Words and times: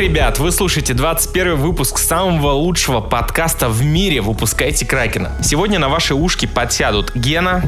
ребят, 0.00 0.38
вы 0.38 0.50
слушаете 0.50 0.94
21 0.94 1.56
выпуск 1.56 1.98
самого 1.98 2.52
лучшего 2.52 3.02
подкаста 3.02 3.68
в 3.68 3.84
мире 3.84 4.22
«Выпускайте 4.22 4.86
Кракена». 4.86 5.32
Сегодня 5.42 5.78
на 5.78 5.90
ваши 5.90 6.14
ушки 6.14 6.46
подсядут 6.46 7.14
Гена, 7.14 7.62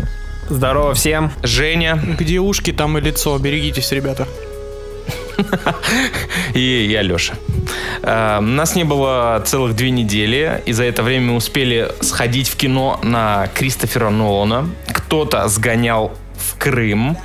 Здорово 0.49 0.95
всем. 0.95 1.31
Женя 1.43 1.97
Где 2.19 2.39
ушки, 2.39 2.73
там 2.73 2.97
и 2.97 3.01
лицо. 3.03 3.39
Берегитесь, 3.39 3.93
ребята. 3.93 4.27
и 6.55 6.87
я, 6.91 7.03
Леша. 7.03 7.35
Э, 8.03 8.41
Нас 8.41 8.75
не 8.77 8.85
было 8.85 9.43
целых 9.45 9.77
две 9.77 9.91
недели, 9.91 10.63
и 10.65 10.73
за 10.73 10.85
это 10.85 11.03
время 11.03 11.33
мы 11.33 11.37
успели 11.37 11.91
сходить 12.01 12.49
в 12.49 12.57
кино 12.57 12.99
на 13.03 13.49
Кристофера 13.55 14.09
Нолана. 14.09 14.69
Кто-то 14.89 15.47
сгонял 15.49 16.13
в 16.37 16.59
Крым. 16.59 17.19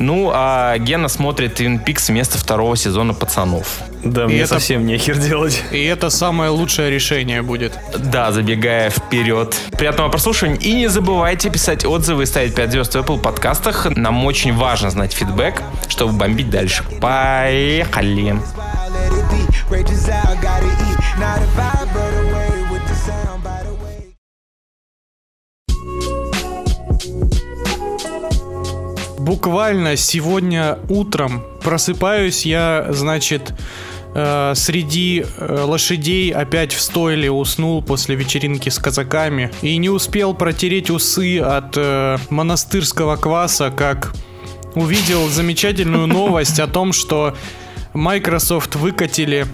Ну, 0.00 0.30
а 0.32 0.78
Гена 0.78 1.08
смотрит 1.08 1.54
Твин 1.56 1.80
Пикс 1.80 2.08
вместо 2.08 2.38
второго 2.38 2.76
сезона 2.76 3.14
«Пацанов». 3.14 3.80
Да, 4.04 4.24
И 4.24 4.26
мне 4.26 4.36
это- 4.38 4.54
совсем 4.54 4.86
нехер 4.86 5.16
делать. 5.18 5.60
И 5.72 5.84
это 5.84 6.08
самое 6.08 6.50
лучшее 6.50 6.88
решение 6.88 7.42
будет. 7.42 7.76
Да, 7.98 8.30
забегая 8.30 8.90
вперед. 8.90 9.56
Приятного 9.72 10.08
прослушивания. 10.08 10.56
И 10.60 10.72
не 10.72 10.86
забывайте 10.86 11.50
писать 11.50 11.84
отзывы 11.84 12.22
и 12.22 12.26
ставить 12.26 12.54
5 12.54 12.70
звезд 12.70 12.94
в 12.94 12.98
Apple 12.98 13.18
подкастах. 13.20 13.86
Нам 13.96 14.24
очень 14.24 14.54
важно 14.54 14.90
знать 14.90 15.12
фидбэк, 15.12 15.62
чтобы 15.88 16.12
бомбить 16.12 16.48
дальше. 16.48 16.84
Поехали. 17.00 18.36
let 18.88 19.12
it 19.12 19.30
be. 19.30 19.48
Rages 19.68 20.08
out, 20.08 20.40
gotta 20.40 20.64
eat. 20.64 20.98
Not 21.18 21.42
a 21.42 21.46
vibe, 21.56 21.88
but 21.92 22.17
Буквально 29.28 29.96
сегодня 29.96 30.78
утром 30.88 31.44
просыпаюсь 31.62 32.46
я, 32.46 32.86
значит, 32.88 33.52
э, 34.14 34.54
среди 34.56 35.22
э, 35.22 35.64
лошадей 35.66 36.32
опять 36.32 36.72
в 36.72 36.80
стойле 36.80 37.30
уснул 37.30 37.82
после 37.82 38.16
вечеринки 38.16 38.70
с 38.70 38.78
казаками 38.78 39.50
и 39.60 39.76
не 39.76 39.90
успел 39.90 40.32
протереть 40.32 40.88
усы 40.88 41.40
от 41.40 41.76
э, 41.76 42.16
монастырского 42.30 43.16
кваса, 43.16 43.70
как 43.70 44.14
увидел 44.74 45.28
замечательную 45.28 46.06
новость 46.06 46.58
о 46.58 46.66
том, 46.66 46.94
что 46.94 47.36
Microsoft 47.92 48.76
выкатили 48.76 49.44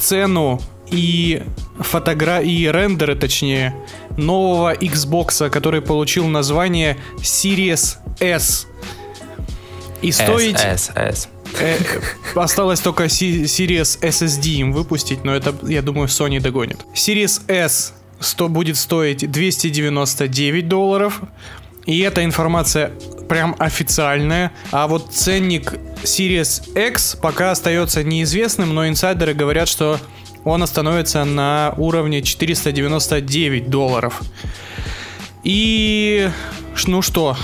цену 0.00 0.58
и 0.90 1.42
фотогра 1.78 2.40
и 2.40 2.66
рендеры, 2.66 3.14
точнее, 3.14 3.74
нового 4.16 4.72
Xbox, 4.72 5.50
который 5.50 5.82
получил 5.82 6.26
название 6.28 6.96
Series 7.18 7.98
S. 8.20 8.69
И 10.02 10.12
стоить... 10.12 10.58
С, 10.58 10.90
С, 10.90 10.92
С. 10.94 11.28
э, 11.60 11.76
осталось 12.34 12.80
только 12.80 13.04
Series 13.04 14.00
SSD 14.00 14.46
им 14.52 14.72
выпустить, 14.72 15.24
но 15.24 15.34
это, 15.34 15.54
я 15.62 15.82
думаю, 15.82 16.08
Sony 16.08 16.40
догонит. 16.40 16.78
Series 16.94 17.42
S 17.48 17.94
сто, 18.20 18.48
будет 18.48 18.76
стоить 18.76 19.30
299 19.30 20.68
долларов. 20.68 21.20
И 21.86 22.00
эта 22.00 22.24
информация 22.24 22.92
прям 23.28 23.56
официальная. 23.58 24.52
А 24.70 24.86
вот 24.86 25.12
ценник 25.12 25.74
Series 26.02 26.88
X 26.88 27.16
пока 27.20 27.50
остается 27.50 28.04
неизвестным, 28.04 28.74
но 28.74 28.86
инсайдеры 28.86 29.34
говорят, 29.34 29.68
что 29.68 29.98
он 30.44 30.62
остановится 30.62 31.24
на 31.24 31.74
уровне 31.76 32.22
499 32.22 33.70
долларов. 33.70 34.20
И 35.42 36.30
ну 36.86 37.02
что, 37.02 37.36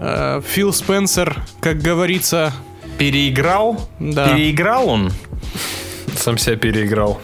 э, 0.00 0.40
Фил 0.46 0.72
Спенсер, 0.72 1.42
как 1.60 1.78
говорится, 1.78 2.52
Переиграл? 2.98 3.88
Да. 3.98 4.28
Переиграл 4.28 4.88
он? 4.88 5.12
Сам 6.16 6.38
себя 6.38 6.56
переиграл. 6.56 7.20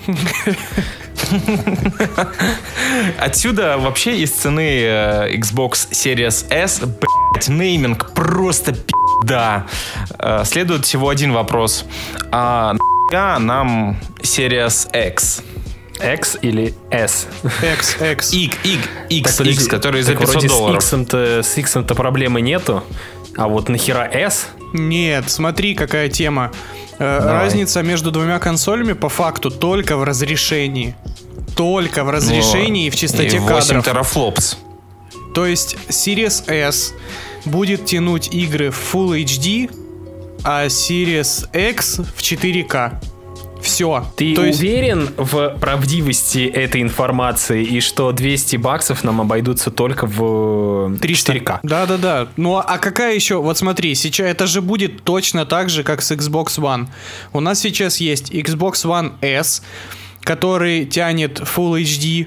Отсюда 3.18 3.78
вообще 3.78 4.18
из 4.18 4.32
цены 4.32 4.82
э, 4.82 5.34
Xbox 5.36 5.90
Series 5.90 6.46
S, 6.50 6.80
блять, 6.80 7.48
нейминг 7.48 8.12
просто 8.14 8.72
пи***да. 8.72 9.66
Э, 10.18 10.42
Следует 10.44 10.84
всего 10.84 11.08
один 11.08 11.32
вопрос. 11.32 11.86
А 12.30 12.74
нам 13.10 13.96
Series 14.20 14.88
X? 15.10 15.42
X 16.00 16.38
или 16.42 16.74
S? 16.90 17.26
X, 17.62 17.96
X. 18.00 18.32
X, 18.32 18.56
X, 18.64 18.80
X, 19.10 19.36
Так, 19.36 19.46
X, 19.46 19.66
который 19.68 20.02
за 20.02 20.12
так 20.12 20.20
500 20.20 20.34
вроде 20.34 20.48
долларов. 20.48 20.82
С 20.82 20.92
X-то, 20.92 21.42
с 21.42 21.58
X-то 21.58 21.94
проблемы 21.94 22.40
нету. 22.40 22.82
А 23.36 23.48
вот 23.48 23.68
нахера 23.68 24.08
S? 24.12 24.48
Нет, 24.72 25.30
смотри, 25.30 25.74
какая 25.74 26.08
тема. 26.08 26.50
Э, 26.98 27.20
Давай. 27.20 27.44
Разница 27.44 27.82
между 27.82 28.10
двумя 28.10 28.38
консолями 28.38 28.92
по 28.94 29.08
факту 29.08 29.50
только 29.50 29.96
в 29.96 30.04
разрешении. 30.04 30.94
Только 31.56 32.04
в 32.04 32.10
разрешении 32.10 32.86
и 32.86 32.90
в 32.90 32.96
частоте 32.96 33.36
И 33.36 33.38
8 33.38 33.48
кадров. 33.66 33.84
терафлопс. 33.84 34.56
То 35.34 35.46
есть 35.46 35.76
Series 35.88 36.44
S 36.50 36.92
будет 37.44 37.86
тянуть 37.86 38.28
игры 38.34 38.70
в 38.70 38.94
Full 38.94 39.22
HD, 39.24 39.70
а 40.44 40.66
Series 40.66 41.46
X 41.70 41.98
в 41.98 42.20
4К. 42.20 42.94
Все. 43.62 44.06
Ты 44.16 44.34
То 44.34 44.44
есть 44.44 44.60
уверен 44.60 45.10
в 45.16 45.56
правдивости 45.60 46.46
этой 46.46 46.82
информации 46.82 47.64
и 47.64 47.80
что 47.80 48.12
200 48.12 48.56
баксов 48.56 49.04
нам 49.04 49.20
обойдутся 49.20 49.70
только 49.70 50.06
в 50.06 50.96
300. 51.00 51.32
4К? 51.32 51.60
Да-да-да. 51.62 52.28
Ну 52.36 52.56
а 52.56 52.78
какая 52.78 53.14
еще? 53.14 53.40
Вот 53.40 53.56
смотри, 53.56 53.94
сейчас 53.94 54.26
это 54.26 54.46
же 54.46 54.60
будет 54.60 55.02
точно 55.04 55.46
так 55.46 55.70
же, 55.70 55.82
как 55.84 56.02
с 56.02 56.10
Xbox 56.10 56.58
One. 56.58 56.88
У 57.32 57.40
нас 57.40 57.60
сейчас 57.60 57.98
есть 57.98 58.32
Xbox 58.32 58.84
One 58.84 59.12
S, 59.20 59.62
который 60.22 60.84
тянет 60.84 61.40
Full 61.40 61.82
HD, 61.82 62.26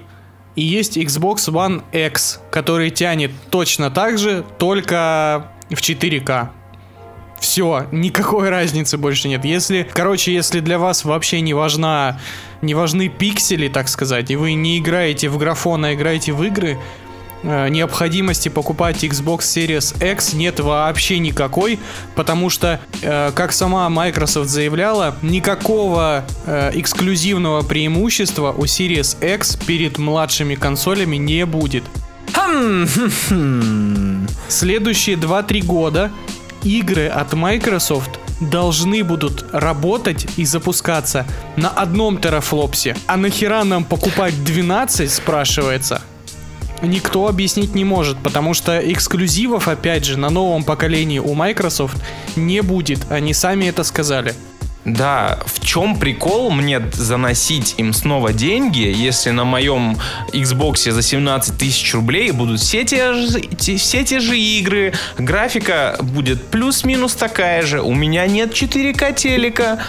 и 0.56 0.62
есть 0.62 0.97
Xbox 0.97 1.38
One 1.47 1.84
X, 1.91 2.40
который 2.50 2.90
тянет 2.90 3.31
точно 3.50 3.91
так 3.91 4.17
же, 4.17 4.46
только 4.57 5.52
в 5.69 5.75
4К. 5.75 6.50
Все, 7.40 7.85
никакой 7.91 8.50
разницы 8.50 8.97
больше 8.97 9.28
нет. 9.28 9.46
Если, 9.46 9.88
короче, 9.94 10.34
если 10.34 10.59
для 10.59 10.79
вас 10.79 11.06
вообще 11.06 11.41
не 11.41 11.53
важна, 11.53 12.19
не 12.62 12.73
важны 12.73 13.09
пиксели, 13.09 13.68
так 13.68 13.88
сказать, 13.88 14.31
и 14.31 14.35
вы 14.35 14.53
не 14.53 14.79
играете 14.79 15.29
в 15.29 15.38
графон, 15.38 15.85
а 15.85 15.94
играете 15.94 16.34
в 16.34 16.44
игры, 16.44 16.78
э, 17.44 17.69
необходимости 17.69 18.50
покупать 18.50 19.03
Xbox 19.03 19.40
Series 19.41 20.12
X 20.13 20.34
нет 20.34 20.59
вообще 20.59 21.19
никакой, 21.19 21.79
потому 22.16 22.50
что, 22.50 22.79
э, 23.01 23.31
как 23.35 23.52
сама 23.52 23.88
Microsoft 23.90 24.50
заявляла, 24.50 25.16
никакого 25.22 26.25
э, 26.46 26.72
эксклюзивного 26.73 27.62
преимущества 27.62 28.52
у 28.57 28.63
Series 28.63 29.17
X 29.35 29.57
перед 29.57 29.97
младшими 29.97 30.56
консолями 30.56 31.17
не 31.17 31.46
будет. 31.46 31.84
Следующие 34.47 35.16
2-3 35.16 35.62
года 35.62 36.12
игры 36.66 37.08
от 37.08 37.34
Microsoft 37.34 38.20
должны 38.42 39.03
будут 39.03 39.46
работать 39.53 40.28
и 40.36 40.44
запускаться 40.44 41.26
на 41.56 41.70
одном 41.70 42.18
терафлопсе. 42.18 42.98
А 43.08 43.16
нахера 43.16 43.64
нам 43.64 43.86
покупать 43.86 44.44
12, 44.44 45.09
спрашивается? 45.09 46.02
Никто 46.81 47.28
объяснить 47.28 47.74
не 47.74 47.86
может, 47.86 48.18
потому 48.18 48.53
что 48.53 48.78
эксклюзивов, 48.78 49.68
опять 49.68 50.03
же, 50.03 50.18
на 50.18 50.30
новом 50.30 50.64
поколении 50.64 51.20
у 51.20 51.34
Microsoft 51.34 51.98
не 52.36 52.62
будет. 52.62 53.09
Они 53.09 53.34
сами 53.34 53.66
это 53.66 53.84
сказали. 53.84 54.36
Да, 54.85 55.40
в 55.47 55.66
чем 55.66 55.97
прикол 55.97 56.51
мне 56.51 56.79
заносить 56.94 57.73
им 57.78 57.91
снова 57.91 58.34
деньги, 58.34 58.81
если 58.81 59.31
на 59.31 59.43
моем 59.43 59.97
Xbox 60.32 60.91
за 60.91 61.02
17 61.02 61.58
тысяч 61.58 61.91
рублей 61.96 62.29
будут 62.29 62.59
все 62.59 62.84
те, 62.85 63.14
же, 63.14 63.41
все 63.58 64.03
те 64.03 64.20
же 64.20 64.37
игры, 64.37 64.93
графика 65.17 65.97
будет 66.02 66.46
плюс-минус 66.46 67.16
такая 67.16 67.64
же, 67.64 67.82
у 67.82 67.96
меня 67.96 68.28
нет 68.28 68.53
4К 68.53 69.16
телека. 69.16 69.79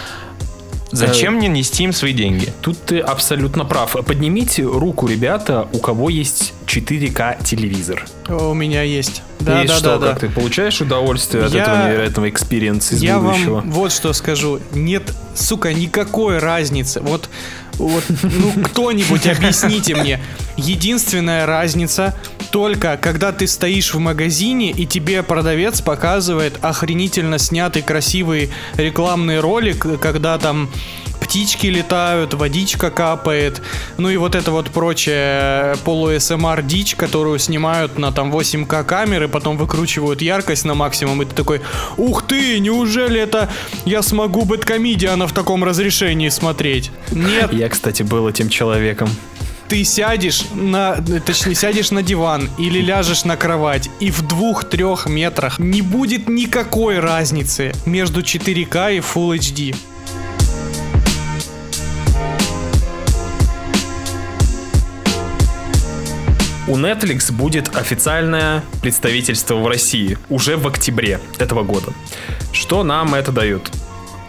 Зачем 0.91 1.35
мне 1.35 1.47
нести 1.47 1.83
им 1.83 1.93
свои 1.93 2.13
деньги? 2.13 2.53
Тут 2.61 2.77
ты 2.85 2.99
абсолютно 2.99 3.65
прав. 3.65 3.95
Поднимите 4.05 4.63
руку, 4.63 5.07
ребята, 5.07 5.67
у 5.73 5.79
кого 5.79 6.09
есть 6.09 6.53
4К 6.65 7.43
телевизор. 7.43 8.05
У 8.29 8.53
меня 8.53 8.83
есть. 8.83 9.21
Да, 9.39 9.63
и 9.63 9.67
да, 9.67 9.75
что, 9.77 9.97
да, 9.97 10.07
как 10.13 10.21
да. 10.21 10.27
ты 10.27 10.33
получаешь 10.33 10.81
удовольствие 10.81 11.45
от 11.45 11.53
Я- 11.53 11.63
этого 11.63 11.87
невероятного 11.87 12.29
экспириенса 12.29 12.95
из 12.95 13.03
Я 13.03 13.19
будущего? 13.19 13.55
вам 13.55 13.71
вот 13.71 13.91
что 13.91 14.11
скажу. 14.13 14.59
Нет, 14.73 15.03
сука, 15.35 15.73
никакой 15.73 16.39
разницы. 16.39 17.01
Вот, 17.01 17.29
вот 17.75 18.03
ну 18.23 18.63
кто-нибудь 18.65 19.27
объясните 19.27 19.95
мне. 19.95 20.19
Единственная 20.57 21.45
разница 21.45 22.15
только 22.57 22.97
когда 22.97 23.31
ты 23.31 23.45
стоишь 23.45 23.93
в 23.93 23.99
магазине 23.99 24.71
и 24.71 24.87
тебе 24.87 25.21
продавец 25.21 25.79
показывает 25.79 26.57
охренительно 26.63 27.37
снятый 27.37 27.83
красивый 27.83 28.49
рекламный 28.77 29.39
ролик, 29.39 29.85
когда 30.01 30.39
там 30.39 30.67
птички 31.21 31.67
летают, 31.67 32.33
водичка 32.33 32.89
капает, 32.89 33.61
ну 33.97 34.09
и 34.09 34.17
вот 34.17 34.33
это 34.33 34.49
вот 34.49 34.71
прочее 34.71 35.75
полу-СМР 35.85 36.63
дичь, 36.63 36.95
которую 36.95 37.37
снимают 37.37 37.99
на 37.99 38.11
там 38.11 38.33
8К 38.33 38.83
камеры, 38.85 39.27
потом 39.27 39.55
выкручивают 39.55 40.23
яркость 40.23 40.65
на 40.65 40.73
максимум, 40.73 41.21
и 41.21 41.25
ты 41.25 41.35
такой, 41.35 41.61
ух 41.95 42.25
ты, 42.25 42.57
неужели 42.59 43.19
это 43.21 43.51
я 43.85 44.01
смогу 44.01 44.45
Бэткомедиана 44.45 45.27
в 45.27 45.31
таком 45.31 45.63
разрешении 45.63 46.29
смотреть? 46.29 46.89
Нет, 47.11 47.53
Я, 47.53 47.69
кстати, 47.69 48.01
был 48.01 48.27
этим 48.27 48.49
человеком. 48.49 49.09
Ты 49.67 49.83
сядешь 49.83 50.45
на, 50.53 50.95
точнее, 51.25 51.55
сядешь 51.55 51.91
на 51.91 52.01
диван 52.01 52.49
или 52.57 52.79
ляжешь 52.79 53.25
на 53.25 53.35
кровать, 53.35 53.89
и 53.99 54.11
в 54.11 54.21
двух-трех 54.21 55.07
метрах 55.07 55.59
не 55.59 55.81
будет 55.81 56.29
никакой 56.29 56.99
разницы 56.99 57.73
между 57.85 58.21
4К 58.21 58.95
и 58.95 58.99
Full 58.99 59.37
HD. 59.37 59.75
У 66.67 66.75
Netflix 66.75 67.31
будет 67.31 67.75
официальное 67.77 68.61
представительство 68.81 69.55
в 69.55 69.67
России 69.67 70.17
уже 70.29 70.57
в 70.57 70.67
октябре 70.67 71.19
этого 71.39 71.63
года. 71.63 71.93
Что 72.51 72.83
нам 72.83 73.15
это 73.15 73.31
дает? 73.31 73.71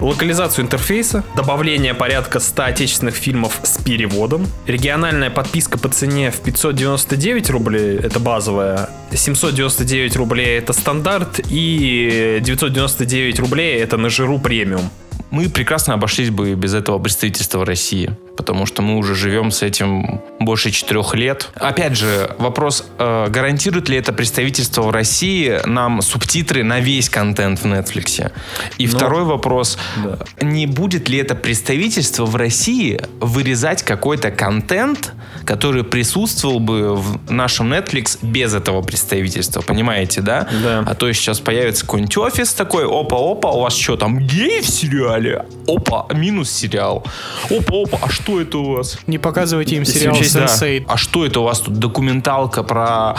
Локализацию 0.00 0.64
интерфейса, 0.64 1.24
добавление 1.34 1.92
порядка 1.92 2.38
100 2.38 2.62
отечественных 2.62 3.16
фильмов 3.16 3.58
с 3.64 3.78
переводом, 3.78 4.46
региональная 4.66 5.28
подписка 5.28 5.76
по 5.76 5.88
цене 5.88 6.30
в 6.30 6.40
599 6.40 7.50
рублей, 7.50 7.98
это 7.98 8.20
базовая, 8.20 8.90
799 9.12 10.16
рублей 10.16 10.58
это 10.58 10.72
стандарт 10.72 11.40
и 11.48 12.38
999 12.40 13.40
рублей 13.40 13.80
это 13.80 13.96
на 13.96 14.08
жиру 14.08 14.38
премиум. 14.38 14.88
Мы 15.30 15.50
прекрасно 15.50 15.94
обошлись 15.94 16.30
бы 16.30 16.54
без 16.54 16.74
этого 16.74 16.98
представительства 16.98 17.66
России, 17.66 18.16
потому 18.38 18.66
что 18.66 18.82
мы 18.82 18.96
уже 18.96 19.16
живем 19.16 19.50
с 19.50 19.62
этим 19.62 20.22
больше 20.38 20.70
четырех 20.70 21.14
лет. 21.14 21.50
Опять 21.56 21.96
же, 21.96 22.30
вопрос, 22.38 22.86
э, 22.98 23.26
гарантирует 23.28 23.88
ли 23.88 23.98
это 23.98 24.12
представительство 24.12 24.82
в 24.82 24.90
России 24.92 25.58
нам 25.66 26.00
субтитры 26.00 26.62
на 26.62 26.78
весь 26.78 27.10
контент 27.10 27.58
в 27.58 27.66
Netflix? 27.66 28.30
И 28.78 28.86
Ну, 28.86 28.96
второй 28.96 29.24
вопрос, 29.24 29.76
да. 29.96 30.18
не 30.40 30.66
будет 30.66 31.08
ли 31.08 31.18
это 31.18 31.34
представительство 31.34 32.24
в 32.24 32.36
России 32.36 33.00
вырезать 33.20 33.82
какой-то 33.82 34.30
контент, 34.30 35.12
который 35.44 35.82
присутствовал 35.82 36.60
бы 36.60 36.94
в 36.94 37.30
нашем 37.30 37.72
Netflix 37.72 38.18
без 38.22 38.54
этого 38.54 38.82
представительства, 38.82 39.62
понимаете, 39.62 40.20
да? 40.20 40.46
Да. 40.62 40.84
А 40.86 40.94
то 40.94 41.12
сейчас 41.12 41.40
появится 41.40 41.84
какой-нибудь 41.84 42.16
офис 42.18 42.52
такой, 42.52 42.84
опа-опа, 42.84 43.50
у 43.50 43.62
вас 43.62 43.74
что 43.74 43.96
там, 43.96 44.20
гей 44.20 44.60
в 44.60 44.68
сериале? 44.68 45.44
Опа, 45.66 46.06
минус 46.14 46.50
сериал. 46.50 47.04
Опа-опа, 47.50 47.98
а 48.02 48.10
что 48.10 48.27
это 48.36 48.58
у 48.58 48.72
вас? 48.72 48.98
Не 49.06 49.18
показывайте 49.18 49.76
им 49.76 49.84
сериал 49.84 50.14
учесть, 50.14 50.34
да. 50.34 50.46
Sense8. 50.46 50.84
А 50.88 50.96
что 50.96 51.24
это 51.24 51.40
у 51.40 51.44
вас 51.44 51.60
тут, 51.60 51.74
документалка 51.74 52.62
про 52.62 53.16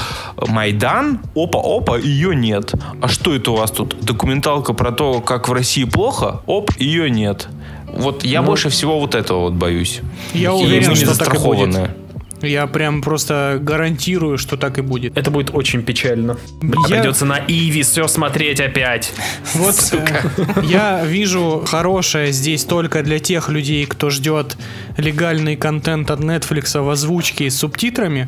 Майдан? 0.48 1.22
Опа-опа, 1.36 1.98
ее 1.98 2.36
нет. 2.36 2.74
А 3.02 3.08
что 3.08 3.34
это 3.34 3.52
у 3.52 3.56
вас 3.56 3.72
тут, 3.72 3.96
документалка 4.02 4.74
про 4.74 4.92
то, 4.92 5.22
как 5.22 5.48
в 5.50 5.54
России 5.54 5.86
плохо? 5.86 6.42
Оп, 6.46 6.72
ее 6.78 7.10
нет. 7.10 7.48
Вот 7.92 8.24
я 8.24 8.42
больше 8.42 8.70
всего 8.70 9.00
вот 9.00 9.16
этого 9.16 9.42
вот 9.42 9.54
боюсь. 9.54 10.02
Я 10.34 10.52
И 10.52 10.54
уверен, 10.54 10.96
что 10.96 11.18
так 11.18 11.34
и 11.34 11.38
будет. 11.40 11.90
Я 12.41 12.68
прям 12.68 13.01
просто 13.01 13.57
гарантирую, 13.62 14.38
что 14.38 14.57
так 14.57 14.77
и 14.77 14.81
будет. 14.81 15.18
Это 15.18 15.31
будет 15.31 15.53
очень 15.53 15.83
печально. 15.83 16.38
Я- 16.88 16.97
Придется 16.97 17.25
на 17.25 17.39
Иви 17.47 17.83
все 17.83 18.07
смотреть 18.07 18.59
опять. 18.59 19.12
Вот 19.56 19.75
э, 19.94 20.06
я 20.63 21.03
вижу 21.06 21.63
хорошее 21.65 22.31
здесь 22.31 22.63
только 22.63 23.03
для 23.03 23.19
тех 23.19 23.50
людей, 23.50 23.86
кто 23.86 24.09
ждет 24.09 24.57
легальный 24.97 25.56
контент 25.56 26.12
от 26.12 26.19
Netflix 26.19 26.80
в 26.81 26.89
озвучке 26.89 27.50
с 27.50 27.57
субтитрами. 27.57 28.27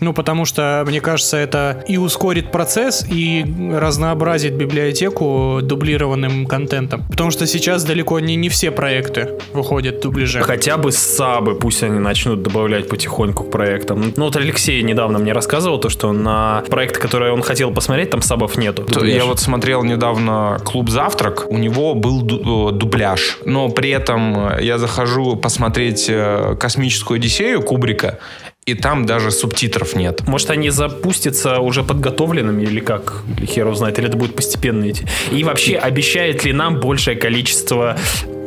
Ну, 0.00 0.12
потому 0.12 0.44
что, 0.44 0.84
мне 0.86 1.00
кажется, 1.00 1.36
это 1.36 1.84
и 1.88 1.96
ускорит 1.96 2.50
процесс, 2.50 3.06
и 3.10 3.44
разнообразит 3.72 4.54
библиотеку 4.54 5.60
дублированным 5.62 6.46
контентом. 6.46 7.04
Потому 7.10 7.30
что 7.30 7.46
сейчас 7.46 7.84
далеко 7.84 8.20
не, 8.20 8.36
не 8.36 8.48
все 8.48 8.70
проекты 8.70 9.30
выходят 9.52 9.96
в 9.96 10.00
дубляже. 10.00 10.42
Хотя 10.42 10.76
бы 10.76 10.92
сабы, 10.92 11.54
пусть 11.54 11.82
они 11.82 11.98
начнут 11.98 12.42
добавлять 12.42 12.88
потихоньку 12.88 13.44
к 13.44 13.50
проектам. 13.50 14.12
Ну 14.16 14.24
вот 14.24 14.36
Алексей 14.36 14.82
недавно 14.82 15.18
мне 15.18 15.32
рассказывал 15.32 15.78
то, 15.78 15.88
что 15.88 16.12
на 16.12 16.62
проекты, 16.68 17.00
которые 17.00 17.32
он 17.32 17.42
хотел 17.42 17.72
посмотреть, 17.72 18.10
там 18.10 18.22
сабов 18.22 18.56
нету. 18.56 18.84
Дубляж. 18.84 19.12
Я 19.12 19.24
вот 19.24 19.40
смотрел 19.40 19.82
недавно 19.84 20.58
«Клуб 20.64 20.90
Завтрак», 20.90 21.46
у 21.48 21.58
него 21.58 21.94
был 21.94 22.22
э, 22.22 22.72
дубляж, 22.72 23.38
но 23.44 23.68
при 23.68 23.90
этом 23.90 24.54
э, 24.54 24.64
я 24.64 24.78
захожу 24.78 25.36
посмотреть 25.36 26.06
э, 26.08 26.56
«Космическую 26.58 27.16
Одиссею» 27.16 27.62
Кубрика, 27.62 28.18
и 28.66 28.74
там 28.74 29.04
даже 29.04 29.30
субтитров 29.30 29.94
нет. 29.94 30.26
Может, 30.26 30.50
они 30.50 30.70
запустятся 30.70 31.58
уже 31.58 31.82
подготовленными 31.82 32.62
или 32.62 32.80
как? 32.80 33.22
Хер 33.44 33.74
знает, 33.74 33.98
или 33.98 34.08
это 34.08 34.16
будет 34.16 34.34
постепенно 34.34 34.90
идти. 34.90 35.06
И 35.30 35.44
вообще, 35.44 35.76
обещает 35.76 36.44
ли 36.44 36.52
нам 36.52 36.80
большее 36.80 37.16
количество 37.16 37.98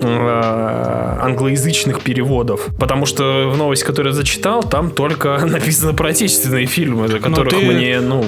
англоязычных 0.03 2.01
переводов? 2.01 2.67
Потому 2.79 3.05
что 3.05 3.49
в 3.49 3.57
новости, 3.57 3.85
которую 3.85 4.13
я 4.13 4.15
зачитал, 4.17 4.63
там 4.63 4.91
только 4.91 5.37
написано 5.45 5.93
про 5.93 6.09
отечественные 6.09 6.65
фильмы, 6.65 7.07
за 7.07 7.19
которых 7.19 7.53
ты- 7.53 7.65
мне, 7.65 7.99
ну, 7.99 8.23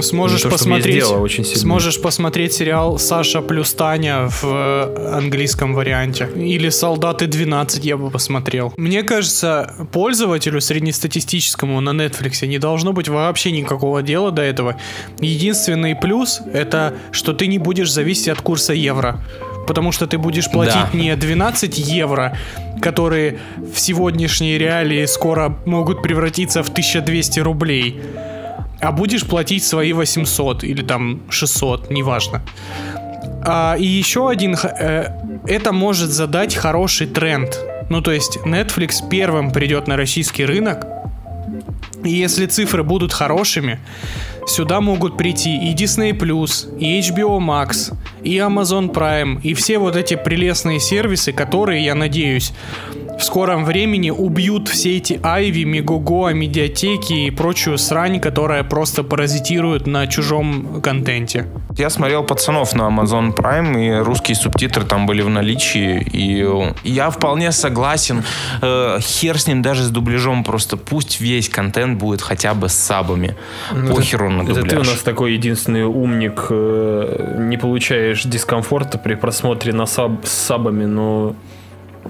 Сможешь 0.00 0.42
то, 0.42 0.48
посмотреть, 0.50 1.04
очень 1.04 1.44
сильно. 1.44 1.60
сможешь 1.60 2.00
посмотреть 2.00 2.52
сериал 2.54 2.98
Саша 2.98 3.42
плюс 3.42 3.74
Таня 3.74 4.28
в 4.28 4.44
э, 4.44 5.12
английском 5.14 5.74
варианте. 5.74 6.28
Или 6.36 6.70
Солдаты 6.70 7.26
12 7.26 7.84
я 7.84 7.96
бы 7.98 8.10
посмотрел. 8.10 8.72
Мне 8.78 9.02
кажется, 9.02 9.74
пользователю 9.92 10.60
среднестатистическому 10.60 11.80
на 11.80 11.90
Netflix 11.90 12.46
не 12.46 12.58
должно 12.58 12.92
быть 12.92 13.08
вообще 13.08 13.50
никакого 13.52 14.02
дела 14.02 14.30
до 14.30 14.42
этого. 14.42 14.76
Единственный 15.20 15.94
плюс 15.94 16.40
это, 16.52 16.94
что 17.12 17.32
ты 17.34 17.46
не 17.46 17.58
будешь 17.58 17.92
зависеть 17.92 18.28
от 18.28 18.40
курса 18.40 18.72
евро. 18.72 19.20
Потому 19.66 19.92
что 19.92 20.06
ты 20.06 20.18
будешь 20.18 20.50
платить 20.50 20.92
Да. 20.92 20.98
не 20.98 21.14
12 21.14 21.78
евро, 21.78 22.36
которые 22.80 23.38
в 23.74 23.78
сегодняшней 23.78 24.58
реалии 24.58 25.06
скоро 25.06 25.56
могут 25.66 26.02
превратиться 26.02 26.62
в 26.62 26.70
1200 26.70 27.40
рублей, 27.40 28.00
а 28.80 28.92
будешь 28.92 29.24
платить 29.26 29.64
свои 29.64 29.92
800 29.92 30.64
или 30.64 30.82
там 30.82 31.20
600, 31.30 31.90
неважно. 31.90 32.42
А, 33.44 33.76
и 33.78 33.84
еще 33.84 34.28
один, 34.28 34.54
э, 34.54 35.06
это 35.46 35.72
может 35.72 36.10
задать 36.10 36.54
хороший 36.54 37.06
тренд. 37.06 37.58
Ну, 37.90 38.00
то 38.02 38.12
есть 38.12 38.38
Netflix 38.44 39.08
первым 39.08 39.50
придет 39.50 39.88
на 39.88 39.96
российский 39.96 40.44
рынок, 40.44 40.86
и 42.04 42.10
если 42.10 42.46
цифры 42.46 42.82
будут 42.82 43.12
хорошими, 43.12 43.80
сюда 44.46 44.80
могут 44.80 45.16
прийти 45.16 45.56
и 45.56 45.74
Disney+, 45.74 46.12
и 46.78 47.00
HBO 47.00 47.38
Max, 47.38 47.94
и 48.22 48.36
Amazon 48.36 48.92
Prime, 48.92 49.40
и 49.42 49.54
все 49.54 49.78
вот 49.78 49.96
эти 49.96 50.16
прелестные 50.16 50.80
сервисы, 50.80 51.32
которые, 51.32 51.84
я 51.84 51.94
надеюсь, 51.94 52.52
в 53.20 53.24
скором 53.24 53.66
времени 53.66 54.10
убьют 54.10 54.68
все 54.68 54.96
эти 54.96 55.20
Айви, 55.22 55.64
Мегого, 55.64 56.32
медиатеки 56.32 57.26
и 57.26 57.30
прочую 57.30 57.76
срань, 57.76 58.18
которая 58.18 58.64
просто 58.64 59.04
паразитирует 59.04 59.86
на 59.86 60.06
чужом 60.06 60.80
контенте. 60.80 61.46
Я 61.76 61.90
смотрел 61.90 62.24
«Пацанов» 62.24 62.74
на 62.74 62.82
Amazon 62.84 63.34
Prime, 63.34 64.00
и 64.00 64.02
русские 64.02 64.36
субтитры 64.36 64.84
там 64.84 65.06
были 65.06 65.20
в 65.20 65.28
наличии, 65.28 66.00
и 66.00 66.46
я 66.82 67.10
вполне 67.10 67.52
согласен. 67.52 68.24
Э, 68.62 68.98
хер 69.00 69.38
с 69.38 69.46
ним 69.46 69.60
даже 69.60 69.84
с 69.84 69.90
дубляжом, 69.90 70.42
просто 70.42 70.78
пусть 70.78 71.20
весь 71.20 71.50
контент 71.50 71.98
будет 71.98 72.22
хотя 72.22 72.54
бы 72.54 72.70
с 72.70 72.74
сабами. 72.74 73.36
Похеру 73.94 74.30
на 74.30 74.42
Это 74.42 74.54
ты 74.54 74.60
у 74.60 74.64
дубляж. 74.64 74.86
нас 74.88 75.02
такой 75.02 75.34
единственный 75.34 75.84
умник, 75.84 76.46
э, 76.48 77.36
не 77.38 77.58
получаешь 77.58 78.22
дискомфорта 78.24 78.96
при 78.96 79.14
просмотре 79.14 79.74
на 79.74 79.84
саб, 79.84 80.24
с 80.24 80.32
сабами, 80.32 80.86
но 80.86 81.34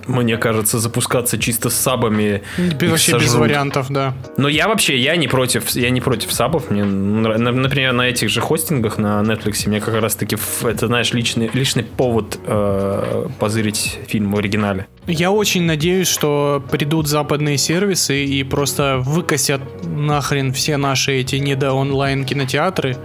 мне 0.06 0.36
кажется, 0.36 0.78
запускаться 0.78 1.38
чисто 1.38 1.70
с 1.70 1.74
сабами 1.74 2.42
Вообще 2.58 2.88
без 2.90 3.04
сожрут. 3.04 3.40
вариантов, 3.40 3.86
да. 3.90 4.14
Но 4.36 4.48
я 4.48 4.68
вообще, 4.68 4.98
я 4.98 5.16
не 5.16 5.28
против, 5.28 5.70
я 5.70 5.90
не 5.90 6.00
против 6.00 6.32
сабов. 6.32 6.70
Мне, 6.70 6.84
например, 6.84 7.92
на 7.92 8.02
этих 8.02 8.28
же 8.28 8.40
хостингах 8.40 8.98
на 8.98 9.20
Netflix 9.20 9.68
мне 9.68 9.80
как 9.80 9.94
раз 10.00 10.14
таки, 10.16 10.36
это, 10.62 10.86
знаешь, 10.86 11.12
личный, 11.12 11.50
личный 11.52 11.84
повод 11.84 12.38
э, 12.44 13.26
позырить 13.38 13.98
фильм 14.06 14.32
в 14.32 14.38
оригинале. 14.38 14.86
Я 15.06 15.30
очень 15.30 15.62
надеюсь, 15.62 16.08
что 16.08 16.62
придут 16.70 17.08
западные 17.08 17.58
сервисы 17.58 18.24
и 18.24 18.42
просто 18.44 18.98
выкосят 18.98 19.60
нахрен 19.84 20.52
все 20.52 20.76
наши 20.76 21.12
эти 21.12 21.36
недо-онлайн 21.36 22.24
кинотеатры. 22.24 22.96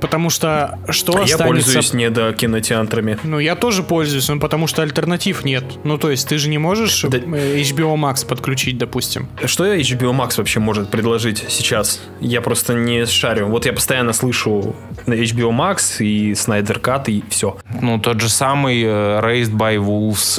Потому 0.00 0.30
что 0.30 0.78
что 0.88 1.12
А 1.12 1.18
я 1.18 1.22
останется... 1.24 1.44
пользуюсь 1.46 1.92
недокинотеатрами. 1.92 3.18
Ну, 3.22 3.38
я 3.38 3.54
тоже 3.54 3.82
пользуюсь, 3.82 4.28
ну, 4.28 4.40
потому 4.40 4.66
что 4.66 4.82
альтернатив 4.82 5.44
нет. 5.44 5.64
Ну, 5.84 5.98
то 5.98 6.10
есть, 6.10 6.28
ты 6.28 6.38
же 6.38 6.48
не 6.48 6.58
можешь 6.58 7.02
Да- 7.02 7.18
э, 7.18 7.60
HBO 7.60 7.94
Max 7.96 8.26
подключить, 8.26 8.78
допустим. 8.78 9.28
Что 9.44 9.64
HBO 9.74 10.12
Max 10.12 10.34
вообще 10.38 10.60
может 10.60 10.88
предложить 10.90 11.44
сейчас? 11.48 12.00
Я 12.20 12.40
просто 12.40 12.74
не 12.74 13.04
шарю. 13.06 13.46
Вот 13.48 13.66
я 13.66 13.72
постоянно 13.72 14.12
слышу 14.12 14.74
на 15.06 15.14
HBO 15.14 15.50
Max 15.50 16.02
и 16.04 16.32
Snyder 16.32 16.80
Cut 16.80 17.04
и 17.10 17.22
все. 17.28 17.56
Ну, 17.80 17.98
тот 17.98 18.20
же 18.20 18.28
самый 18.28 18.82
э, 18.82 19.20
Raised 19.20 19.52
by 19.52 19.76
Wolves 19.76 20.36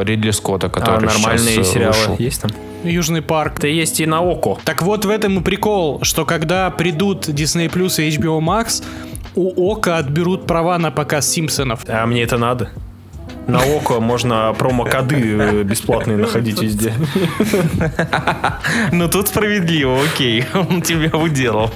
э, 0.00 0.04
Ридли 0.04 0.30
Скотта, 0.32 0.66
А 0.66 0.70
который 0.70 1.06
нормальные 1.06 1.54
сейчас, 1.56 1.68
э, 1.68 1.72
сериалы 1.72 1.96
вышел. 1.96 2.16
есть 2.18 2.42
там? 2.42 2.50
Южный 2.84 3.22
парк. 3.22 3.58
Это 3.58 3.68
есть 3.68 4.00
и 4.00 4.06
на 4.06 4.20
Око. 4.22 4.58
Так 4.64 4.82
вот 4.82 5.04
в 5.04 5.10
этом 5.10 5.38
и 5.38 5.42
прикол, 5.42 6.00
что 6.02 6.24
когда 6.24 6.70
придут 6.70 7.28
Disney 7.28 7.68
Plus 7.70 8.02
и 8.02 8.10
HBO 8.16 8.40
Max, 8.40 8.84
у 9.34 9.70
Ока 9.70 9.98
отберут 9.98 10.46
права 10.46 10.78
на 10.78 10.90
показ 10.90 11.28
Симпсонов. 11.28 11.80
А 11.88 12.06
мне 12.06 12.22
это 12.22 12.38
надо. 12.38 12.70
На 13.46 13.58
Око 13.58 14.00
можно 14.00 14.54
промокоды 14.58 15.16
э, 15.16 15.62
бесплатные 15.64 16.16
находить 16.16 16.60
везде. 16.62 16.94
Ну, 18.92 19.08
тут 19.08 19.28
справедливо, 19.28 19.98
окей. 20.02 20.44
Он 20.54 20.80
тебя 20.80 21.16
уделал. 21.16 21.70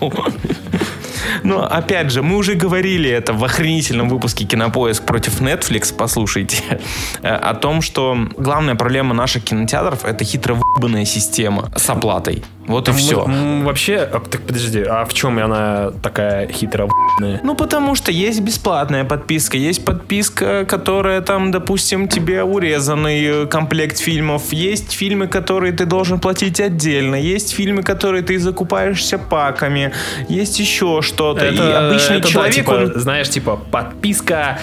Но, 1.43 1.65
опять 1.65 2.11
же, 2.11 2.23
мы 2.23 2.37
уже 2.37 2.55
говорили 2.55 3.11
это 3.11 3.33
в 3.33 3.45
охренительном 3.45 4.09
выпуске 4.09 4.45
«Кинопоиск 4.45 5.05
против 5.05 5.41
Netflix», 5.41 5.95
послушайте, 5.97 6.81
э, 7.23 7.29
о 7.29 7.55
том, 7.55 7.83
что 7.83 8.17
главная 8.37 8.75
проблема 8.75 9.15
наших 9.15 9.45
кинотеатров— 9.45 10.05
это 10.05 10.25
хитро 10.25 10.57
система 11.05 11.71
с 11.77 11.91
оплатой. 11.91 12.43
Вот 12.69 12.89
и 12.89 12.93
все. 12.93 13.25
Вообще, 13.65 14.07
так 14.07 14.43
подожди, 14.43 14.83
а 14.83 15.05
в 15.05 15.15
чем 15.15 15.39
она 15.39 15.91
такая 16.03 16.49
хитро? 16.49 16.89
Ну, 17.19 17.55
потому 17.55 17.95
что 17.95 18.13
есть 18.13 18.41
бесплатная 18.41 19.05
подписка, 19.05 19.57
есть 19.57 19.85
подписка, 19.85 20.65
которая 20.67 21.21
там, 21.23 21.51
допустим, 21.51 22.09
тебе 22.09 22.43
урезанный 22.43 23.25
э, 23.25 23.47
комплект 23.47 23.99
фильмов, 23.99 24.53
есть 24.53 24.93
фильмы, 24.93 25.27
которые 25.27 25.73
ты 25.73 25.87
должен 25.87 26.21
платить 26.21 26.61
отдельно, 26.61 27.17
есть 27.17 27.55
фильмы, 27.55 27.83
которые 27.83 28.23
ты 28.23 28.39
закупаешься 28.39 29.19
паками, 29.19 29.93
есть 30.29 30.61
еще 30.61 31.01
что-то. 31.03 31.49
И 31.49 31.59
обычный 31.59 32.19
это 32.19 32.29
да, 32.29 32.33
человек, 32.33 32.55
типа, 32.55 32.71
он... 32.71 33.01
знаешь, 33.01 33.31
типа 33.31 33.59
подписка 33.71 34.59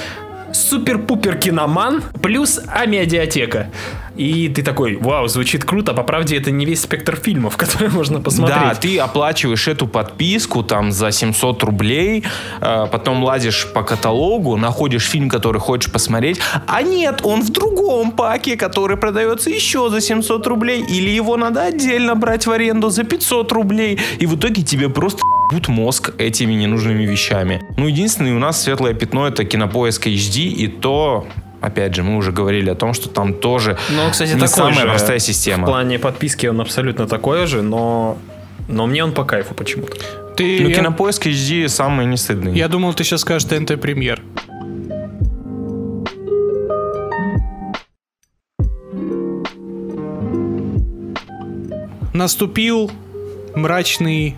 супер-пупер 0.55 1.37
киноман 1.37 2.03
плюс 2.21 2.59
амедиатека. 2.67 3.69
И 4.15 4.47
ты 4.47 4.63
такой, 4.63 4.95
вау, 4.95 5.27
звучит 5.27 5.65
круто. 5.65 5.93
По 5.93 6.03
правде, 6.03 6.37
это 6.37 6.51
не 6.51 6.65
весь 6.65 6.81
спектр 6.81 7.15
фильмов, 7.17 7.57
которые 7.57 7.91
можно 7.91 8.21
посмотреть. 8.21 8.59
Да, 8.59 8.75
ты 8.75 8.97
оплачиваешь 8.97 9.67
эту 9.67 9.87
подписку 9.87 10.63
там 10.63 10.91
за 10.91 11.11
700 11.11 11.63
рублей, 11.63 12.23
э, 12.61 12.87
потом 12.91 13.23
лазишь 13.23 13.71
по 13.73 13.83
каталогу, 13.83 14.55
находишь 14.57 15.03
фильм, 15.03 15.29
который 15.29 15.59
хочешь 15.59 15.91
посмотреть, 15.91 16.39
а 16.67 16.81
нет, 16.81 17.21
он 17.23 17.41
в 17.41 17.49
другом 17.49 18.11
паке, 18.11 18.55
который 18.55 18.97
продается 18.97 19.49
еще 19.49 19.89
за 19.89 20.01
700 20.01 20.47
рублей, 20.47 20.81
или 20.81 21.09
его 21.09 21.37
надо 21.37 21.63
отдельно 21.63 22.15
брать 22.15 22.47
в 22.47 22.51
аренду 22.51 22.89
за 22.89 23.03
500 23.03 23.51
рублей, 23.51 23.99
и 24.19 24.25
в 24.25 24.35
итоге 24.35 24.61
тебе 24.61 24.89
просто 24.89 25.21
ебут 25.51 25.67
мозг 25.67 26.13
этими 26.17 26.53
ненужными 26.53 27.03
вещами. 27.03 27.61
Ну, 27.77 27.87
единственное, 27.87 28.35
у 28.35 28.39
нас 28.39 28.61
светлое 28.61 28.93
пятно 28.93 29.27
это 29.27 29.45
кинопоиск 29.45 30.07
HD, 30.07 30.43
и 30.47 30.67
то 30.67 31.27
Опять 31.61 31.95
же, 31.95 32.03
мы 32.03 32.17
уже 32.17 32.31
говорили 32.31 32.69
о 32.69 32.75
том, 32.75 32.93
что 32.93 33.09
там 33.09 33.33
тоже 33.33 33.75
Ну, 33.89 34.11
кстати, 34.11 34.33
не 34.33 34.35
такой 34.35 34.49
самая 34.49 34.73
же. 34.81 34.87
простая 34.87 35.17
В 35.17 35.21
система. 35.23 35.65
плане 35.65 35.97
подписки 35.97 36.45
он 36.45 36.61
абсолютно 36.61 37.07
такой 37.07 37.47
же, 37.47 37.63
но... 37.63 38.19
Но 38.67 38.85
мне 38.85 39.03
он 39.03 39.13
по 39.13 39.23
кайфу 39.23 39.55
почему-то. 39.55 39.97
Ты, 40.35 40.59
Ну, 40.61 40.69
я, 40.69 40.75
кинопоиск 40.75 41.25
HD 41.25 41.67
самый 41.67 42.05
не 42.05 42.17
стыдный. 42.17 42.53
я 42.55 42.67
думал, 42.67 42.93
ты 42.93 43.03
сейчас 43.03 43.21
скажешь 43.21 43.47
ТНТ 43.49 43.81
Премьер. 43.81 44.21
Наступил 52.13 52.91
мрачный 53.55 54.35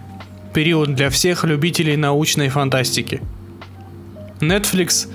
период 0.57 0.95
для 0.95 1.11
всех 1.11 1.43
любителей 1.43 1.97
научной 1.97 2.49
фантастики. 2.49 3.21
Netflix 4.39 5.07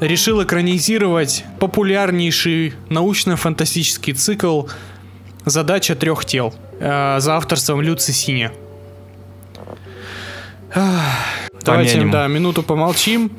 решил 0.00 0.42
экранизировать 0.42 1.42
популярнейший 1.58 2.74
научно-фантастический 2.90 4.12
цикл 4.12 4.66
«Задача 5.46 5.94
трех 5.94 6.26
тел» 6.26 6.54
э, 6.80 7.18
за 7.18 7.34
авторством 7.34 7.80
Люци 7.80 8.12
Синя. 8.12 8.52
Давайте, 11.64 11.92
Помянем. 11.94 12.10
да, 12.10 12.26
минуту 12.26 12.62
помолчим. 12.62 13.30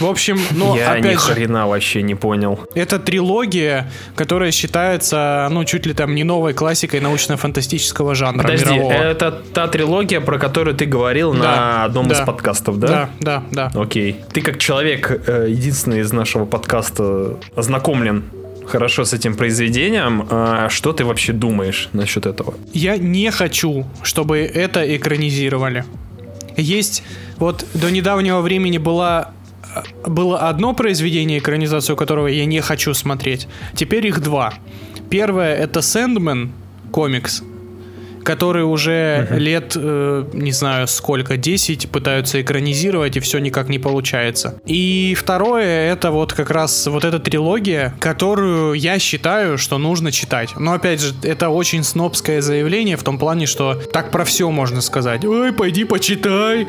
В 0.00 0.06
общем, 0.06 0.38
ну, 0.50 0.74
Я 0.76 0.94
ни 0.96 1.00
опять 1.00 1.12
же, 1.20 1.32
хрена 1.32 1.66
вообще 1.66 2.02
не 2.02 2.14
понял. 2.14 2.58
это 2.74 2.98
трилогия, 2.98 3.90
которая 4.16 4.50
считается, 4.50 5.48
ну, 5.50 5.64
чуть 5.64 5.86
ли 5.86 5.94
там 5.94 6.14
не 6.14 6.24
новой 6.24 6.54
классикой 6.54 7.00
научно-фантастического 7.00 8.14
жанра 8.14 8.42
Подожди, 8.42 8.74
мирового. 8.74 8.92
это 8.92 9.30
та 9.54 9.68
трилогия, 9.68 10.20
про 10.20 10.38
которую 10.38 10.74
ты 10.76 10.86
говорил 10.86 11.32
Да, 11.34 11.38
на 11.38 11.84
одном 11.84 12.10
из 12.10 12.18
да. 12.18 12.24
подкастов, 12.26 12.78
Да, 12.78 13.10
да, 13.20 13.42
да. 13.52 13.70
Окей. 13.74 14.16
Ты 14.32 14.40
как 14.40 14.58
человек, 14.58 15.10
э, 15.26 15.46
единственный 15.48 16.00
из 16.00 16.12
нашего 16.12 16.44
подкаста, 16.46 17.36
ознакомлен 17.54 18.24
хорошо 18.66 19.04
с 19.04 19.12
этим 19.12 19.34
произведением. 19.36 20.26
А 20.30 20.68
Что 20.68 20.92
ты 20.92 21.04
вообще 21.04 21.32
думаешь 21.32 21.88
насчет 21.92 22.26
этого? 22.26 22.54
Я 22.74 22.96
не 22.98 23.30
хочу, 23.30 23.86
чтобы 24.02 24.38
это 24.40 24.94
экранизировали. 24.96 25.84
Есть, 26.56 27.02
вот 27.38 27.64
до 27.74 27.90
недавнего 27.90 28.40
времени 28.40 28.78
была 28.78 29.32
э, 29.74 30.08
было 30.08 30.38
одно 30.48 30.74
произведение, 30.74 31.38
экранизацию 31.38 31.96
которого 31.96 32.26
я 32.26 32.44
не 32.46 32.60
хочу 32.60 32.94
смотреть. 32.94 33.48
Теперь 33.74 34.06
их 34.06 34.20
два. 34.20 34.54
Первое 35.10 35.54
это 35.54 35.80
Сэндмен 35.80 36.52
комикс, 36.90 37.42
который 38.28 38.62
уже 38.62 39.26
лет, 39.30 39.72
э, 39.74 40.24
не 40.34 40.52
знаю 40.52 40.86
сколько, 40.86 41.38
10 41.38 41.88
пытаются 41.88 42.42
экранизировать, 42.42 43.16
и 43.16 43.20
все 43.20 43.38
никак 43.38 43.70
не 43.70 43.78
получается. 43.78 44.60
И 44.66 45.16
второе, 45.18 45.90
это 45.90 46.10
вот 46.10 46.34
как 46.34 46.50
раз 46.50 46.86
вот 46.88 47.04
эта 47.04 47.20
трилогия, 47.20 47.94
которую 48.00 48.74
я 48.74 48.98
считаю, 48.98 49.56
что 49.56 49.78
нужно 49.78 50.12
читать. 50.12 50.50
Но 50.56 50.74
опять 50.74 51.00
же, 51.00 51.14
это 51.22 51.48
очень 51.48 51.82
снобское 51.82 52.42
заявление 52.42 52.98
в 52.98 53.02
том 53.02 53.18
плане, 53.18 53.46
что 53.46 53.74
так 53.74 54.10
про 54.10 54.24
все 54.26 54.50
можно 54.50 54.82
сказать. 54.82 55.24
Ой, 55.24 55.52
пойди 55.52 55.84
почитай. 55.84 56.66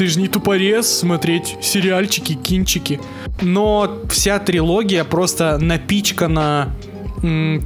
Ты 0.00 0.06
же 0.06 0.18
не 0.18 0.28
тупорез 0.28 0.88
смотреть 0.88 1.58
сериальчики, 1.60 2.32
кинчики. 2.32 2.98
Но 3.42 3.98
вся 4.08 4.38
трилогия 4.38 5.04
просто 5.04 5.58
напичкана 5.58 6.74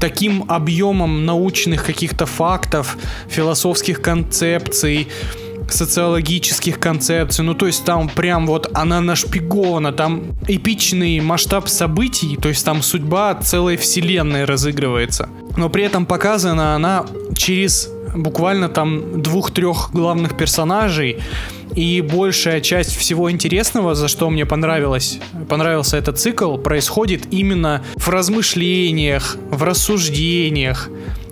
таким 0.01 0.45
объемом 0.49 1.25
научных 1.27 1.87
каких-то 1.87 2.27
фактов, 2.27 2.99
философских 3.29 4.03
концепций, 4.03 5.07
социологических 5.69 6.81
концепций. 6.81 7.45
Ну, 7.45 7.55
то 7.55 7.69
есть 7.69 7.85
там 7.85 8.09
прям 8.09 8.49
вот 8.49 8.69
она 8.75 9.01
нашпигована, 9.01 9.93
там 9.93 10.25
эпичный 10.49 11.21
масштаб 11.21 11.69
событий, 11.69 12.37
то 12.37 12.49
есть 12.49 12.65
там 12.65 12.83
судьба 12.83 13.37
целой 13.37 13.77
вселенной 13.77 14.45
разыгрывается. 14.45 15.29
Но 15.57 15.69
при 15.69 15.85
этом 15.85 16.05
показана 16.05 16.75
она 16.75 17.07
через 17.37 17.89
буквально 18.15 18.69
там 18.69 19.23
двух-трех 19.23 19.91
главных 19.93 20.37
персонажей, 20.37 21.19
и 21.77 22.01
большая 22.01 22.61
часть 22.61 22.97
всего 22.97 23.31
интересного, 23.31 23.95
за 23.95 24.09
что 24.09 24.31
мне 24.31 24.47
понравилось, 24.47 25.19
понравился 25.49 25.97
этот 25.97 26.19
цикл, 26.19 26.57
происходит 26.57 27.33
именно 27.33 27.83
в 27.97 28.09
размышлениях, 28.09 29.37
в 29.51 29.63
рассуждениях, 29.63 30.89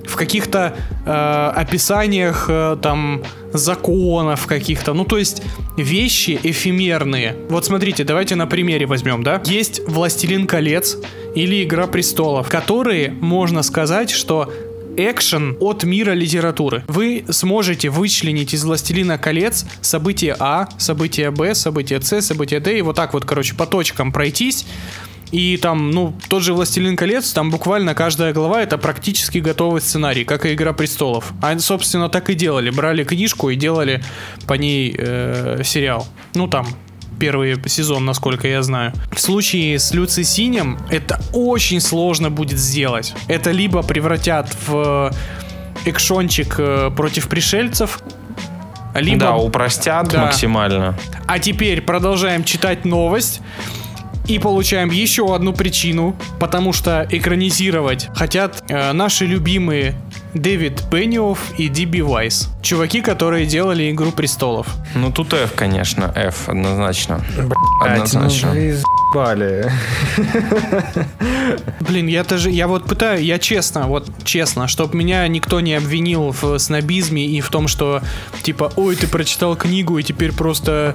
в 0.06 0.16
каких-то 0.16 0.74
э, 1.06 1.10
описаниях 1.10 2.46
э, 2.48 2.76
там 2.82 3.22
законов 3.52 4.46
каких-то. 4.46 4.94
Ну, 4.94 5.04
то 5.04 5.18
есть 5.18 5.42
вещи 5.76 6.38
эфемерные. 6.42 7.36
Вот 7.48 7.64
смотрите, 7.64 8.04
давайте 8.04 8.34
на 8.34 8.46
примере 8.46 8.86
возьмем, 8.86 9.22
да? 9.22 9.40
Есть 9.44 9.80
«Властелин 9.86 10.46
колец» 10.46 10.98
или 11.34 11.62
«Игра 11.62 11.86
престолов», 11.86 12.48
которые, 12.48 13.10
можно 13.10 13.62
сказать, 13.62 14.10
что 14.10 14.52
экшен 14.96 15.56
от 15.60 15.84
мира 15.84 16.12
литературы. 16.12 16.84
Вы 16.88 17.24
сможете 17.28 17.88
вычленить 17.88 18.54
из 18.54 18.64
«Властелина 18.64 19.18
колец» 19.18 19.66
событие 19.80 20.36
А, 20.38 20.68
событие 20.78 21.30
Б, 21.30 21.54
событие 21.54 22.00
С, 22.00 22.20
событие 22.22 22.60
Д, 22.60 22.78
и 22.78 22.82
вот 22.82 22.96
так 22.96 23.14
вот, 23.14 23.24
короче, 23.24 23.54
по 23.54 23.66
точкам 23.66 24.12
пройтись. 24.12 24.66
И 25.32 25.56
там, 25.56 25.90
ну, 25.90 26.14
тот 26.28 26.42
же 26.42 26.52
«Властелин 26.52 26.94
колец», 26.94 27.32
там 27.32 27.50
буквально 27.50 27.94
каждая 27.94 28.34
глава— 28.34 28.62
это 28.64 28.76
практически 28.76 29.38
готовый 29.38 29.80
сценарий, 29.80 30.24
как 30.24 30.44
и 30.44 30.52
«Игра 30.52 30.74
престолов». 30.74 31.32
Они, 31.40 31.60
собственно, 31.60 32.10
так 32.10 32.28
и 32.28 32.34
делали. 32.34 32.68
Брали 32.68 33.02
книжку 33.02 33.48
и 33.48 33.56
делали 33.56 34.04
по 34.46 34.54
ней 34.54 34.94
э, 34.96 35.62
сериал. 35.64 36.06
Ну, 36.34 36.48
там, 36.48 36.66
первый 37.22 37.56
сезон, 37.68 38.04
насколько 38.04 38.48
я 38.48 38.62
знаю. 38.62 38.92
В 39.12 39.20
случае 39.20 39.78
с 39.78 39.94
Люци 39.94 40.24
Синем 40.24 40.76
это 40.90 41.20
очень 41.32 41.80
сложно 41.80 42.30
будет 42.30 42.58
сделать. 42.58 43.14
Это 43.28 43.52
либо 43.52 43.84
превратят 43.84 44.48
в 44.66 45.12
экшончик 45.84 46.56
э, 46.58 46.90
против 46.90 47.28
пришельцев, 47.28 48.00
Либо... 48.96 49.20
Да, 49.20 49.36
упростят 49.36 50.08
Да. 50.08 50.22
максимально. 50.22 50.98
А 51.28 51.38
теперь 51.38 51.80
продолжаем 51.80 52.42
читать 52.42 52.84
новость. 52.84 53.40
И 54.26 54.38
получаем 54.38 54.90
еще 54.90 55.34
одну 55.34 55.52
причину, 55.52 56.16
потому 56.40 56.72
что 56.72 57.06
экранизировать 57.10 58.08
хотят 58.14 58.62
э, 58.68 58.92
наши 58.92 59.26
любимые 59.26 59.94
Дэвид 60.34 60.82
Бенниофф 60.90 61.58
и 61.58 61.68
Диби 61.68 62.00
Вайс. 62.00 62.48
Чуваки, 62.62 63.00
которые 63.02 63.44
делали 63.46 63.90
Игру 63.90 64.12
Престолов. 64.12 64.66
Ну 64.94 65.10
тут 65.12 65.34
F, 65.34 65.52
конечно, 65.54 66.10
F, 66.14 66.48
однозначно. 66.48 67.22
Блядь, 67.36 67.92
Однозначно. 67.92 68.48
ну 68.48 68.60
вы 68.60 68.72
заебали. 68.72 69.72
Блин, 71.80 72.06
я 72.06 72.24
тоже, 72.24 72.50
я 72.50 72.66
вот 72.66 72.86
пытаю, 72.86 73.22
я 73.22 73.38
честно, 73.38 73.86
вот 73.86 74.08
честно, 74.24 74.68
чтобы 74.68 74.96
меня 74.96 75.26
никто 75.28 75.60
не 75.60 75.74
обвинил 75.74 76.34
в 76.40 76.58
снобизме 76.58 77.26
и 77.26 77.40
в 77.40 77.48
том, 77.48 77.68
что 77.68 78.00
типа, 78.42 78.72
ой, 78.76 78.96
ты 78.96 79.06
прочитал 79.06 79.54
книгу 79.56 79.98
и 79.98 80.02
теперь 80.02 80.32
просто 80.32 80.94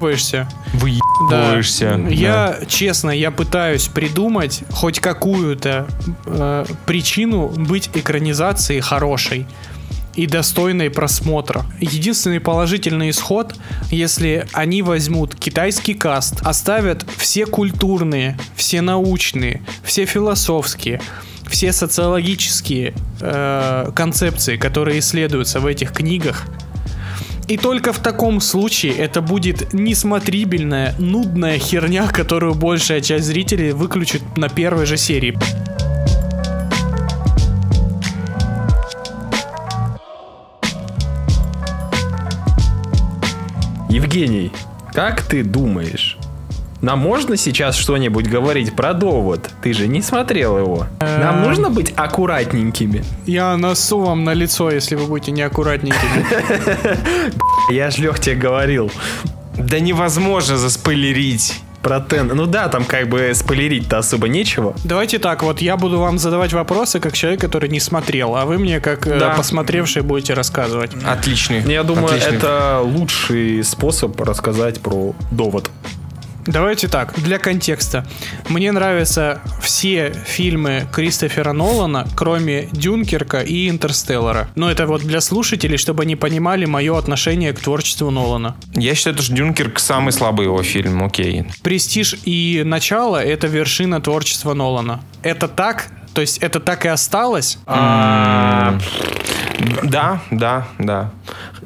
выебываешься. 0.00 0.48
Выебываешься. 0.74 1.96
Да. 1.98 2.08
Я, 2.08 2.58
честно, 2.66 3.10
я 3.10 3.30
пытаюсь 3.30 3.88
придумать 3.88 4.62
хоть 4.70 5.00
какую-то 5.00 5.86
э, 6.26 6.64
причину 6.86 7.48
быть 7.48 7.90
экранизацией 7.94 8.80
хорошей 8.80 9.46
и 10.16 10.26
достойной 10.26 10.90
просмотра. 10.90 11.64
Единственный 11.80 12.40
положительный 12.40 13.10
исход, 13.10 13.54
если 13.90 14.46
они 14.52 14.82
возьмут 14.82 15.34
китайский 15.34 15.94
каст, 15.94 16.40
оставят 16.42 17.06
все 17.16 17.46
культурные, 17.46 18.38
все 18.56 18.80
научные, 18.80 19.62
все 19.84 20.06
философские, 20.06 21.00
все 21.48 21.72
социологические 21.72 22.94
э, 23.20 23.90
концепции, 23.94 24.56
которые 24.56 24.98
исследуются 24.98 25.60
в 25.60 25.66
этих 25.66 25.92
книгах, 25.92 26.46
и 27.50 27.56
только 27.56 27.92
в 27.92 27.98
таком 27.98 28.40
случае 28.40 28.94
это 28.94 29.20
будет 29.20 29.72
несмотрибельная, 29.72 30.94
нудная 31.00 31.58
херня, 31.58 32.06
которую 32.06 32.54
большая 32.54 33.00
часть 33.00 33.26
зрителей 33.26 33.72
выключит 33.72 34.22
на 34.36 34.48
первой 34.48 34.86
же 34.86 34.96
серии. 34.96 35.36
Евгений, 43.90 44.52
как 44.92 45.22
ты 45.22 45.42
думаешь, 45.42 46.19
нам 46.82 46.98
можно 46.98 47.36
сейчас 47.36 47.76
что-нибудь 47.76 48.26
говорить 48.28 48.74
про 48.74 48.94
довод? 48.94 49.50
Ты 49.62 49.72
же 49.74 49.86
не 49.86 50.00
смотрел 50.02 50.58
его. 50.58 50.86
Нам 51.00 51.42
нужно 51.42 51.68
быть 51.70 51.92
аккуратненькими. 51.96 53.04
Я 53.26 53.56
носу 53.56 53.98
вам 54.00 54.24
на 54.24 54.32
лицо, 54.34 54.70
если 54.70 54.94
вы 54.96 55.06
будете 55.06 55.32
неаккуратненькими. 55.32 56.24
Я 57.70 57.90
ж 57.90 57.98
Лех 57.98 58.18
тебе 58.20 58.36
говорил 58.36 58.90
Да 59.56 59.78
невозможно 59.78 60.56
заспойлерить. 60.56 61.60
про 61.82 62.00
Тен. 62.00 62.30
Ну 62.34 62.46
да, 62.46 62.68
там 62.68 62.84
как 62.84 63.08
бы 63.08 63.30
спойлерить-то 63.34 63.98
особо 63.98 64.28
нечего. 64.28 64.74
Давайте 64.84 65.18
так, 65.18 65.42
вот 65.42 65.62
я 65.62 65.76
буду 65.76 65.98
вам 65.98 66.18
задавать 66.18 66.52
вопросы 66.52 67.00
как 67.00 67.12
человек, 67.14 67.40
который 67.40 67.68
не 67.70 67.80
смотрел, 67.80 68.36
а 68.36 68.44
вы 68.44 68.58
мне 68.58 68.80
как 68.80 69.06
э, 69.06 69.18
Да. 69.18 69.30
посмотревший 69.34 70.02
будете 70.02 70.34
рассказывать. 70.34 70.92
Отличный. 71.06 71.60
Я 71.62 71.82
думаю, 71.82 72.06
отличный. 72.06 72.36
это 72.36 72.80
лучший 72.82 73.64
способ 73.64 74.20
рассказать 74.20 74.80
про 74.80 75.14
довод. 75.30 75.70
Давайте 76.46 76.88
так, 76.88 77.14
для 77.20 77.38
контекста. 77.38 78.06
Мне 78.48 78.72
нравятся 78.72 79.40
все 79.60 80.12
фильмы 80.26 80.86
Кристофера 80.92 81.52
Нолана, 81.52 82.06
кроме 82.16 82.68
Дюнкерка 82.72 83.40
и 83.40 83.68
Интерстеллара. 83.68 84.48
Но 84.54 84.70
это 84.70 84.86
вот 84.86 85.02
для 85.02 85.20
слушателей, 85.20 85.76
чтобы 85.76 86.02
они 86.02 86.16
понимали 86.16 86.64
мое 86.64 86.96
отношение 86.96 87.52
к 87.52 87.60
творчеству 87.60 88.10
Нолана. 88.10 88.56
Я 88.74 88.94
считаю, 88.94 89.18
что 89.18 89.32
Дюнкерк 89.32 89.78
самый 89.78 90.12
слабый 90.12 90.46
его 90.46 90.62
фильм, 90.62 91.02
окей. 91.02 91.44
Престиж 91.62 92.16
и 92.24 92.62
начало 92.64 93.22
это 93.22 93.46
вершина 93.46 94.00
творчества 94.00 94.54
Нолана. 94.54 95.02
Это 95.22 95.48
так? 95.48 95.88
То 96.14 96.20
есть 96.20 96.38
это 96.38 96.60
так 96.60 96.84
и 96.84 96.88
осталось? 96.88 97.58
А, 97.66 98.78
Да, 99.82 100.66
да, 100.78 101.12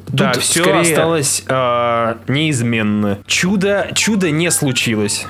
да. 0.07 0.25
Да, 0.27 0.33
Тут 0.33 0.43
все 0.43 0.61
скорее- 0.63 0.81
осталось 0.81 1.43
э, 1.47 2.15
неизменно. 2.27 3.19
Чудо, 3.25 3.89
чудо 3.95 4.31
не 4.31 4.51
случилось. 4.51 5.25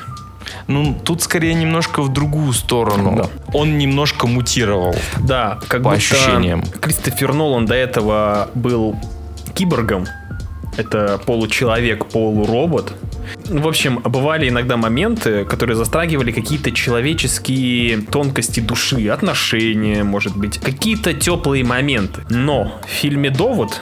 Ну, 0.67 0.95
тут 1.03 1.21
скорее 1.23 1.53
немножко 1.53 2.01
в 2.01 2.09
другую 2.13 2.53
сторону. 2.53 3.15
Да. 3.17 3.29
Он 3.53 3.77
немножко 3.77 4.27
мутировал. 4.27 4.95
Да, 5.21 5.59
как 5.67 5.81
По 5.83 5.89
будто 5.89 5.95
ощущениям. 5.97 6.63
Кристофер 6.81 7.33
Нолан 7.33 7.65
до 7.65 7.73
этого 7.75 8.49
был 8.55 8.95
киборгом. 9.53 10.05
Это 10.77 11.19
получеловек, 11.25 12.05
полуробот. 12.07 12.93
В 13.45 13.67
общем, 13.67 13.99
бывали 14.03 14.49
иногда 14.49 14.75
моменты, 14.77 15.45
которые 15.45 15.77
застрагивали 15.77 16.31
какие-то 16.31 16.71
человеческие 16.71 18.01
тонкости 18.01 18.59
души, 18.59 19.07
отношения, 19.07 20.03
может 20.03 20.35
быть, 20.37 20.59
какие-то 20.59 21.13
теплые 21.13 21.63
моменты. 21.63 22.21
Но 22.29 22.79
в 22.85 22.89
фильме 22.89 23.29
«Довод» 23.29 23.81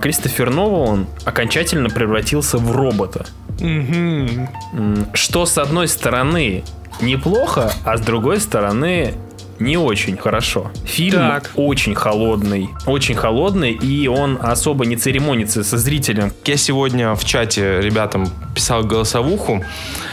Кристофер 0.00 0.50
Нолан 0.50 1.06
окончательно 1.24 1.88
превратился 1.88 2.58
в 2.58 2.72
робота. 2.72 3.24
М, 3.60 5.06
Что 5.14 5.46
с 5.46 5.58
одной 5.58 5.88
стороны 5.88 6.64
неплохо, 7.00 7.72
а 7.84 7.96
с 7.96 8.00
другой 8.00 8.40
стороны 8.40 9.14
не 9.58 9.76
очень 9.76 10.16
хорошо. 10.16 10.70
Фильм 10.84 11.18
Так. 11.20 11.50
очень 11.54 11.94
холодный, 11.94 12.68
очень 12.86 13.14
холодный, 13.14 13.70
и 13.72 14.08
он 14.08 14.38
особо 14.42 14.86
не 14.86 14.96
церемонится 14.96 15.62
со 15.62 15.78
зрителем. 15.78 16.32
Я 16.44 16.56
сегодня 16.56 17.14
в 17.14 17.24
чате 17.24 17.80
ребятам 17.80 18.28
писал 18.54 18.82
голосовуху. 18.82 19.64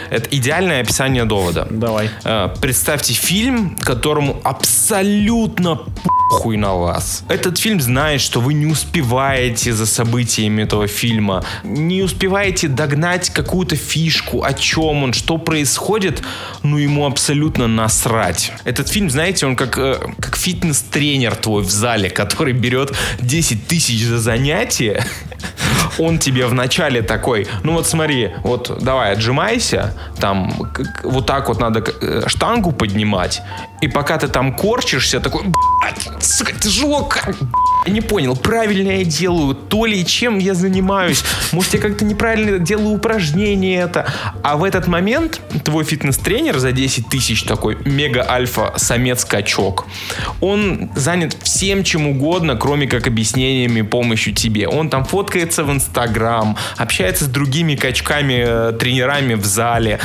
Это 0.10 0.28
идеальное 0.32 0.82
описание 0.82 1.26
довода. 1.26 1.68
Давай. 1.70 2.10
Э, 2.24 2.50
Представьте 2.62 3.14
фильм, 3.14 3.78
которому 3.78 4.40
абсолютно 4.44 5.80
похуй 6.30 6.58
на 6.58 6.76
вас. 6.76 7.24
Этот 7.28 7.58
фильм 7.58 7.82
знает, 7.82 8.22
что 8.22 8.40
вы 8.40 8.54
не 8.54 8.66
успеваете 8.66 9.74
за 9.74 9.86
событиями 9.86 10.64
этого 10.64 10.88
фильма, 10.88 11.44
не 11.64 12.04
успеваете 12.04 12.68
догнать 12.68 13.30
какую-то 13.30 13.76
фишку, 13.76 14.44
о 14.44 14.54
чем 14.54 15.04
он, 15.04 15.14
что 15.14 15.38
происходит, 15.38 16.22
ну 16.64 16.78
ему 16.78 17.06
абсолютно 17.06 17.68
насрать. 17.68 18.52
Этот 18.64 18.90
фильм, 18.90 19.10
знаете, 19.10 19.46
он 19.46 19.56
как, 19.56 19.78
э, 19.78 19.96
как 20.20 20.38
фитнес-тренер 20.38 21.36
твой 21.36 21.64
в 21.64 21.72
зале, 21.72 22.10
который 22.10 22.54
берет 22.54 22.94
10 23.20 23.68
тысяч 23.68 24.04
за 24.04 24.20
занятие, 24.20 25.04
он 26.00 26.18
тебе 26.18 26.46
вначале 26.46 27.02
такой, 27.02 27.48
ну 27.64 27.74
вот 27.74 27.88
смотри, 27.88 28.32
вот 28.44 28.78
давай 28.82 29.14
отжимайся, 29.14 29.94
там 30.20 30.54
вот 31.04 31.26
так 31.26 31.50
вот 31.50 31.60
надо 31.60 31.84
э, 32.02 32.24
штангу 32.28 32.72
поднимать, 32.72 33.42
и 33.82 33.88
пока 33.88 34.18
ты 34.18 34.28
там 34.28 34.56
корчишься, 34.56 35.20
такой, 35.20 35.44
«Блядь, 35.44 36.24
сука, 36.24 36.54
тяжело, 36.54 37.04
как, 37.04 37.36
я 37.86 37.92
не 37.92 38.02
понял, 38.02 38.36
правильно 38.36 38.92
я 38.92 39.04
делаю, 39.04 39.56
то 39.56 39.86
ли 39.86 40.06
чем 40.06 40.40
я 40.40 40.54
занимаюсь, 40.54 41.24
может 41.52 41.74
я 41.74 41.80
как-то 41.80 42.06
неправильно 42.06 42.60
делаю 42.60 42.96
упражнение 42.96 43.82
это, 43.82 44.08
а 44.44 44.58
в 44.58 44.64
этот 44.64 44.88
момент 44.88 45.42
твой 45.64 45.84
фитнес-тренер 45.84 46.60
за 46.60 46.72
10 46.72 47.10
тысяч 47.10 47.44
такой 47.44 47.78
мега-альфа-самец-качок, 47.86 49.86
он 50.42 50.90
занят 50.96 51.36
всем 51.44 51.84
чем 51.84 52.08
угодно, 52.08 52.56
кроме 52.56 52.88
как 52.88 53.08
объяснениями, 53.08 53.82
помощью 53.82 54.34
тебе. 54.34 54.68
Он 54.68 54.90
там 54.90 55.06
фоткается 55.06 55.64
в 55.64 55.70
Инстаграм, 55.90 56.56
общается 56.78 57.26
с 57.26 57.28
другими 57.28 57.76
качками, 57.76 58.44
э, 58.46 58.72
тренерами 58.74 59.34
в 59.34 59.46
зале, 59.46 60.00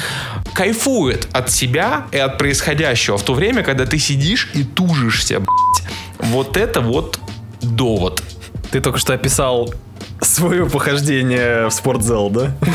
кайфует 0.54 1.28
от 1.32 1.50
себя 1.50 2.06
и 2.10 2.16
от 2.16 2.38
происходящего 2.38 3.18
в 3.18 3.22
то 3.22 3.34
время, 3.34 3.62
когда 3.62 3.84
ты 3.84 3.98
сидишь 3.98 4.50
и 4.54 4.64
тужишься, 4.64 5.40
блядь. 5.40 5.92
Вот 6.18 6.56
это 6.56 6.80
вот 6.80 7.20
довод. 7.60 8.22
Ты 8.70 8.80
только 8.80 8.98
что 8.98 9.12
описал 9.12 9.74
свое 10.22 10.64
похождение 10.66 11.68
в 11.68 11.70
спортзал, 11.70 12.30
да? 12.30 12.56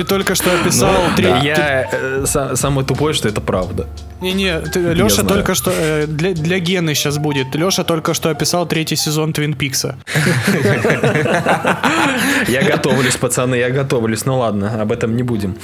Ты 0.00 0.06
только 0.06 0.34
что 0.34 0.50
описал 0.58 0.94
три... 1.14 1.26
Я 1.26 1.86
э, 1.92 2.24
са- 2.24 2.56
самое 2.56 2.86
тупое, 2.86 3.12
что 3.12 3.28
это 3.28 3.42
правда. 3.42 3.86
Не-не, 4.22 4.62
Леша 4.94 5.24
только 5.24 5.54
что... 5.54 5.70
э, 5.76 6.06
для, 6.06 6.32
для 6.32 6.58
Гены 6.58 6.94
сейчас 6.94 7.18
будет. 7.18 7.54
Леша 7.54 7.84
только 7.84 8.14
что 8.14 8.30
описал 8.30 8.66
третий 8.66 8.96
сезон 8.96 9.34
Твин 9.34 9.52
Пикса. 9.52 9.98
Я 12.48 12.62
готовлюсь, 12.62 13.16
пацаны, 13.16 13.56
я 13.56 13.68
готовлюсь. 13.68 14.24
Ну 14.24 14.38
ладно, 14.38 14.80
об 14.80 14.90
этом 14.90 15.14
не 15.16 15.22
будем. 15.22 15.56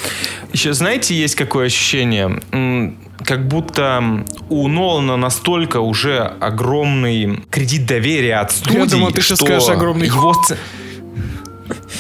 Еще 0.53 0.75
знаете, 0.75 1.15
есть 1.15 1.35
какое 1.35 1.67
ощущение? 1.67 2.43
Как 3.25 3.49
будто 3.49 4.23
у 4.51 4.69
Нолана 4.69 5.17
настолько 5.17 5.81
уже 5.81 6.31
огромный 6.41 7.43
кредит 7.51 7.87
доверия 7.87 8.41
от 8.41 8.53
студии, 8.53 8.87
думал, 8.91 9.13
ты 9.13 9.23
сейчас 9.23 9.39
что 9.39 9.47
скажешь 9.47 9.71
огромный 9.71 10.09
его... 10.09 10.35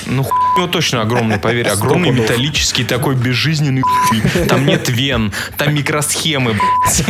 Ну, 0.07 0.23
хуй 0.23 0.47
него 0.57 0.67
точно 0.67 1.03
огромный, 1.03 1.39
поверь, 1.39 1.69
огромный 1.73 2.11
металлический 2.11 2.85
такой 2.85 3.15
безжизненный 3.15 3.83
хуй. 3.83 4.23
Там 4.49 4.67
нет 4.67 4.89
вен, 4.89 5.33
там 5.57 5.75
микросхемы, 5.75 6.53
блядь. 6.53 7.05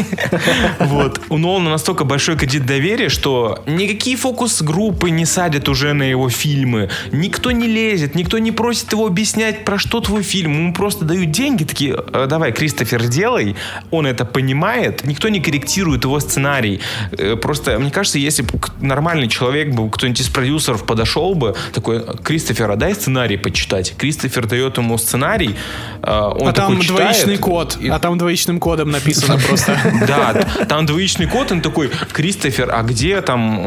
Вот. 0.81 1.21
У 1.29 1.39
Нолана 1.39 1.71
настолько 1.71 2.05
большой 2.05 2.37
кредит 2.37 2.67
доверия, 2.67 3.09
что 3.09 3.63
никакие 3.67 4.17
фокус-группы 4.17 5.11
не 5.11 5.25
садят 5.25 5.69
уже 5.69 5.93
на 5.93 6.03
его 6.03 6.29
фильмы. 6.29 6.91
Никто 7.13 7.51
не 7.51 7.67
лезет, 7.67 8.15
никто 8.15 8.39
не 8.39 8.53
просит 8.53 8.93
его 8.93 9.07
объяснять, 9.07 9.65
про 9.65 9.79
что 9.79 10.01
твой 10.01 10.23
фильм. 10.23 10.53
Ему 10.55 10.75
просто 10.75 11.05
дают 11.05 11.31
деньги, 11.31 11.65
такие, 11.65 11.97
«Э, 12.13 12.27
давай, 12.29 12.53
Кристофер, 12.53 13.07
делай. 13.07 13.57
Он 13.91 14.07
это 14.07 14.25
понимает. 14.25 15.05
Никто 15.05 15.29
не 15.29 15.41
корректирует 15.41 16.05
его 16.05 16.21
сценарий. 16.21 16.81
Э, 17.13 17.37
Просто, 17.37 17.79
мне 17.79 17.91
кажется, 17.91 18.19
если 18.19 18.43
бы 18.43 18.59
нормальный 18.81 19.29
человек 19.29 19.75
был, 19.75 19.89
кто-нибудь 19.91 20.21
из 20.21 20.29
продюсеров 20.29 20.85
подошел 20.85 21.35
бы, 21.35 21.55
такой, 21.73 22.05
Кристофер, 22.25 22.66
а 22.71 22.77
дай 22.77 22.95
сценарий 22.95 23.37
почитать. 23.37 23.95
Кристофер 23.97 24.47
дает 24.47 24.79
ему 24.79 24.99
сценарий, 24.99 25.55
э, 26.03 26.11
он 26.11 26.49
а 26.49 26.53
там 26.53 26.81
читает, 26.81 27.01
двоичный 27.01 27.37
код. 27.39 27.77
и- 27.81 27.89
А 27.89 27.99
там 27.99 28.19
двоичным 28.19 28.61
кодом 28.61 28.91
написано 28.91 29.39
просто. 29.49 29.79
да, 30.07 30.47
там 30.69 30.87
двоичный 30.87 31.27
код, 31.27 31.53
он 31.53 31.61
такой, 31.61 31.91
Кристофер, 32.13 32.71
а 32.73 32.83
где 32.83 33.21
там 33.21 33.61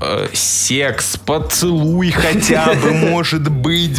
э, 0.00 0.28
секс, 0.32 1.16
поцелуй 1.16 2.10
хотя 2.10 2.74
бы, 2.74 2.92
может 3.10 3.48
быть. 3.50 3.98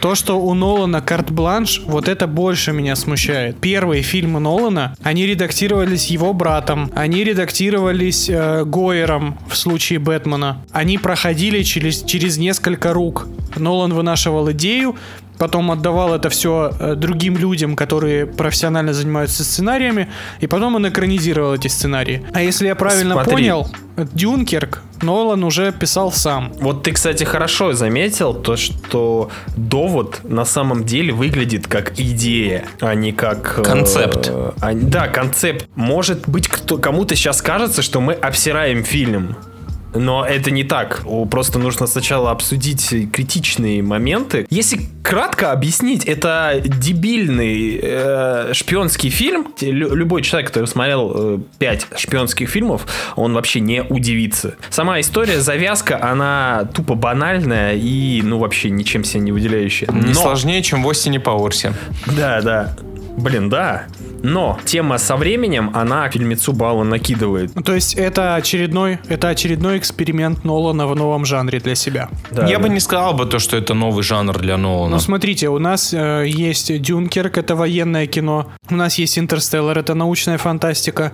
То, 0.00 0.14
что 0.14 0.38
у 0.38 0.52
Нолана 0.54 1.00
карт-бланш, 1.00 1.80
вот 1.86 2.08
это 2.08 2.26
больше 2.26 2.72
меня 2.72 2.96
смущает. 2.96 3.58
Первые 3.60 4.02
фильмы 4.02 4.40
Нолана, 4.40 4.94
они 5.02 5.26
редактировались 5.26 6.06
его 6.08 6.32
братом, 6.34 6.90
они 6.94 7.24
редактировались 7.24 8.28
э, 8.28 8.64
Гойером 8.64 9.38
в 9.48 9.56
случае 9.56 10.00
Бэтмена. 10.00 10.64
Они 10.72 10.98
проходили 10.98 11.62
через, 11.62 12.02
через 12.02 12.36
несколько 12.36 12.51
рук. 12.92 13.26
Нолан 13.56 13.92
вынашивал 13.92 14.50
идею, 14.52 14.96
потом 15.38 15.70
отдавал 15.70 16.14
это 16.14 16.30
все 16.30 16.72
другим 16.96 17.36
людям, 17.36 17.76
которые 17.76 18.26
профессионально 18.26 18.92
занимаются 18.94 19.44
сценариями, 19.44 20.08
и 20.40 20.46
потом 20.46 20.76
он 20.76 20.88
экранизировал 20.88 21.54
эти 21.54 21.68
сценарии. 21.68 22.24
А 22.32 22.40
если 22.42 22.66
я 22.66 22.74
правильно 22.74 23.14
Смотри. 23.14 23.32
понял, 23.32 23.68
Дюнкерк 23.96 24.82
Нолан 25.02 25.44
уже 25.44 25.72
писал 25.72 26.12
сам. 26.12 26.52
Вот 26.60 26.82
ты, 26.84 26.92
кстати, 26.92 27.24
хорошо 27.24 27.72
заметил 27.74 28.32
то, 28.34 28.56
что 28.56 29.30
довод 29.56 30.20
на 30.24 30.44
самом 30.44 30.84
деле 30.84 31.12
выглядит 31.12 31.66
как 31.66 31.98
идея, 32.00 32.64
а 32.80 32.94
не 32.94 33.12
как... 33.12 33.58
э, 33.58 33.62
Концепт. 33.62 34.30
а- 34.60 34.72
да, 34.74 35.08
концепт. 35.08 35.66
Может 35.74 36.28
быть, 36.28 36.48
кто, 36.48 36.78
кому-то 36.78 37.16
сейчас 37.16 37.42
кажется, 37.42 37.82
что 37.82 38.00
мы 38.00 38.12
обсираем 38.14 38.84
фильм. 38.84 39.36
Но 39.94 40.24
это 40.24 40.50
не 40.50 40.64
так. 40.64 41.02
Просто 41.30 41.58
нужно 41.58 41.86
сначала 41.86 42.30
обсудить 42.30 42.88
критичные 43.12 43.82
моменты. 43.82 44.46
Если 44.50 44.80
кратко 45.02 45.52
объяснить, 45.52 46.04
это 46.04 46.62
дебильный 46.64 47.78
э, 47.82 48.50
шпионский 48.54 49.10
фильм. 49.10 49.48
Лю- 49.60 49.94
Любой 49.94 50.22
человек, 50.22 50.48
который 50.48 50.66
смотрел 50.66 51.12
э, 51.14 51.38
пять 51.58 51.86
шпионских 51.96 52.48
фильмов, 52.48 52.86
он 53.16 53.34
вообще 53.34 53.60
не 53.60 53.82
удивится. 53.82 54.54
Сама 54.70 55.00
история, 55.00 55.40
завязка, 55.40 56.02
она 56.02 56.68
тупо 56.74 56.94
банальная 56.94 57.74
и, 57.74 58.22
ну, 58.22 58.38
вообще 58.38 58.70
ничем 58.70 59.04
себя 59.04 59.20
не 59.20 59.32
выделяющая. 59.32 59.88
Не 59.92 60.08
Но- 60.08 60.14
сложнее, 60.14 60.62
чем 60.62 60.82
в 60.82 60.88
Остине 60.88 61.20
Пауэрсе. 61.20 61.74
да, 62.06 62.40
да. 62.40 62.76
Блин, 63.16 63.48
да. 63.48 63.84
Но 64.22 64.58
тема 64.64 64.98
со 64.98 65.16
временем, 65.16 65.70
она 65.74 66.08
фильмецу 66.08 66.52
баллы 66.52 66.84
накидывает. 66.84 67.54
Ну, 67.54 67.62
То 67.62 67.74
есть 67.74 67.94
это 67.94 68.36
очередной, 68.36 68.98
это 69.08 69.28
очередной 69.28 69.78
эксперимент 69.78 70.44
Нолана 70.44 70.86
в 70.86 70.94
новом 70.96 71.24
жанре 71.24 71.58
для 71.58 71.74
себя. 71.74 72.08
Да, 72.30 72.46
Я 72.46 72.58
да. 72.58 72.62
бы 72.62 72.68
не 72.68 72.80
сказал 72.80 73.14
бы 73.14 73.26
то, 73.26 73.38
что 73.38 73.56
это 73.56 73.74
новый 73.74 74.02
жанр 74.02 74.38
для 74.38 74.56
Нолана. 74.56 74.96
Ну, 74.96 75.00
смотрите, 75.00 75.48
у 75.48 75.58
нас 75.58 75.92
э, 75.92 76.24
есть 76.26 76.80
Дюнкерк, 76.80 77.36
это 77.38 77.54
военное 77.56 78.06
кино. 78.06 78.52
У 78.70 78.74
нас 78.74 78.98
есть 78.98 79.18
Интерстеллар, 79.18 79.78
это 79.78 79.94
научная 79.94 80.38
фантастика. 80.38 81.12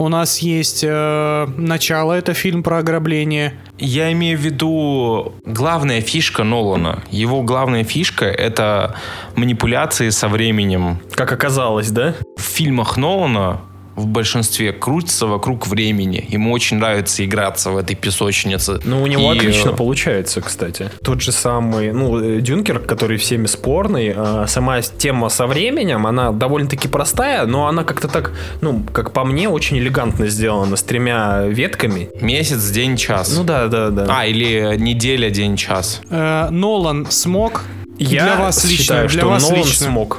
У 0.00 0.08
нас 0.08 0.38
есть 0.38 0.82
э, 0.82 1.46
Начало, 1.58 2.14
это 2.14 2.32
фильм 2.32 2.62
про 2.62 2.78
ограбление. 2.78 3.52
Я 3.78 4.10
имею 4.12 4.38
в 4.38 4.40
виду 4.40 5.34
главная 5.44 6.00
фишка 6.00 6.42
Нолана. 6.42 7.02
Его 7.10 7.42
главная 7.42 7.84
фишка— 7.84 8.24
это 8.24 8.96
манипуляции 9.36 10.08
со 10.08 10.28
временем. 10.28 11.00
Как 11.12 11.30
оказалось, 11.32 11.90
да? 11.90 12.14
В 12.38 12.40
фильмах 12.40 12.96
Нолана 12.96 13.60
в 14.00 14.06
большинстве 14.06 14.72
крутится 14.72 15.26
вокруг 15.26 15.66
времени. 15.66 16.24
Ему 16.28 16.52
очень 16.52 16.78
нравится 16.78 17.24
играться 17.24 17.70
в 17.70 17.76
этой 17.76 17.94
песочнице. 17.94 18.80
Ну, 18.84 19.02
у 19.02 19.06
него 19.06 19.32
И, 19.32 19.38
отлично 19.38 19.70
э, 19.70 19.76
получается, 19.76 20.40
кстати. 20.40 20.90
Тот 21.04 21.20
же 21.22 21.32
самый, 21.32 21.92
ну, 21.92 22.18
э, 22.18 22.40
Дюнкер, 22.40 22.80
который 22.80 23.18
всеми 23.18 23.46
спорный, 23.46 24.12
а 24.16 24.46
сама 24.48 24.80
тема 24.82 25.28
со 25.28 25.46
временем, 25.46 26.06
она 26.06 26.32
довольно-таки 26.32 26.88
простая, 26.88 27.46
но 27.46 27.66
она 27.66 27.84
как-то 27.84 28.08
так, 28.08 28.32
ну, 28.60 28.82
как 28.92 29.12
по 29.12 29.24
мне, 29.24 29.48
очень 29.48 29.78
элегантно 29.78 30.28
сделана, 30.28 30.76
с 30.76 30.82
тремя 30.82 31.42
ветками. 31.46 32.10
Месяц, 32.20 32.70
день, 32.70 32.96
час. 32.96 33.34
Ну 33.36 33.44
да, 33.44 33.68
да, 33.68 33.90
да. 33.90 34.06
А, 34.08 34.26
или 34.26 34.76
неделя, 34.78 35.30
день, 35.30 35.56
час. 35.56 36.00
Э, 36.10 36.48
Нолан 36.50 37.06
смог. 37.10 37.62
Я 37.98 38.22
для 38.24 38.36
вас 38.36 38.64
лично, 38.64 38.82
считаю, 38.82 39.08
для 39.08 39.20
что 39.20 39.28
вас 39.28 39.42
Нолан 39.42 39.58
лично. 39.58 39.86
смог. 39.86 40.18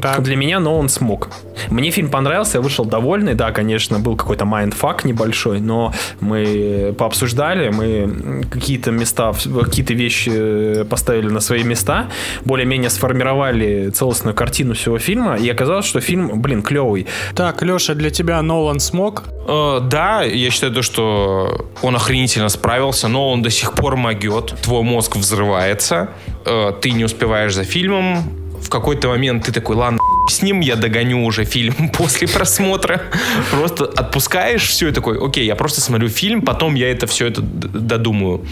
Так. 0.00 0.22
Для 0.22 0.36
меня 0.36 0.58
Нолан 0.60 0.88
смог. 0.88 1.28
Мне 1.68 1.90
фильм 1.90 2.08
понравился, 2.08 2.58
я 2.58 2.62
вышел 2.62 2.84
довольный. 2.84 3.34
Да, 3.34 3.52
конечно, 3.52 3.98
был 3.98 4.16
какой-то 4.16 4.44
mindfuck 4.44 5.04
небольшой, 5.04 5.60
но 5.60 5.92
мы 6.20 6.94
пообсуждали, 6.96 7.68
мы 7.68 8.44
какие-то 8.50 8.90
места, 8.90 9.32
какие-то 9.32 9.94
вещи 9.94 10.84
поставили 10.84 11.28
на 11.28 11.40
свои 11.40 11.62
места, 11.62 12.08
более-менее 12.44 12.90
сформировали 12.90 13.90
целостную 13.90 14.34
картину 14.34 14.74
всего 14.74 14.98
фильма, 14.98 15.36
и 15.36 15.48
оказалось, 15.48 15.86
что 15.86 16.00
фильм, 16.00 16.40
блин, 16.40 16.62
клевый. 16.62 17.06
Так, 17.34 17.62
Леша, 17.62 17.94
для 17.94 18.10
тебя 18.10 18.40
Нолан 18.42 18.80
смог. 18.80 19.24
Э, 19.46 19.80
да, 19.82 20.22
я 20.22 20.50
считаю 20.50 20.72
то, 20.72 20.82
что 20.82 21.68
он 21.82 21.96
охренительно 21.96 22.48
справился, 22.48 23.08
но 23.08 23.30
он 23.30 23.42
до 23.42 23.50
сих 23.50 23.74
пор 23.74 23.96
могет. 23.96 24.54
Твой 24.62 24.82
мозг 24.82 25.16
взрывается, 25.16 26.08
э, 26.44 26.72
ты 26.80 26.92
не 26.92 27.04
успеваешь 27.04 27.54
за 27.54 27.64
фильмом. 27.64 28.41
В 28.72 28.74
какой-то 28.74 29.08
момент 29.08 29.44
ты 29.44 29.52
такой, 29.52 29.76
ладно, 29.76 29.98
с 30.28 30.42
ним 30.42 30.60
я 30.60 30.76
догоню 30.76 31.24
уже 31.24 31.44
фильм 31.44 31.88
после 31.98 32.28
просмотра. 32.28 33.02
Просто 33.50 33.84
отпускаешь 33.84 34.68
все 34.68 34.88
и 34.88 34.92
такой, 34.92 35.18
окей, 35.18 35.44
я 35.46 35.56
просто 35.56 35.80
смотрю 35.80 36.08
фильм, 36.08 36.42
потом 36.42 36.74
я 36.74 36.90
это 36.90 37.06
все 37.06 37.26
это 37.26 37.40
додумаю. 37.42 38.44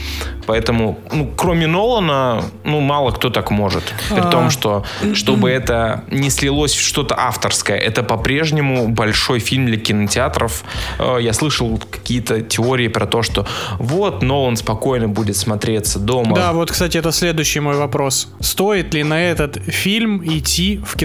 Поэтому, 0.47 0.99
ну, 1.13 1.31
кроме 1.37 1.67
Нолана, 1.67 2.45
ну, 2.65 2.81
мало 2.81 3.11
кто 3.13 3.31
так 3.31 3.51
может. 3.51 3.85
При 4.11 4.21
А. 4.21 4.31
том, 4.31 4.51
что 4.51 4.85
чтобы 5.15 5.51
это 5.51 6.05
не 6.11 6.31
слилось 6.31 6.73
в 6.75 6.81
что-то 6.81 7.15
авторское, 7.19 7.77
это 7.79 8.03
по-прежнему 8.03 8.89
большой 8.89 9.39
фильм 9.41 9.67
для 9.67 9.77
кинотеатров. 9.77 10.65
Э, 10.99 11.19
Я 11.21 11.33
слышал 11.33 11.81
какие-то 11.91 12.41
теории 12.41 12.89
про 12.89 13.07
то, 13.07 13.23
что 13.23 13.47
вот 13.79 14.23
Нолан 14.23 14.57
спокойно 14.57 15.09
будет 15.09 15.37
смотреться 15.37 15.99
дома. 15.99 16.35
Да, 16.35 16.53
вот, 16.53 16.71
кстати, 16.71 16.99
это 16.99 17.13
следующий 17.13 17.61
мой 17.61 17.77
вопрос. 17.77 18.29
Стоит 18.41 18.95
ли 18.95 19.05
на 19.05 19.21
этот 19.23 19.57
фильм 19.69 20.23
идти 20.25 20.81
в 20.85 20.97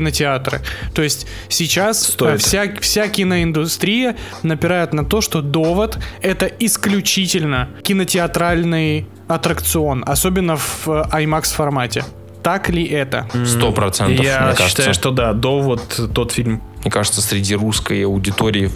кинотеатры? 0.59 0.93
То 0.93 1.01
есть 1.01 1.27
сейчас 1.49 2.03
Стоит. 2.03 2.35
э, 2.35 2.37
вся, 2.37 2.63
вся 2.81 3.07
киноиндустрия 3.07 4.15
напирает 4.43 4.93
на 4.93 5.05
то, 5.05 5.21
что 5.21 5.41
довод 5.41 5.97
это 6.21 6.45
исключительно 6.45 7.69
кинотеатральный 7.83 9.07
аттракцион, 9.27 10.03
особенно 10.05 10.57
в 10.57 10.87
э, 10.87 11.03
IMAX 11.11 11.53
формате. 11.53 12.03
Так 12.43 12.69
ли 12.69 12.85
это? 12.85 13.27
Сто 13.43 13.71
процентов, 13.71 14.23
Я 14.23 14.41
мне 14.41 14.51
считаю, 14.51 14.55
кажется. 14.55 14.93
что 14.93 15.09
да, 15.09 15.33
довод 15.33 15.99
тот 16.13 16.31
фильм. 16.31 16.61
Мне 16.83 16.91
кажется, 16.91 17.23
среди 17.23 17.55
русской 17.55 18.05
аудитории 18.05 18.69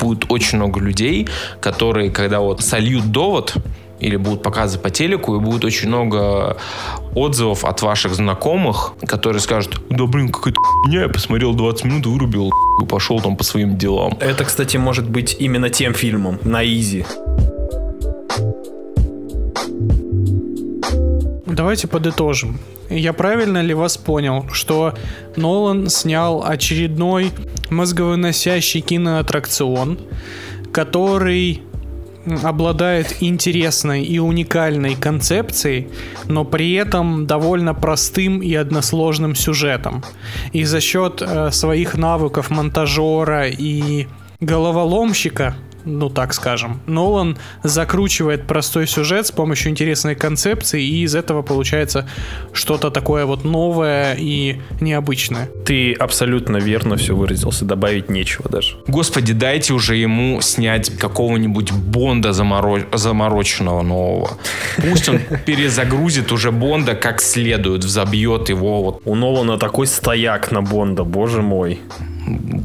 будет 0.00 0.30
очень 0.30 0.58
много 0.58 0.78
людей, 0.78 1.26
которые, 1.60 2.12
когда 2.12 2.38
вот 2.38 2.62
сольют 2.62 3.10
довод, 3.10 3.54
или 4.00 4.16
будут 4.16 4.42
показывать 4.42 4.82
по 4.82 4.90
телеку, 4.90 5.36
и 5.36 5.40
будет 5.40 5.64
очень 5.64 5.88
много 5.88 6.56
отзывов 7.14 7.64
от 7.64 7.82
ваших 7.82 8.14
знакомых, 8.14 8.94
которые 9.06 9.40
скажут, 9.40 9.80
да 9.90 10.06
блин, 10.06 10.30
какая-то 10.30 10.60
хуйня, 10.60 11.02
я 11.02 11.08
посмотрел 11.08 11.54
20 11.54 11.84
минут, 11.84 12.06
вырубил 12.06 12.52
и 12.82 12.86
пошел 12.86 13.20
там 13.20 13.36
по 13.36 13.44
своим 13.44 13.76
делам. 13.76 14.16
Это, 14.20 14.44
кстати, 14.44 14.76
может 14.76 15.08
быть 15.08 15.36
именно 15.38 15.70
тем 15.70 15.94
фильмом, 15.94 16.38
на 16.42 16.64
Изи. 16.64 17.04
Давайте 21.46 21.88
подытожим. 21.88 22.58
Я 22.90 23.14
правильно 23.14 23.62
ли 23.62 23.72
вас 23.72 23.96
понял, 23.96 24.46
что 24.52 24.94
Нолан 25.36 25.88
снял 25.88 26.44
очередной 26.44 27.32
мозговыносящий 27.70 28.80
киноаттракцион, 28.80 29.98
который 30.70 31.62
обладает 32.42 33.16
интересной 33.20 34.02
и 34.04 34.18
уникальной 34.18 34.94
концепцией, 34.94 35.88
но 36.26 36.44
при 36.44 36.74
этом 36.74 37.26
довольно 37.26 37.74
простым 37.74 38.40
и 38.40 38.54
односложным 38.54 39.34
сюжетом. 39.34 40.04
И 40.52 40.64
за 40.64 40.80
счет 40.80 41.22
э, 41.22 41.50
своих 41.50 41.94
навыков 41.96 42.50
монтажера 42.50 43.48
и 43.48 44.06
головоломщика 44.40 45.56
ну 45.86 46.10
так 46.10 46.34
скажем. 46.34 46.80
Нолан 46.86 47.38
закручивает 47.62 48.46
простой 48.46 48.86
сюжет 48.86 49.26
с 49.26 49.32
помощью 49.32 49.70
интересной 49.70 50.14
концепции, 50.14 50.82
и 50.82 51.02
из 51.04 51.14
этого 51.14 51.42
получается 51.42 52.08
что-то 52.52 52.90
такое 52.90 53.24
вот 53.24 53.44
новое 53.44 54.14
и 54.18 54.60
необычное. 54.80 55.48
Ты 55.64 55.92
абсолютно 55.92 56.58
верно 56.58 56.96
все 56.96 57.14
выразился, 57.14 57.64
добавить 57.64 58.10
нечего 58.10 58.48
даже. 58.50 58.76
Господи, 58.86 59.32
дайте 59.32 59.72
уже 59.72 59.96
ему 59.96 60.40
снять 60.40 60.90
какого-нибудь 60.90 61.72
Бонда 61.72 62.30
заморо- 62.30 62.86
замороченного 62.96 63.82
нового. 63.82 64.38
Пусть 64.76 65.08
он 65.08 65.20
перезагрузит 65.46 66.32
уже 66.32 66.50
Бонда 66.50 66.94
как 66.94 67.22
следует, 67.22 67.84
взобьет 67.84 68.48
его. 68.48 68.82
Вот. 68.82 69.02
У 69.04 69.14
Нолана 69.14 69.58
такой 69.58 69.86
стояк 69.86 70.50
на 70.50 70.62
Бонда, 70.62 71.04
боже 71.04 71.42
мой. 71.42 71.80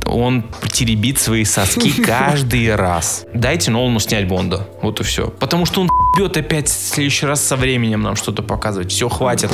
Он 0.06 0.44
теребит 0.72 1.20
свои 1.20 1.44
соски 1.44 2.02
каждый 2.04 2.76
раз. 2.76 3.26
Дайте 3.34 3.72
Нолану 3.72 4.00
снять 4.00 4.28
Бонда. 4.28 4.68
Вот 4.82 5.00
и 5.00 5.04
все. 5.04 5.28
Потому 5.28 5.66
что 5.66 5.82
он 5.82 5.90
бьет 6.18 6.38
опять 6.38 6.68
в 6.68 6.72
следующий 6.72 7.26
раз 7.26 7.42
со 7.42 7.56
временем 7.56 8.02
нам 8.02 8.16
что-то 8.16 8.44
показывать. 8.44 8.92
Все, 8.92 9.10
хватит. 9.10 9.52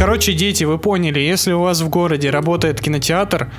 Короче, 0.00 0.32
дети, 0.32 0.64
вы 0.64 0.78
поняли, 0.78 1.20
если 1.20 1.52
у 1.52 1.60
вас 1.60 1.82
в 1.82 1.88
городе 1.90 2.30
работает 2.30 2.80
кинотеатр, 2.80 3.52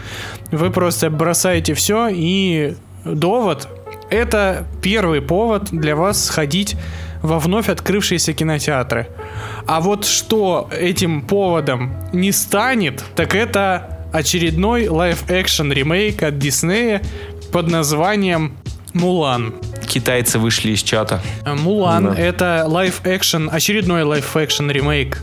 вы 0.52 0.72
просто 0.72 1.12
бросаете 1.12 1.76
все 1.76 2.08
и 2.12 2.74
довод 3.06 3.68
это 4.12 4.66
первый 4.82 5.22
повод 5.22 5.70
для 5.72 5.96
вас 5.96 6.26
сходить 6.26 6.76
во 7.22 7.40
вновь 7.40 7.70
открывшиеся 7.70 8.34
кинотеатры. 8.34 9.08
А 9.66 9.80
вот 9.80 10.06
что 10.06 10.70
этим 10.72 11.22
поводом 11.22 11.94
не 12.12 12.32
станет, 12.32 13.04
так 13.16 13.36
это 13.36 14.00
очередной 14.12 14.88
live-action 14.88 15.72
ремейк 15.72 16.24
от 16.24 16.38
Диснея 16.40 17.02
под 17.54 17.70
названием 17.70 18.58
Мулан. 18.94 19.54
Китайцы 19.88 20.40
вышли 20.40 20.72
из 20.72 20.84
чата. 20.84 21.22
Мулан 21.46 22.14
Да. 22.14 22.16
это 22.22 22.66
live-action, 22.68 23.50
очередной 23.52 24.04
live-action 24.04 24.70
ремейк 24.70 25.22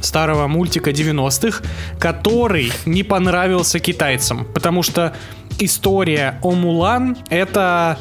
старого 0.00 0.46
мультика 0.46 0.90
90-х, 0.90 1.64
который 1.98 2.72
не 2.86 3.02
понравился 3.02 3.80
китайцам, 3.80 4.46
потому 4.54 4.82
что 4.82 5.14
история 5.58 6.38
о 6.42 6.52
Мулан 6.52 7.16
это 7.30 7.98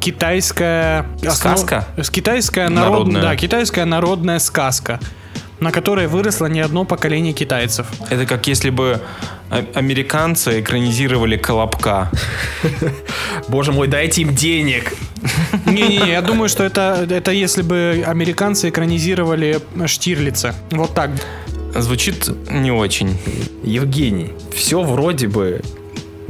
китайская 0.00 1.06
Сказка? 1.30 1.86
основ- 1.96 2.10
китайская 2.10 2.68
народ- 2.68 2.90
Народная. 3.08 3.22
да, 3.22 3.36
китайская 3.36 3.84
народная 3.84 4.38
сказка, 4.38 5.00
на 5.60 5.70
которой 5.72 6.06
выросло 6.06 6.46
не 6.46 6.60
одно 6.60 6.84
поколение 6.84 7.32
китайцев. 7.32 7.86
Это 8.10 8.26
как 8.26 8.46
если 8.46 8.70
бы 8.70 9.00
а- 9.50 9.64
американцы 9.74 10.60
экранизировали 10.60 11.36
Колобка. 11.36 12.10
Боже 13.48 13.72
мой, 13.72 13.88
дайте 13.88 14.22
им 14.22 14.34
денег. 14.34 14.92
Не-не-не, 15.66 16.10
я 16.12 16.22
думаю, 16.22 16.48
что 16.48 16.64
это, 16.64 17.06
это 17.08 17.30
если 17.32 17.62
бы 17.62 18.04
американцы 18.06 18.68
экранизировали 18.68 19.60
Штирлица. 19.86 20.54
Вот 20.70 20.94
так. 20.94 21.10
Звучит 21.74 22.28
не 22.50 22.70
очень. 22.70 23.16
Евгений, 23.62 24.32
все 24.54 24.82
вроде 24.82 25.26
бы 25.28 25.62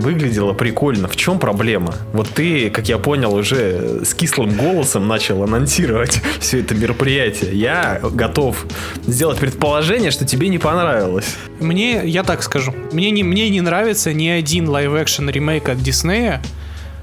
выглядело 0.03 0.53
прикольно. 0.53 1.09
В 1.09 1.17
чем 1.17 1.39
проблема? 1.39 1.95
Вот 2.13 2.29
ты, 2.29 2.69
как 2.71 2.89
я 2.89 2.99
понял, 2.99 3.35
уже 3.35 4.05
с 4.05 4.13
кислым 4.15 4.55
голосом 4.57 5.09
начал 5.09 5.43
анонсировать 5.43 6.21
все 6.41 6.61
это 6.61 6.75
мероприятие. 6.75 7.55
Я 7.55 8.01
готов 8.03 8.67
сделать 9.07 9.39
предположение, 9.39 10.11
что 10.11 10.27
тебе 10.27 10.49
не 10.49 10.59
понравилось. 10.59 11.37
Мне, 11.61 12.03
я 12.05 12.23
так 12.25 12.43
скажу, 12.43 12.75
мне 12.93 13.11
не, 13.11 13.23
мне 13.23 13.49
не 13.49 13.61
нравится 13.61 14.13
ни 14.13 14.29
один 14.29 14.69
live-action 14.69 15.31
ремейк 15.31 15.69
от 15.69 15.79
Диснея, 15.79 16.43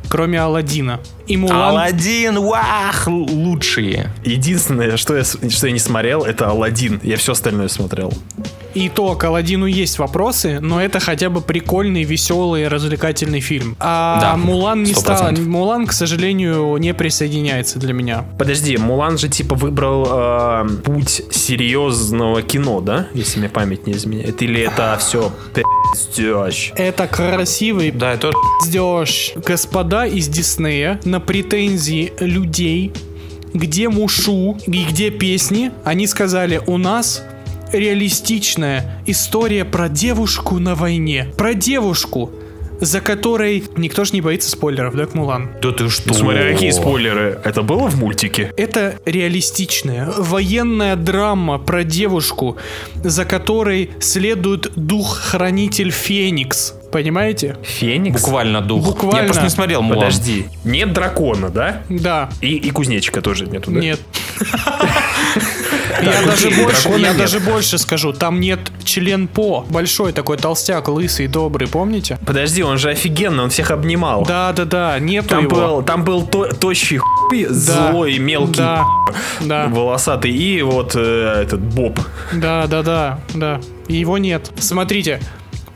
кроме 0.09 0.41
Алладина. 0.41 0.99
И 1.27 1.37
Мулан... 1.37 1.57
Алладин, 1.57 2.39
вах, 2.39 3.07
лучшие. 3.07 4.11
Единственное, 4.25 4.97
что 4.97 5.15
я, 5.15 5.23
что 5.23 5.67
я 5.67 5.71
не 5.71 5.79
смотрел, 5.79 6.23
это 6.23 6.49
Алладин. 6.49 6.99
Я 7.03 7.17
все 7.17 7.31
остальное 7.31 7.69
смотрел. 7.69 8.13
И 8.73 8.89
то, 8.89 9.15
к 9.15 9.23
Алладину 9.23 9.65
есть 9.65 9.99
вопросы, 9.99 10.59
но 10.61 10.81
это 10.81 10.99
хотя 10.99 11.29
бы 11.29 11.41
прикольный, 11.41 12.03
веселый, 12.03 12.67
развлекательный 12.67 13.39
фильм. 13.39 13.75
А 13.79 14.19
Да, 14.21 14.37
Мулан 14.37 14.83
не 14.83 14.91
сто 14.93 15.01
стал. 15.01 15.17
процентов. 15.17 15.47
Мулан, 15.47 15.87
к 15.87 15.93
сожалению, 15.93 16.77
не 16.77 16.93
присоединяется 16.93 17.79
для 17.79 17.93
меня. 17.93 18.25
Подожди, 18.37 18.77
Мулан 18.77 19.17
же 19.17 19.27
типа 19.29 19.55
выбрал 19.55 20.07
э, 20.09 20.67
путь 20.83 21.23
серьезного 21.31 22.41
кино, 22.41 22.81
да? 22.81 23.07
Если 23.13 23.39
мне 23.39 23.49
память 23.49 23.87
не 23.87 23.93
изменяет. 23.93 24.41
Или 24.41 24.61
это 24.61 24.97
все 24.99 25.31
пиздёж? 25.53 26.71
Это 26.75 27.07
красивый 27.07 27.91
Да, 27.91 28.13
это 28.13 28.31
пиздеж. 28.61 29.33
Господа 29.35 30.05
из 30.05 30.27
Диснея 30.27 30.99
на 31.05 31.19
претензии 31.19 32.13
людей, 32.19 32.93
где 33.53 33.89
Мушу 33.89 34.57
и 34.67 34.83
где 34.85 35.09
песни, 35.09 35.71
они 35.83 36.05
сказали, 36.07 36.61
у 36.67 36.77
нас 36.77 37.23
реалистичная 37.71 39.01
история 39.05 39.65
про 39.65 39.89
девушку 39.89 40.59
на 40.59 40.75
войне. 40.75 41.27
Про 41.37 41.53
девушку, 41.53 42.31
за 42.79 43.01
которой 43.01 43.63
никто 43.75 44.05
ж 44.05 44.13
не 44.13 44.21
боится 44.21 44.49
спойлеров, 44.49 44.95
да, 44.95 45.05
к 45.05 45.13
Мулан? 45.13 45.49
Да 45.61 45.71
ты 45.71 45.89
что? 45.89 46.13
Смотря 46.13 46.51
какие 46.51 46.71
спойлеры. 46.71 47.39
Это 47.43 47.61
было 47.61 47.87
в 47.89 47.97
мультике? 47.97 48.53
Это 48.57 48.99
реалистичная 49.05 50.09
военная 50.17 50.95
драма 50.95 51.59
про 51.59 51.83
девушку, 51.83 52.57
за 52.95 53.25
которой 53.25 53.91
следует 53.99 54.71
дух-хранитель 54.75 55.91
Феникс. 55.91 56.75
Понимаете? 56.91 57.57
Феникс? 57.63 58.21
Буквально 58.21 58.61
дух. 58.61 58.83
Буквально. 58.85 59.17
Я 59.19 59.23
просто 59.25 59.43
не 59.43 59.49
смотрел 59.49 59.81
Мулан. 59.81 59.99
Подожди. 59.99 60.45
Нет 60.63 60.91
дракона, 60.93 61.49
да? 61.49 61.83
Да. 61.89 62.29
И, 62.41 62.55
и 62.55 62.71
кузнечика 62.71 63.21
тоже 63.21 63.45
нету, 63.45 63.71
да? 63.71 63.79
Нет. 63.79 63.99
Я 66.01 66.25
даже 66.25 66.49
больше, 66.51 66.89
я 66.89 66.97
нет. 66.97 67.17
даже 67.17 67.39
больше 67.39 67.77
скажу, 67.77 68.13
там 68.13 68.39
нет 68.39 68.59
член 68.83 69.27
По, 69.27 69.65
большой 69.69 70.11
такой 70.13 70.37
толстяк, 70.37 70.87
лысый, 70.87 71.27
добрый, 71.27 71.67
помните? 71.67 72.17
Подожди, 72.25 72.63
он 72.63 72.77
же 72.77 72.89
офигенный, 72.89 73.43
он 73.43 73.49
всех 73.49 73.71
обнимал. 73.71 74.23
Да, 74.25 74.51
да, 74.53 74.65
да, 74.65 74.99
нету 74.99 75.29
Там 75.29 75.43
его. 75.45 75.55
был, 75.55 75.81
там 75.83 76.03
был 76.03 76.25
то- 76.25 76.47
тощий 76.53 76.97
хуй, 76.97 77.45
Да, 77.45 77.53
злой, 77.91 78.17
мелкий, 78.19 78.57
Да, 78.57 78.85
да, 79.41 79.67
волосатый 79.67 80.31
и 80.31 80.61
вот 80.61 80.93
э, 80.95 81.41
этот 81.43 81.59
Боб. 81.59 81.99
да, 82.31 82.67
да, 82.67 82.83
да, 82.83 83.19
да. 83.33 83.61
И 83.87 83.95
Его 83.95 84.17
нет. 84.17 84.51
Смотрите, 84.59 85.19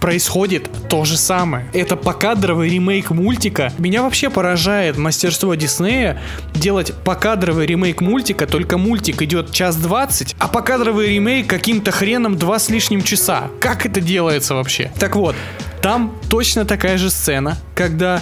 происходит 0.03 0.69
то 0.89 1.05
же 1.05 1.15
самое. 1.15 1.65
Это 1.71 1.95
покадровый 1.95 2.69
ремейк 2.69 3.11
мультика. 3.11 3.71
Меня 3.77 4.03
вообще 4.03 4.29
поражает 4.29 4.97
мастерство 4.97 5.55
Диснея 5.55 6.21
делать 6.53 6.93
покадровый 7.05 7.65
ремейк 7.65 8.01
мультика, 8.01 8.45
только 8.45 8.77
мультик 8.77 9.21
идет 9.21 9.53
час 9.53 9.77
двадцать, 9.77 10.35
а 10.39 10.49
покадровый 10.49 11.07
ремейк 11.07 11.47
каким-то 11.47 11.91
хреном 11.91 12.37
два 12.37 12.59
с 12.59 12.69
лишним 12.69 13.01
часа. 13.01 13.49
Как 13.61 13.85
это 13.85 14.01
делается 14.01 14.55
вообще? 14.55 14.91
Так 14.99 15.15
вот, 15.15 15.37
там 15.81 16.19
точно 16.29 16.65
такая 16.65 16.97
же 16.97 17.09
сцена, 17.09 17.57
когда 17.73 18.21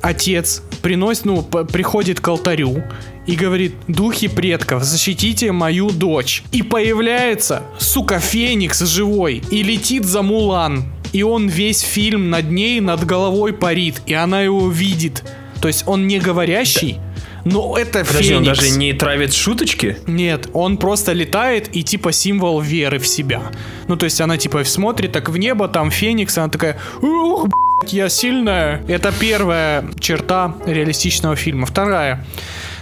отец 0.00 0.64
приносит, 0.82 1.26
ну, 1.26 1.42
приходит 1.42 2.18
к 2.18 2.26
алтарю 2.26 2.82
и 3.26 3.36
говорит, 3.36 3.76
духи 3.86 4.26
предков, 4.26 4.82
защитите 4.82 5.52
мою 5.52 5.90
дочь. 5.90 6.42
И 6.50 6.62
появляется, 6.62 7.62
сука, 7.78 8.18
Феникс 8.18 8.80
живой 8.80 9.44
и 9.52 9.62
летит 9.62 10.06
за 10.06 10.22
Мулан. 10.22 10.86
И 11.12 11.22
он 11.22 11.48
весь 11.48 11.80
фильм 11.80 12.30
над 12.30 12.50
ней, 12.50 12.80
над 12.80 13.04
головой 13.04 13.52
парит, 13.52 14.02
и 14.06 14.14
она 14.14 14.42
его 14.42 14.70
видит. 14.70 15.24
То 15.60 15.68
есть 15.68 15.84
он 15.86 16.06
не 16.06 16.18
говорящий, 16.18 16.98
но 17.44 17.76
это 17.76 18.04
Подожди, 18.04 18.34
он 18.34 18.44
Феникс. 18.44 18.58
даже 18.60 18.78
не 18.78 18.92
травит 18.92 19.34
шуточки? 19.34 19.96
Нет, 20.06 20.48
он 20.52 20.76
просто 20.76 21.12
летает 21.12 21.74
и 21.74 21.82
типа 21.82 22.12
символ 22.12 22.60
веры 22.60 22.98
в 22.98 23.06
себя. 23.06 23.42
Ну, 23.88 23.96
то 23.96 24.04
есть 24.04 24.20
она 24.20 24.36
типа 24.36 24.64
смотрит 24.64 25.12
так 25.12 25.28
в 25.28 25.36
небо, 25.36 25.68
там 25.68 25.90
Феникс, 25.90 26.36
она 26.38 26.48
такая, 26.48 26.78
ух, 27.02 27.48
блядь, 27.48 27.92
я 27.92 28.08
сильная. 28.08 28.82
Это 28.88 29.12
первая 29.18 29.84
черта 29.98 30.54
реалистичного 30.66 31.36
фильма. 31.36 31.66
Вторая. 31.66 32.24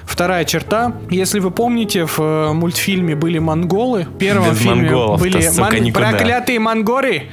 Вторая 0.05 0.45
черта, 0.47 0.95
если 1.11 1.39
вы 1.39 1.51
помните, 1.51 2.07
в 2.07 2.19
э, 2.19 2.53
мультфильме 2.55 3.15
были 3.15 3.39
монголы. 3.39 4.05
В 4.05 4.17
первом 4.17 4.51
Без 4.51 4.59
фильме 4.59 4.91
были 5.19 5.81
никуда. 5.81 6.11
проклятые 6.11 6.59
монгоры. 6.59 7.25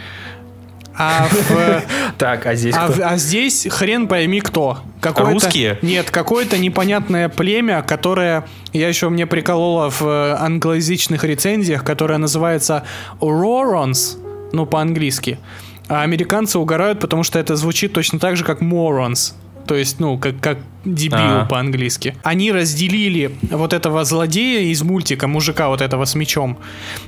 А, 0.98 1.28
в, 1.30 1.84
Так, 2.18 2.46
а 2.46 2.56
здесь 2.56 2.76
а, 2.78 2.88
кто? 2.90 3.08
а 3.08 3.18
здесь 3.18 3.68
хрен 3.70 4.08
пойми 4.08 4.42
кто. 4.42 4.80
Какое-то- 5.02 5.32
Русские? 5.32 5.78
Нет, 5.82 6.10
какое-то 6.12 6.58
непонятное 6.58 7.30
племя, 7.30 7.82
которое 7.82 8.46
я 8.74 8.88
еще 8.88 9.10
мне 9.10 9.26
приколола 9.28 9.90
в 9.90 10.02
э, 10.02 10.36
англоязычных 10.40 11.24
рецензиях, 11.24 11.84
которое 11.84 12.18
называется 12.18 12.84
Rorons, 13.20 14.18
ну 14.54 14.66
по-английски. 14.66 15.40
А 15.88 16.02
американцы 16.02 16.58
угорают, 16.58 17.00
потому 17.00 17.24
что 17.24 17.38
это 17.40 17.56
звучит 17.56 17.94
точно 17.94 18.18
так 18.20 18.38
же, 18.38 18.44
как 18.44 18.62
Morons 18.62 19.34
то 19.68 19.76
есть, 19.76 20.00
ну, 20.00 20.18
как, 20.18 20.40
как 20.40 20.58
дебил 20.86 21.18
А. 21.20 21.46
по-английски. 21.46 22.16
Они 22.24 22.52
разделили 22.52 23.32
вот 23.50 23.74
этого 23.74 24.04
злодея 24.04 24.62
из 24.72 24.84
мультика, 24.84 25.28
мужика 25.28 25.70
вот 25.70 25.82
этого 25.82 26.06
с 26.06 26.16
мечом. 26.16 26.58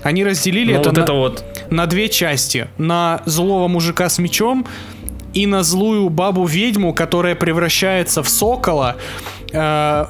Они 0.03 0.23
разделили 0.23 0.73
Ну, 0.73 0.79
это, 0.79 0.89
вот 0.89 0.97
на, 0.97 1.01
это 1.03 1.13
вот 1.13 1.45
на 1.69 1.85
две 1.85 2.09
части. 2.09 2.67
На 2.77 3.21
злого 3.25 3.67
мужика 3.67 4.09
с 4.09 4.17
мечом 4.19 4.65
и 5.33 5.45
на 5.45 5.61
злую 5.63 6.09
бабу-ведьму, 6.09 6.93
которая 6.93 7.35
превращается 7.35 8.23
в 8.23 8.29
сокола, 8.29 8.95
э, 9.51 10.05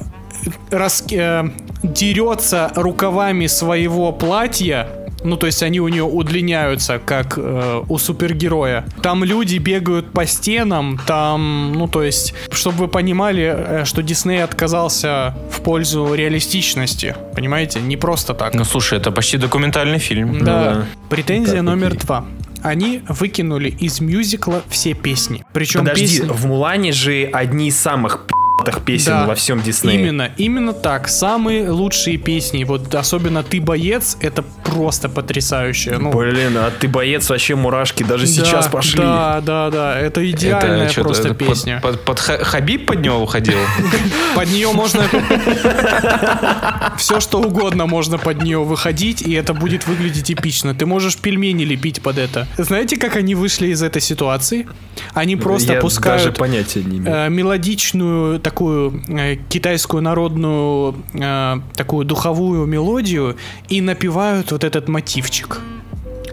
рас- 0.72 1.04
э, 1.12 1.44
дерется 1.84 2.72
рукавами 2.76 3.48
своего 3.48 4.12
платья. 4.14 4.88
Ну, 5.24 5.38
то 5.38 5.48
есть 5.48 5.64
они 5.64 5.80
у 5.80 5.88
нее 5.88 6.04
удлиняются, 6.04 7.00
как 7.04 7.38
э, 7.38 7.84
у 7.88 7.98
супергероя. 7.98 8.86
Там 9.02 9.24
люди 9.24 9.58
бегают 9.58 10.12
по 10.12 10.26
стенам, 10.26 11.00
там, 11.08 11.74
ну, 11.74 11.88
то 11.88 12.04
есть, 12.04 12.34
чтобы 12.52 12.78
вы 12.78 12.88
понимали, 12.88 13.44
э, 13.56 13.86
что 13.86 14.04
Дисней 14.04 14.44
отказался 14.44 15.36
в 15.52 15.62
пользу 15.62 16.14
реалистичности. 16.14 17.16
Понимаете? 17.36 17.80
Не 17.80 17.98
просто 17.98 18.34
так. 18.34 18.54
Ну, 18.54 18.64
слушай, 18.64 18.98
это 18.98 19.12
почти 19.12 19.38
документальный 19.38 20.00
фильм. 20.00 20.40
Да. 20.40 20.46
да. 20.46 20.86
Претензия 21.10 21.56
Так, 21.56 21.64
номер 21.64 21.88
окей. 21.88 22.00
два. 22.02 22.26
Они 22.64 23.02
выкинули 23.08 23.70
из 23.70 24.02
мюзикла 24.02 24.64
все 24.70 24.94
песни. 24.94 25.46
Причем 25.54 25.82
Подожди, 25.82 26.06
песни... 26.06 26.28
в 26.28 26.46
Мулане 26.46 26.92
же 26.92 27.30
одни 27.32 27.68
из 27.68 27.78
самых 27.78 28.26
пи***тых 28.72 28.86
песен 28.86 29.12
Да, 29.12 29.26
во 29.28 29.36
всем 29.36 29.62
Диснее. 29.62 30.00
Именно, 30.00 30.32
именно 30.38 30.74
так. 30.74 31.08
Самые 31.08 31.70
лучшие 31.70 32.18
песни. 32.18 32.64
Вот 32.64 32.94
особенно 32.96 33.44
ты 33.44 33.60
боец, 33.62 34.18
это 34.22 34.44
просто 34.66 35.10
потрясающе. 35.10 35.98
Ну, 35.98 36.12
Блин, 36.12 36.58
а 36.58 36.72
ты 36.72 36.88
боец, 36.88 37.30
вообще 37.30 37.56
мурашки 37.56 38.04
даже 38.04 38.26
да, 38.26 38.32
сейчас 38.32 38.68
пошли. 38.68 39.00
Да, 39.02 39.42
да, 39.42 39.70
да. 39.70 40.00
Это 40.00 40.30
идеальная 40.30 40.88
Это 40.88 41.02
просто 41.02 41.30
это 41.30 41.36
под- 41.36 41.48
песня. 41.48 41.80
Под, 41.82 42.04
под 42.06 42.20
Ха- 42.20 42.44
Хабиб 42.44 42.86
под 42.88 43.02
него 43.02 43.18
уходил? 43.20 43.58
Под 44.36 44.50
нее 44.52 44.72
можно... 44.72 45.04
Все 46.98 47.20
что 47.20 47.40
угодно 47.42 47.86
можно 47.86 48.18
под 48.18 48.42
нее 48.42 48.64
выходить, 48.64 49.22
и 49.22 49.34
это 49.34 49.54
будет 49.54 49.88
выглядеть 49.88 50.32
эпично. 50.32 50.74
Ты 50.74 50.86
можешь 50.86 51.18
пельмени 51.18 51.64
лепить 51.64 52.02
под 52.02 52.18
это. 52.18 52.48
Знаете, 52.58 52.98
как 52.98 53.16
они 53.16 53.36
вышли 53.36 53.68
из 53.68 53.82
этой 53.84 54.02
ситуации? 54.02 54.68
Они 55.14 55.36
просто 55.36 55.70
даже 55.70 55.82
пускают 55.82 56.38
понятия 56.38 56.84
не 56.84 56.98
имею. 56.98 57.16
э, 57.16 57.30
мелодичную 57.30 58.40
такую 58.58 59.04
э, 59.08 59.36
китайскую 59.50 60.02
народную 60.02 60.96
э, 61.14 61.58
такую 61.76 62.06
духовую 62.06 62.66
мелодию 62.66 63.38
и 63.70 63.82
напевают 63.82 64.52
вот 64.52 64.64
этот 64.64 64.88
мотивчик. 64.88 65.62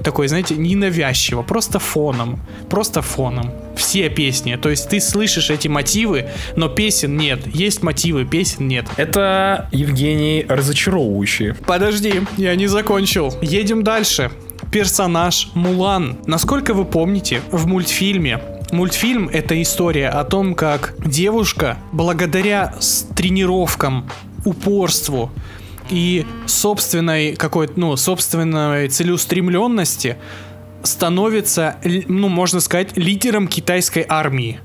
Такой, 0.02 0.28
знаете, 0.28 0.54
ненавязчиво, 0.54 1.42
просто 1.42 1.78
фоном. 1.78 2.40
Просто 2.70 3.02
фоном. 3.02 3.52
Все 3.76 4.08
песни. 4.08 4.56
То 4.56 4.70
есть 4.70 4.88
ты 4.88 5.00
слышишь 5.00 5.50
эти 5.50 5.68
мотивы, 5.68 6.30
но 6.56 6.68
песен 6.68 7.18
нет. 7.18 7.40
Есть 7.54 7.82
мотивы, 7.82 8.24
песен 8.24 8.68
нет. 8.68 8.86
Это, 8.96 9.68
Евгений, 9.70 10.46
разочаровывающий. 10.48 11.52
Подожди, 11.54 12.22
я 12.38 12.54
не 12.56 12.68
закончил. 12.68 13.34
Едем 13.42 13.82
дальше. 13.82 14.30
Персонаж 14.72 15.50
Мулан. 15.54 16.16
Насколько 16.26 16.72
вы 16.72 16.86
помните, 16.86 17.42
в 17.50 17.66
мультфильме 17.66 18.40
Мультфильм— 18.74 19.28
это 19.32 19.62
история 19.62 20.08
о 20.08 20.24
том, 20.24 20.56
как 20.56 20.94
девушка, 20.98 21.78
благодаря 21.92 22.74
тренировкам, 23.14 24.10
упорству 24.44 25.30
и 25.90 26.26
собственной 26.46 27.36
какой-то, 27.36 27.74
ну, 27.76 27.96
собственной 27.96 28.88
целеустремленности 28.88 30.16
становится, 30.82 31.76
ну, 32.08 32.28
можно 32.28 32.58
сказать, 32.58 32.96
лидером 32.96 33.46
китайской 33.46 34.04
армии 34.08 34.58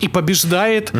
и 0.00 0.08
побеждает 0.08 0.92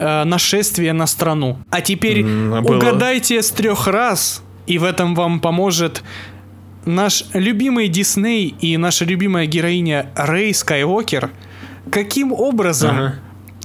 э, 0.00 0.24
нашествие 0.24 0.92
на 0.92 1.06
страну. 1.06 1.58
А 1.70 1.80
теперь 1.80 2.24
а 2.24 2.60
было? 2.60 2.76
угадайте 2.76 3.40
с 3.40 3.50
трех 3.52 3.86
раз, 3.86 4.42
и 4.66 4.78
в 4.78 4.84
этом 4.84 5.14
вам 5.14 5.38
поможет 5.38 6.02
наш 6.84 7.24
любимый 7.34 7.86
Дисней 7.86 8.48
и 8.60 8.76
наша 8.76 9.04
любимая 9.04 9.46
героиня 9.46 10.10
Рэй 10.16 10.52
Скайуокер. 10.52 11.30
Каким 11.90 12.32
образом 12.32 12.90
Ага. 12.90 13.14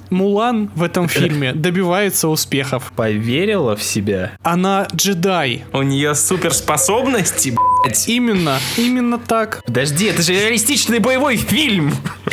Мулан 0.08 0.70
в 0.76 0.82
этом 0.84 1.08
фильме 1.08 1.52
добивается 1.54 2.28
успехов? 2.28 2.92
Поверила 2.94 3.74
в 3.76 3.82
себя. 3.82 4.32
Она 4.44 4.86
джедай. 4.94 5.64
У 5.72 5.82
нее 5.82 6.14
суперспособности, 6.14 7.54
блядь. 7.84 8.08
Именно, 8.08 8.58
именно 8.76 9.18
так. 9.18 9.62
Подожди, 9.66 10.06
это 10.06 10.22
же 10.22 10.32
реалистичный 10.32 11.00
боевой 11.00 11.36
фильм. 11.36 11.92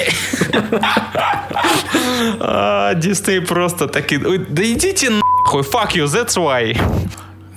А, 2.39 2.93
Дисней 2.95 3.41
просто 3.41 3.87
таки... 3.87 4.17
Ой, 4.17 4.37
Да 4.49 4.63
идите 4.63 5.09
нахуй, 5.09 5.61
fuck 5.61 5.91
you, 5.93 6.05
that's 6.05 6.35
why. 6.37 6.77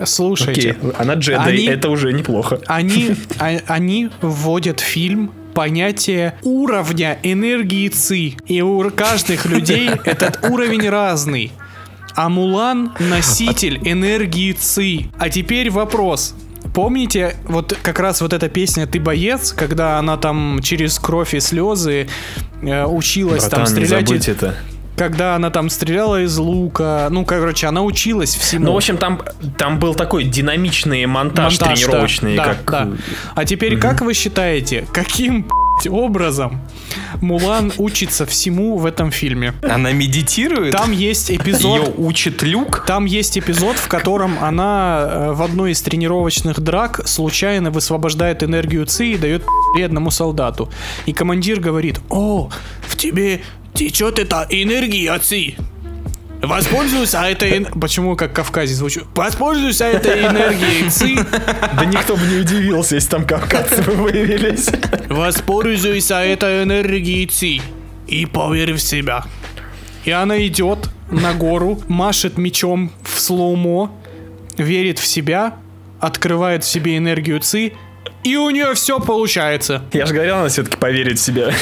Слушайте, 0.04 0.72
Окей, 0.72 0.92
она 0.98 1.14
джедай, 1.14 1.52
Они- 1.54 1.66
это 1.66 1.88
уже 1.88 2.12
неплохо. 2.12 2.60
они, 2.66 3.16
а- 3.38 3.60
они 3.66 4.10
вводят 4.20 4.80
фильм 4.80 5.32
понятие 5.56 6.34
уровня 6.42 7.18
энергии 7.22 7.88
ЦИ. 7.88 8.36
И 8.46 8.60
у 8.60 8.90
каждых 8.90 9.46
людей 9.46 9.88
этот 10.04 10.44
уровень 10.50 10.86
разный. 10.88 11.50
А 12.14 12.28
Мулан 12.28 12.92
носитель 12.98 13.80
энергии 13.82 14.52
ЦИ. 14.52 15.10
А 15.18 15.30
теперь 15.30 15.70
вопрос. 15.70 16.34
Помните, 16.74 17.36
вот 17.48 17.74
как 17.82 18.00
раз 18.00 18.20
вот 18.20 18.34
эта 18.34 18.50
песня 18.50 18.86
«Ты 18.86 19.00
боец», 19.00 19.52
когда 19.52 19.98
она 19.98 20.18
там 20.18 20.60
через 20.62 20.98
кровь 20.98 21.32
и 21.32 21.40
слезы 21.40 22.06
э, 22.60 22.84
училась 22.84 23.44
там 23.44 23.60
Братан, 23.62 23.74
не 23.78 23.86
стрелять, 23.86 24.08
забудь 24.08 24.28
и- 24.28 24.30
это. 24.30 24.54
Когда 24.96 25.36
она 25.36 25.50
там 25.50 25.70
стреляла 25.70 26.22
из 26.22 26.36
лука, 26.38 27.08
ну, 27.10 27.24
короче, 27.24 27.66
она 27.66 27.82
училась 27.82 28.34
всему. 28.34 28.66
Ну, 28.66 28.72
в 28.72 28.76
общем, 28.76 28.96
там, 28.96 29.20
там 29.58 29.78
был 29.78 29.94
такой 29.94 30.24
динамичный 30.24 31.04
монтаж, 31.06 31.58
Монтаж, 31.58 31.78
тренировочный, 31.78 32.36
да, 32.36 32.44
как... 32.44 32.64
да. 32.70 32.88
А 33.34 33.44
теперь 33.44 33.78
как 33.78 34.00
вы 34.00 34.14
считаете, 34.14 34.86
каким 34.92 35.46
образом 35.90 36.60
Мулан 37.20 37.72
учится 37.76 38.24
всему 38.24 38.78
в 38.78 38.86
этом 38.86 39.10
фильме? 39.10 39.52
Она 39.62 39.92
медитирует? 39.92 40.72
Там 40.72 40.92
есть 40.92 41.28
Ее 41.28 41.36
эпизод. 41.36 41.94
учит 41.98 42.42
Люк? 42.42 42.84
Там 42.86 43.04
есть 43.04 43.36
эпизод, 43.38 43.76
в 43.76 43.88
котором 43.88 44.42
она 44.42 45.06
э, 45.06 45.32
в 45.32 45.42
одной 45.42 45.72
из 45.72 45.82
тренировочных 45.82 46.60
драк 46.60 47.06
случайно 47.06 47.70
высвобождает 47.70 48.42
энергию 48.42 48.86
ЦИ 48.86 49.12
и 49.12 49.18
дает 49.18 49.42
одному 49.84 50.10
солдату. 50.10 50.70
И 51.04 51.12
командир 51.12 51.60
говорит, 51.60 52.00
о, 52.08 52.48
в 52.86 52.96
тебе 52.96 53.42
течет 53.76 54.18
эта 54.18 54.46
энергия 54.50 55.18
ЦИ. 55.18 55.56
Воспользуйся 56.42 57.22
этой... 57.22 57.50
эн- 57.58 57.80
Почему 57.80 58.14
как 58.14 58.32
Кавказе 58.34 58.74
звучит? 58.74 59.04
Воспользуйся 59.14 59.84
этой 59.86 60.26
энергией 60.26 60.88
ЦИ 60.90 61.16
Да 61.76 61.84
никто 61.86 62.14
бы 62.16 62.26
не 62.26 62.36
удивился, 62.40 62.96
если 62.96 63.08
там 63.10 63.26
кавказцы 63.26 63.82
бы 63.82 63.92
появились. 63.92 64.68
Воспользуйся 65.08 66.16
этой 66.20 66.62
энергией 66.64 67.26
Ци 67.26 67.60
и 68.06 68.26
поверь 68.26 68.74
в 68.74 68.80
себя. 68.80 69.24
И 70.04 70.10
она 70.10 70.46
идет 70.46 70.90
на 71.10 71.32
гору, 71.34 71.80
машет 71.88 72.36
мечом 72.38 72.92
в 73.02 73.18
слоумо, 73.18 73.90
верит 74.58 74.98
в 74.98 75.06
себя, 75.06 75.56
открывает 76.00 76.62
в 76.64 76.68
себе 76.68 76.96
энергию 76.98 77.40
Ци, 77.40 77.72
и 78.26 78.36
у 78.36 78.50
нее 78.50 78.74
все 78.74 78.98
получается. 78.98 79.82
Я 79.92 80.04
же 80.06 80.14
говорил, 80.14 80.36
она 80.36 80.48
все-таки 80.48 80.76
поверит 80.76 81.18
в 81.18 81.22
себя. 81.22 81.52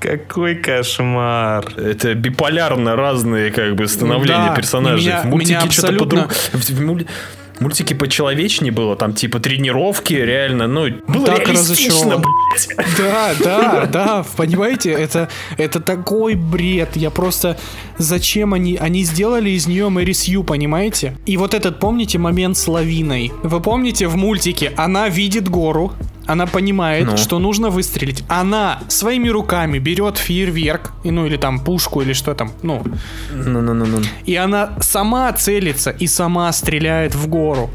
Какой 0.00 0.56
кошмар. 0.56 1.64
Это 1.76 2.14
биполярно 2.14 2.96
разные 2.96 3.52
как 3.52 3.76
бы 3.76 3.86
становления 3.86 4.52
персонажей. 4.56 5.14
в 5.22 5.26
мультике 5.26 5.70
что-то 5.70 5.92
по-другому. 5.92 6.28
В, 7.62 7.64
в 7.64 7.68
муль- 7.68 7.72
в 7.72 7.72
мультике 7.72 7.94
почеловечнее 7.94 8.72
было, 8.72 8.96
там 8.96 9.14
типа 9.14 9.40
тренировки, 9.40 10.12
реально, 10.14 10.66
ну, 10.66 10.88
было 11.08 11.26
Так 11.26 11.48
разочарован. 11.48 12.24
Да, 12.98 13.34
да, 13.42 13.86
да, 13.86 14.26
понимаете, 14.36 14.90
это, 14.90 15.28
это 15.56 15.80
такой 15.80 16.34
бред. 16.34 16.96
Я 16.96 17.10
просто... 17.10 17.58
Зачем 17.98 18.52
они... 18.54 18.76
Они 18.76 19.04
сделали 19.04 19.50
из 19.50 19.66
нее 19.66 19.88
Мэри 19.88 20.12
Сью, 20.12 20.44
понимаете? 20.44 21.16
И 21.26 21.36
вот 21.36 21.54
этот, 21.54 21.78
помните, 21.78 22.18
момент 22.18 22.56
с 22.56 22.68
лавиной? 22.68 23.32
Вы 23.42 23.60
помните 23.60 24.06
в 24.08 24.16
мультике, 24.16 24.72
она 24.76 25.08
видит 25.08 25.48
гору, 25.48 25.92
она 26.26 26.46
понимает, 26.46 27.06
Ну. 27.06 27.16
что 27.16 27.38
нужно 27.38 27.70
выстрелить. 27.70 28.24
Она 28.28 28.80
своими 28.88 29.28
руками 29.28 29.78
берет 29.78 30.18
фейерверк, 30.18 30.92
и, 31.04 31.10
ну 31.10 31.26
или 31.26 31.36
там 31.36 31.60
пушку, 31.60 32.00
или 32.02 32.12
что 32.12 32.34
там, 32.34 32.52
ну. 32.62 32.82
Ну-ну-ну-ну. 33.32 34.00
И 34.24 34.36
она 34.36 34.70
сама 34.80 35.32
целится 35.32 35.90
и 35.90 36.06
сама 36.06 36.52
стреляет 36.52 37.14
в 37.14 37.26
гору. 37.28 37.70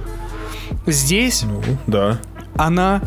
Здесь 0.85 1.43
Ну, 1.43 1.61
да. 1.87 2.19
она 2.57 3.01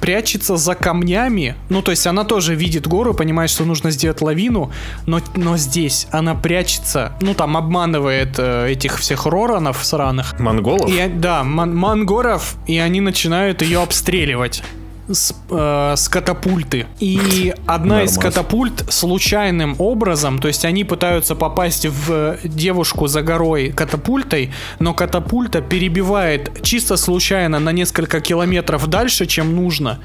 прячется 0.00 0.56
за 0.56 0.74
камнями. 0.74 1.54
Ну, 1.68 1.82
то 1.82 1.90
есть 1.90 2.06
она 2.06 2.24
тоже 2.24 2.54
видит 2.54 2.86
гору, 2.86 3.14
понимает, 3.14 3.50
что 3.50 3.64
нужно 3.64 3.90
сделать 3.90 4.20
лавину, 4.20 4.70
но, 5.06 5.20
но 5.34 5.56
здесь 5.56 6.06
она 6.10 6.34
прячется, 6.34 7.12
ну, 7.20 7.34
там 7.34 7.56
обманывает 7.56 8.34
э, 8.38 8.70
этих 8.70 8.98
всех 8.98 9.26
роранов 9.26 9.84
сраных. 9.84 10.38
Монголов? 10.38 10.90
И, 10.90 11.06
да, 11.08 11.44
ман- 11.44 11.74
мангоров, 11.76 12.56
и 12.66 12.78
они 12.78 13.00
начинают 13.00 13.62
ее 13.62 13.82
обстреливать. 13.82 14.62
С, 15.08 15.34
э, 15.50 15.94
с 15.96 16.08
катапульты. 16.08 16.86
И 17.00 17.54
одна 17.66 18.02
из 18.02 18.18
катапульт 18.18 18.84
случайным 18.88 19.76
образом, 19.78 20.38
то 20.38 20.48
есть 20.48 20.64
они 20.64 20.84
пытаются 20.84 21.34
попасть 21.34 21.86
в 21.86 22.38
девушку 22.44 23.06
за 23.06 23.22
горой 23.22 23.70
катапультой, 23.70 24.52
но 24.78 24.94
катапульта 24.94 25.60
перебивает 25.60 26.62
чисто 26.62 26.96
случайно 26.96 27.58
на 27.58 27.70
несколько 27.70 28.20
километров 28.20 28.86
дальше, 28.88 29.26
чем 29.26 29.54
нужно, 29.54 29.98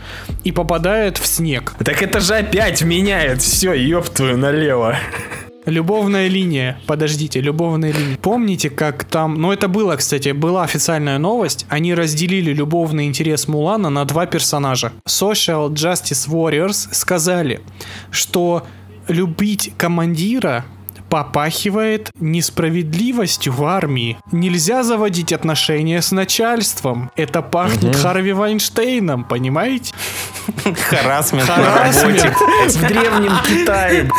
и 0.44 0.52
попадает 0.52 1.18
в 1.18 1.26
снег. 1.26 1.74
Так 1.84 2.02
это 2.02 2.20
же 2.20 2.36
опять 2.36 2.82
меняет 2.82 3.42
все, 3.42 3.74
ёб 3.74 4.10
твою 4.10 4.38
налево. 4.38 4.98
Любовная 5.66 6.28
линия. 6.28 6.80
Подождите, 6.88 7.40
любовная 7.40 7.92
линия. 7.92 8.18
Помните, 8.22 8.70
как 8.70 9.04
там... 9.04 9.36
Ну, 9.36 9.52
это 9.52 9.68
было, 9.68 9.96
кстати, 9.96 10.30
была 10.30 10.64
официальная 10.64 11.20
новость. 11.20 11.66
Они 11.70 11.94
разделили 11.94 12.52
любовный 12.52 13.06
интерес 13.06 13.48
Мулана 13.48 13.90
на 13.90 14.06
два 14.06 14.26
персонажа. 14.26 14.92
Social 15.08 15.70
Justice 15.70 16.28
Warriors 16.28 16.88
сказали, 16.92 17.62
что 18.10 18.66
любить 19.08 19.74
командира 19.78 20.66
попахивает 21.12 22.10
несправедливостью 22.22 23.52
в 23.52 23.66
армии. 23.66 24.18
Нельзя 24.32 24.82
заводить 24.82 25.34
отношения 25.34 26.02
с 26.02 26.14
начальством. 26.14 27.12
Это 27.18 27.42
пахнет 27.42 27.98
Харви 27.98 28.32
Вайнштейном, 28.32 29.26
понимаете? 29.26 29.94
Харасмент 30.90 31.50
работе. 31.50 32.34
В 32.68 32.88
древнем 32.88 33.34
Китае, 33.46 34.10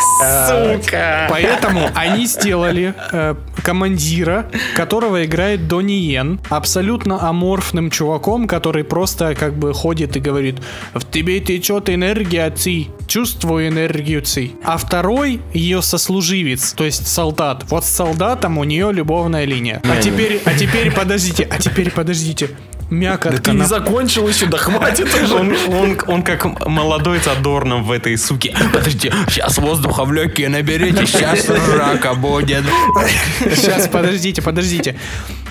сука. 0.47 1.27
Поэтому 1.29 1.89
они 1.95 2.27
сделали 2.27 2.93
э, 3.11 3.35
командира, 3.63 4.45
которого 4.75 5.25
играет 5.25 5.67
Донни 5.67 5.93
Йен, 5.93 6.39
абсолютно 6.49 7.27
аморфным 7.27 7.89
чуваком, 7.89 8.47
который 8.47 8.83
просто 8.83 9.35
как 9.35 9.55
бы 9.57 9.73
ходит 9.73 10.15
и 10.15 10.19
говорит 10.19 10.61
«В 10.93 11.09
тебе 11.09 11.39
течет 11.39 11.89
энергия, 11.89 12.49
Ци, 12.51 12.87
чувствую 13.07 13.67
энергию, 13.67 14.21
Ци». 14.21 14.51
А 14.63 14.77
второй 14.77 15.41
ее 15.53 15.81
сослуживец, 15.81 16.73
то 16.73 16.82
есть 16.83 17.07
солдат. 17.07 17.63
Вот 17.69 17.85
с 17.85 17.89
солдатом 17.89 18.57
у 18.57 18.63
нее 18.63 18.91
любовная 18.91 19.45
линия. 19.45 19.81
А 19.83 20.01
теперь, 20.01 20.41
а 20.45 20.53
теперь 20.53 20.91
подождите, 20.91 21.47
а 21.49 21.57
теперь 21.57 21.91
подождите. 21.91 22.49
Мякотка 22.93 23.41
Ты 23.41 23.51
не 23.51 23.65
закончил 23.65 24.27
еще, 24.27 24.45
да 24.45 24.57
хватит 24.57 25.07
уже. 25.23 25.33
Он, 25.35 25.55
он, 25.69 25.97
он 26.07 26.23
как 26.23 26.45
молодой 26.67 27.19
Задорнов 27.19 27.85
в 27.85 27.91
этой 27.91 28.17
суке. 28.17 28.55
Подожди, 28.71 29.11
сейчас 29.29 29.57
воздуха 29.57 30.05
в 30.05 30.13
легкие 30.13 30.49
наберите, 30.49 31.05
сейчас 31.05 31.49
рака 31.49 32.13
будет. 32.13 32.63
Сейчас, 33.55 33.87
подождите, 33.87 34.41
подождите. 34.41 34.95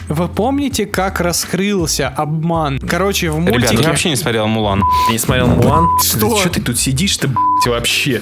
Вы 0.09 0.29
помните, 0.29 0.85
как 0.85 1.21
раскрылся 1.21 2.09
обман? 2.09 2.79
Короче, 2.81 3.31
в 3.31 3.39
Ребят, 3.39 3.53
мультике... 3.61 3.83
я 3.83 3.89
вообще 3.89 4.11
не 4.11 4.17
смотрел 4.17 4.47
Мулан. 4.47 4.83
Я 5.07 5.13
не 5.13 5.19
смотрел 5.19 5.47
Мулан. 5.47 5.87
Что? 6.03 6.39
Что 6.39 6.49
ты 6.51 6.61
тут 6.61 6.79
сидишь-то, 6.79 7.29
блядь, 7.29 7.67
вообще? 7.67 8.21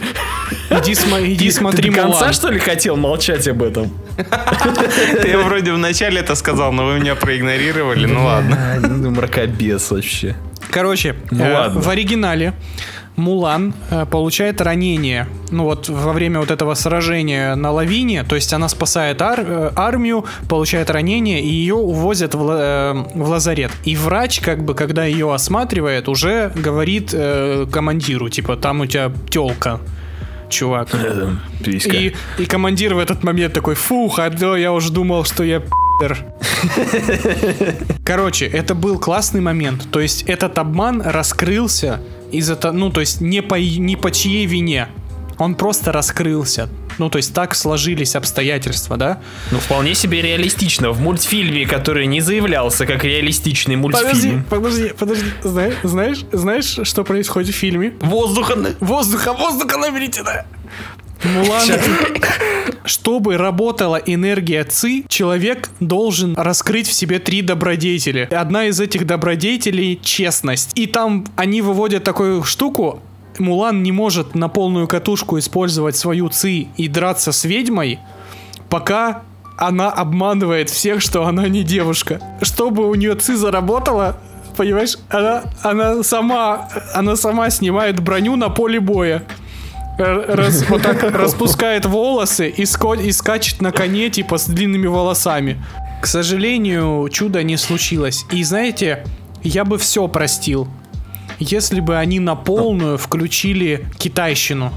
Иди, 0.68 0.92
сма- 0.92 1.26
иди 1.26 1.46
Ты- 1.48 1.52
смотри 1.56 1.90
Ты 1.90 1.96
до 1.96 2.02
конца, 2.02 2.18
Мулан. 2.18 2.32
что 2.34 2.48
ли, 2.50 2.58
хотел 2.60 2.96
молчать 2.96 3.48
об 3.48 3.62
этом? 3.62 3.90
Я 5.26 5.38
вроде 5.38 5.72
в 5.72 5.78
начале 5.78 6.20
это 6.20 6.34
сказал, 6.36 6.70
но 6.72 6.84
вы 6.86 7.00
меня 7.00 7.14
проигнорировали. 7.16 8.06
Ну 8.06 8.24
ладно. 8.24 8.78
Ну, 9.10 9.16
Мракобес 9.16 9.90
вообще. 9.90 10.36
Короче, 10.70 11.16
Ну 11.30 11.44
э, 11.44 11.52
ладно. 11.52 11.80
в 11.80 11.88
оригинале 11.88 12.54
Мулан 13.16 13.74
э, 13.90 14.06
получает 14.06 14.60
ранение, 14.60 15.26
ну 15.50 15.64
вот 15.64 15.88
во 15.88 16.12
время 16.12 16.38
вот 16.38 16.50
этого 16.50 16.74
сражения 16.74 17.54
на 17.56 17.72
лавине, 17.72 18.22
то 18.24 18.36
есть 18.36 18.52
она 18.52 18.68
спасает 18.68 19.20
ар- 19.20 19.44
э, 19.46 19.72
армию, 19.74 20.24
получает 20.48 20.90
ранение 20.90 21.42
и 21.42 21.48
ее 21.48 21.74
увозят 21.74 22.34
в, 22.34 22.50
э, 22.50 22.92
в 23.14 23.28
лазарет. 23.28 23.72
И 23.84 23.96
врач, 23.96 24.40
как 24.40 24.64
бы, 24.64 24.74
когда 24.74 25.04
ее 25.04 25.34
осматривает, 25.34 26.08
уже 26.08 26.52
говорит 26.54 27.10
э, 27.12 27.66
командиру, 27.70 28.28
типа, 28.28 28.56
там 28.56 28.80
у 28.80 28.86
тебя 28.86 29.12
телка, 29.28 29.80
чувак. 30.48 30.88
Писька. 31.64 31.96
И, 31.96 32.14
и 32.38 32.46
командир 32.46 32.94
в 32.94 32.98
этот 32.98 33.24
момент 33.24 33.52
такой, 33.52 33.74
фух, 33.74 34.18
а 34.18 34.30
я 34.56 34.72
уже 34.72 34.92
думал, 34.92 35.24
что 35.24 35.42
я 35.42 35.60
пи***р». 35.60 35.89
Короче, 38.04 38.46
это 38.46 38.74
был 38.74 38.98
классный 38.98 39.40
момент. 39.40 39.88
То 39.90 40.00
есть 40.00 40.22
этот 40.22 40.58
обман 40.58 41.02
раскрылся 41.02 42.00
из-за 42.32 42.56
того, 42.56 42.76
ну, 42.76 42.90
то 42.90 43.00
есть 43.00 43.20
не 43.20 43.42
по, 43.42 43.54
не 43.54 43.96
по 43.96 44.10
чьей 44.10 44.46
вине. 44.46 44.88
Он 45.38 45.54
просто 45.54 45.90
раскрылся. 45.92 46.68
Ну, 46.98 47.08
то 47.08 47.16
есть 47.16 47.32
так 47.32 47.54
сложились 47.54 48.14
обстоятельства, 48.14 48.98
да? 48.98 49.20
Ну, 49.50 49.58
вполне 49.58 49.94
себе 49.94 50.20
реалистично. 50.20 50.90
В 50.90 51.00
мультфильме, 51.00 51.66
который 51.66 52.06
не 52.06 52.20
заявлялся 52.20 52.84
как 52.84 53.04
реалистичный 53.04 53.78
Подожди, 53.78 54.32
мультфильм. 54.32 54.44
подожди, 54.50 54.92
подожди. 54.98 55.24
Знаешь, 55.42 55.74
знаешь, 55.82 56.24
знаешь, 56.30 56.80
что 56.82 57.04
происходит 57.04 57.54
в 57.54 57.58
фильме? 57.58 57.94
Воздуха. 58.02 58.54
Воздуха, 58.80 59.32
воздуха 59.32 59.78
наберите, 59.78 60.22
да. 60.22 60.44
Мулан, 61.24 61.68
чтобы 62.84 63.36
работала 63.36 63.96
энергия 63.96 64.64
ЦИ, 64.64 65.04
человек 65.08 65.68
должен 65.80 66.34
раскрыть 66.36 66.88
в 66.88 66.92
себе 66.92 67.18
три 67.18 67.42
добродетели. 67.42 68.28
Одна 68.30 68.66
из 68.66 68.80
этих 68.80 69.06
добродетелей— 69.06 69.98
честность. 70.02 70.72
И 70.74 70.86
там 70.86 71.26
они 71.36 71.62
выводят 71.62 72.04
такую 72.04 72.42
штуку, 72.42 73.00
Мулан 73.38 73.82
не 73.82 73.92
может 73.92 74.34
на 74.34 74.48
полную 74.48 74.86
катушку 74.86 75.38
использовать 75.38 75.96
свою 75.96 76.28
ЦИ 76.28 76.68
и 76.76 76.88
драться 76.88 77.32
с 77.32 77.44
ведьмой, 77.44 77.98
пока 78.68 79.22
она 79.56 79.90
обманывает 79.90 80.70
всех, 80.70 81.00
что 81.00 81.26
она 81.26 81.48
не 81.48 81.62
девушка. 81.62 82.20
Чтобы 82.42 82.88
у 82.88 82.94
нее 82.94 83.14
ЦИ 83.14 83.34
заработала, 83.34 84.16
понимаешь, 84.56 84.96
она, 85.08 85.44
она 85.62 86.02
сама, 86.02 86.68
она 86.94 87.16
сама 87.16 87.50
снимает 87.50 88.00
броню 88.00 88.36
на 88.36 88.48
поле 88.48 88.80
боя. 88.80 89.22
Раз- 89.98 90.64
вот 90.68 90.82
так 90.82 91.02
распускает 91.14 91.84
волосы 91.86 92.48
и, 92.48 92.62
ско- 92.64 93.00
и 93.02 93.12
скачет 93.12 93.60
на 93.60 93.70
коне, 93.72 94.10
типа, 94.10 94.38
с 94.38 94.46
длинными 94.46 94.86
волосами. 94.86 95.62
К 96.00 96.06
сожалению, 96.06 97.08
чуда 97.12 97.42
не 97.42 97.56
случилось. 97.58 98.24
И 98.32 98.42
знаете, 98.42 99.04
я 99.42 99.64
бы 99.64 99.76
все 99.78 100.08
простил. 100.08 100.68
Если 101.38 101.80
бы 101.80 101.96
они 101.96 102.20
на 102.20 102.34
полную 102.34 102.98
включили 102.98 103.86
китайщину, 103.98 104.72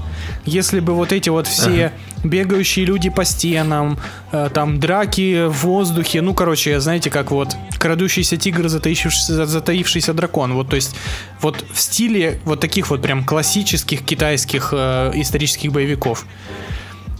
если 0.46 0.80
бы 0.80 0.94
вот 0.94 1.12
эти 1.12 1.28
вот 1.28 1.46
все 1.46 1.92
бегающие 2.22 2.86
люди 2.86 3.10
по 3.10 3.24
стенам, 3.24 3.98
э, 4.32 4.48
там 4.52 4.80
драки 4.80 5.46
в 5.46 5.64
воздухе, 5.64 6.22
ну 6.22 6.32
короче, 6.32 6.80
знаете, 6.80 7.10
как 7.10 7.30
вот 7.32 7.54
крадущийся 7.84 8.38
тигр, 8.38 8.68
затаившийся, 8.68 9.44
затаившийся 9.44 10.14
дракон, 10.14 10.54
вот 10.54 10.70
то 10.70 10.76
есть 10.76 10.96
вот 11.42 11.66
в 11.70 11.78
стиле 11.78 12.40
вот 12.46 12.58
таких 12.58 12.88
вот 12.88 13.02
прям 13.02 13.26
классических 13.26 14.02
китайских 14.02 14.70
э, 14.72 15.12
исторических 15.16 15.70
боевиков. 15.70 16.24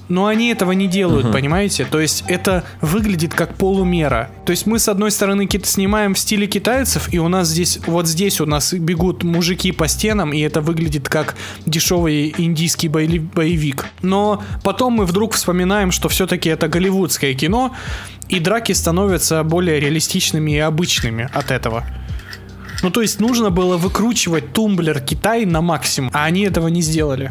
Но 0.08 0.26
они 0.26 0.48
этого 0.50 0.72
не 0.72 0.86
делают, 0.86 1.32
понимаете? 1.32 1.84
То 1.84 2.00
есть 2.00 2.24
это 2.28 2.64
выглядит 2.80 3.34
как 3.34 3.54
полумера. 3.56 4.30
То 4.44 4.50
есть 4.50 4.66
мы 4.66 4.78
с 4.78 4.88
одной 4.88 5.10
стороны 5.10 5.46
кит- 5.46 5.66
снимаем 5.66 6.14
в 6.14 6.18
стиле 6.18 6.46
китайцев, 6.46 7.12
и 7.12 7.18
у 7.18 7.28
нас 7.28 7.48
здесь, 7.48 7.78
вот 7.86 8.06
здесь 8.06 8.40
у 8.40 8.46
нас 8.46 8.72
бегут 8.74 9.22
мужики 9.22 9.72
по 9.72 9.88
стенам, 9.88 10.32
и 10.32 10.40
это 10.40 10.60
выглядит 10.60 11.08
как 11.08 11.36
дешевый 11.64 12.34
индийский 12.36 12.88
боевик. 12.88 13.86
Но 14.02 14.42
потом 14.62 14.94
мы 14.94 15.06
вдруг 15.06 15.32
вспоминаем, 15.32 15.90
что 15.90 16.08
все-таки 16.08 16.50
это 16.50 16.68
голливудское 16.68 17.34
кино, 17.34 17.74
и 18.34 18.40
драки 18.40 18.72
становятся 18.72 19.44
более 19.44 19.78
реалистичными 19.78 20.52
и 20.52 20.58
обычными 20.58 21.28
от 21.32 21.50
этого. 21.50 21.84
Ну, 22.82 22.90
то 22.90 23.00
есть 23.00 23.20
нужно 23.20 23.50
было 23.50 23.76
выкручивать 23.76 24.52
тумблер 24.52 25.00
Китай 25.00 25.44
на 25.46 25.60
максимум, 25.60 26.10
а 26.12 26.24
они 26.24 26.42
этого 26.42 26.68
не 26.68 26.82
сделали. 26.82 27.30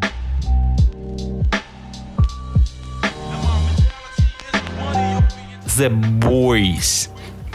The 5.66 5.89
Boys. 6.20 7.10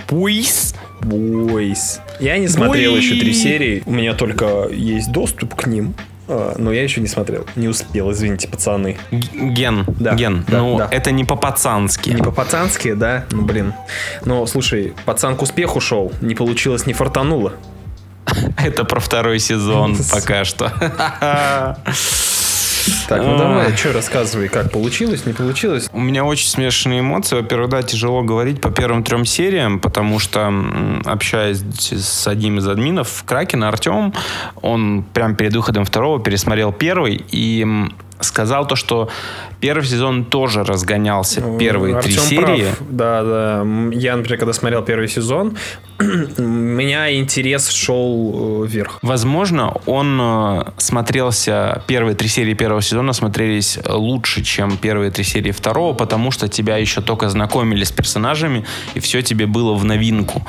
Boys? 0.09 0.75
Бойс. 1.01 2.01
Я 2.21 2.39
не 2.39 2.49
смотрел 2.49 2.95
Boys. 2.95 2.99
еще 2.99 3.21
три 3.21 3.33
серии. 3.33 3.83
У 3.87 3.93
меня 3.93 4.15
только 4.15 4.69
есть 4.71 5.11
доступ 5.13 5.55
к 5.55 5.67
ним. 5.67 5.95
А, 6.29 6.55
Но 6.59 6.73
я 6.73 6.83
еще 6.83 7.01
не 7.01 7.09
смотрел. 7.09 7.47
Не 7.57 7.69
успел, 7.69 8.13
извините, 8.13 8.49
пацаны. 8.49 8.99
Ген. 9.11 9.85
Да, 9.87 10.15
Ген. 10.15 10.45
да, 10.49 10.59
ну, 10.59 10.79
да. 10.79 10.89
это 10.91 11.11
не 11.11 11.25
по-пацански. 11.25 12.11
Не 12.11 12.23
по-пацански, 12.23 12.93
да? 12.93 13.25
Ну, 13.31 13.43
блин. 13.43 13.73
Но, 14.25 14.47
слушай, 14.47 14.93
пацан 15.05 15.37
к 15.37 15.43
успеху 15.43 15.81
шел. 15.81 16.13
Не 16.21 16.35
получилось, 16.35 16.87
не 16.87 16.93
фартануло. 16.93 17.55
Это 18.57 18.85
про 18.85 19.01
второй 19.01 19.39
сезон 19.39 19.97
пока 20.13 20.45
что. 20.45 20.73
Так, 23.09 23.23
ну 23.23 23.35
А. 23.35 23.39
давай, 23.39 23.77
что 23.77 23.93
рассказывай, 23.93 24.49
как 24.49 24.71
получилось, 24.73 25.27
не 25.27 25.33
получилось? 25.33 25.89
У 25.93 26.01
меня 26.01 26.25
очень 26.25 26.49
смешанные 26.49 27.01
эмоции. 27.01 27.37
Во-первых, 27.37 27.71
да, 27.71 27.83
тяжело 27.83 28.23
говорить 28.23 28.61
по 28.61 28.71
первым 28.71 29.03
трем 29.03 29.25
сериям, 29.25 29.79
потому 29.81 30.19
что, 30.19 30.53
общаясь 31.05 31.63
с 31.79 32.27
одним 32.27 32.59
из 32.59 32.69
админов 32.69 33.25
Кракена, 33.27 33.69
Артем, 33.69 34.13
он 34.63 35.05
прям 35.13 35.37
перед 35.37 35.55
выходом 35.55 35.85
второго 35.85 36.21
пересмотрел 36.21 36.73
первый, 36.73 37.25
и 37.31 37.67
сказал 38.21 38.67
то, 38.67 38.77
что 38.77 39.09
первый 39.61 39.85
сезон 39.85 40.25
тоже 40.25 40.65
разгонялся 40.65 41.43
первые 41.59 42.01
три 42.01 42.15
Артем 42.15 42.25
серии. 42.25 42.63
прав. 42.63 42.79
Да, 42.91 43.23
да. 43.23 43.67
Я, 43.93 44.17
например, 44.17 44.39
когда 44.39 44.53
смотрел 44.53 44.83
первый 44.83 45.09
сезон, 45.09 45.57
у 45.99 46.03
меня 46.43 47.13
интерес 47.19 47.69
шел 47.71 48.65
э, 48.65 48.67
вверх. 48.67 48.99
Возможно, 49.03 49.75
он 49.87 50.19
э, 50.21 50.65
смотрелся, 50.77 51.83
первые 51.87 52.15
три 52.15 52.29
серии 52.29 52.55
первого 52.55 52.83
сезона 52.83 53.13
смотрелись 53.13 53.79
лучше, 53.85 54.43
чем 54.43 54.77
первые 54.77 55.11
три 55.11 55.25
серии 55.25 55.51
второго, 55.51 55.95
потому 55.95 56.31
что 56.31 56.49
тебя 56.49 56.77
еще 56.77 57.01
только 57.01 57.29
знакомили 57.29 57.85
с 57.85 57.93
персонажами, 57.93 58.65
и 58.95 59.01
все 59.01 59.23
тебе 59.23 59.47
было 59.47 59.75
в 59.75 59.85
новинку. 59.85 60.43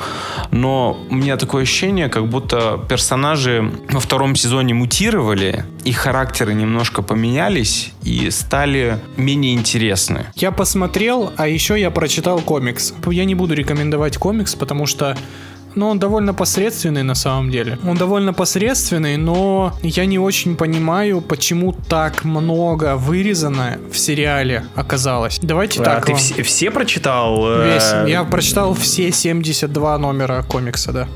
Но 0.50 0.98
у 1.10 1.14
меня 1.14 1.36
такое 1.36 1.62
ощущение, 1.62 2.08
как 2.08 2.26
будто 2.28 2.80
персонажи 2.88 3.72
во 3.90 4.00
втором 4.00 4.36
сезоне 4.36 4.74
мутировали, 4.74 5.64
их 5.84 5.96
характеры 5.98 6.54
немножко 6.54 7.02
поменялись 7.02 7.92
и 8.02 8.30
стали 8.30 8.98
менее 9.16 9.54
интересны. 9.54 10.26
Я 10.34 10.50
посмотрел, 10.52 11.32
а 11.36 11.46
еще 11.48 11.78
я 11.80 11.90
прочитал 11.90 12.40
комикс. 12.40 12.92
Я 13.06 13.24
не 13.24 13.34
буду 13.34 13.54
рекомендовать 13.54 14.16
комикс, 14.18 14.54
потому 14.54 14.86
что 14.86 15.16
ну, 15.76 15.88
он 15.88 16.00
довольно 16.00 16.34
посредственный 16.34 17.04
на 17.04 17.14
самом 17.14 17.50
деле. 17.50 17.78
Он 17.86 17.96
довольно 17.96 18.32
посредственный, 18.32 19.16
но 19.16 19.72
я 19.82 20.04
не 20.04 20.18
очень 20.18 20.56
понимаю, 20.56 21.20
почему 21.20 21.72
так 21.72 22.24
много 22.24 22.96
вырезано 22.96 23.78
в 23.92 23.96
сериале 23.96 24.64
оказалось. 24.74 25.38
Давайте 25.40 25.80
А 25.80 25.84
так. 25.84 26.06
ты 26.06 26.12
вам. 26.12 26.20
все, 26.20 26.42
все 26.42 26.70
прочитал? 26.72 27.38
э, 27.46 27.74
Весь. 27.74 28.10
Я 28.10 28.24
прочитал 28.24 28.74
все 28.74 29.12
72 29.12 29.98
номера 29.98 30.42
комикса, 30.42 30.90
да. 30.92 31.08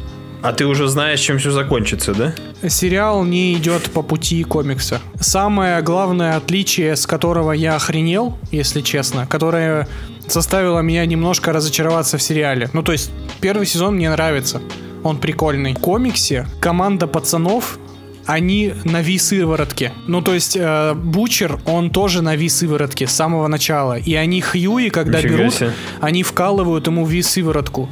А 0.45 0.53
ты 0.53 0.67
уже 0.67 0.89
знаешь, 0.89 1.21
чем 1.21 1.39
все 1.39 1.51
закончится, 1.51 2.13
да? 2.13 2.35
Сериал 2.69 3.25
не 3.25 3.55
идет 3.55 3.85
по 3.85 4.03
пути 4.03 4.45
комикса. 4.45 5.01
Самое 5.19 5.81
главное 5.81 6.37
отличие, 6.37 6.97
с 6.97 7.07
которого 7.07 7.53
я 7.53 7.77
охренел, 7.77 8.37
если 8.51 8.83
честно, 8.83 9.27
которое 9.27 9.89
заставило 10.29 10.81
меня 10.81 11.07
немножко 11.07 11.51
разочароваться 11.51 12.19
в 12.19 12.23
сериале. 12.23 12.69
Ну, 12.75 12.83
то 12.83 12.93
есть, 12.93 13.11
первый 13.41 13.65
сезон 13.65 13.95
мне 13.95 14.11
нравится. 14.11 14.61
Он 15.03 15.17
прикольный. 15.17 15.73
В 15.73 15.79
комиксе 15.79 16.47
команда 16.61 17.07
пацанов 17.07 17.79
они 18.27 18.75
на 18.85 19.01
Ви-сыворотке. 19.01 19.93
Ну, 20.07 20.21
то 20.21 20.35
есть, 20.35 20.59
э, 20.61 20.93
Бучер, 20.93 21.59
он 21.65 21.89
тоже 21.89 22.21
на 22.21 22.37
Ви-сыворотке 22.37 23.07
с 23.07 23.13
самого 23.13 23.49
начала. 23.49 23.97
И 23.97 24.15
они 24.15 24.43
Хьюи, 24.43 24.91
когда 24.91 25.21
Нифига 25.21 25.37
берут, 25.39 25.55
себе. 25.55 25.73
они 26.03 26.23
вкалывают 26.23 26.87
ему 26.87 27.07
Ви-сыворотку. 27.07 27.89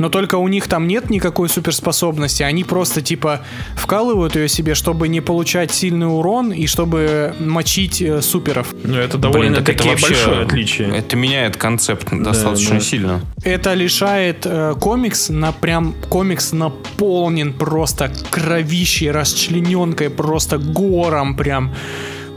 Но 0.00 0.08
только 0.08 0.36
у 0.36 0.48
них 0.48 0.66
там 0.66 0.86
нет 0.86 1.10
никакой 1.10 1.50
суперспособности. 1.50 2.42
Они 2.42 2.64
просто 2.64 3.02
типа 3.02 3.42
вкалывают 3.76 4.34
ее 4.34 4.48
себе, 4.48 4.74
чтобы 4.74 5.08
не 5.08 5.20
получать 5.20 5.70
сильный 5.72 6.06
урон 6.06 6.52
и 6.52 6.66
чтобы 6.66 7.34
мочить 7.38 8.00
э, 8.00 8.22
суперов. 8.22 8.74
Ну, 8.82 8.96
это 8.96 9.18
довольно-таки 9.18 9.72
так 9.72 9.76
это 9.76 9.88
вообще- 9.90 10.06
большое 10.08 10.42
отличие. 10.42 10.96
Это 10.96 11.16
меняет 11.16 11.58
концепт 11.58 12.08
достаточно 12.10 12.76
да. 12.76 12.80
сильно. 12.80 13.20
Это 13.44 13.74
лишает 13.74 14.46
э, 14.46 14.74
комикс 14.80 15.28
на 15.28 15.52
прям 15.52 15.94
комикс 16.08 16.52
наполнен 16.52 17.52
просто 17.52 18.10
кровищей, 18.30 19.10
расчлененкой, 19.10 20.08
просто 20.08 20.56
гором 20.56 21.36
прям. 21.36 21.74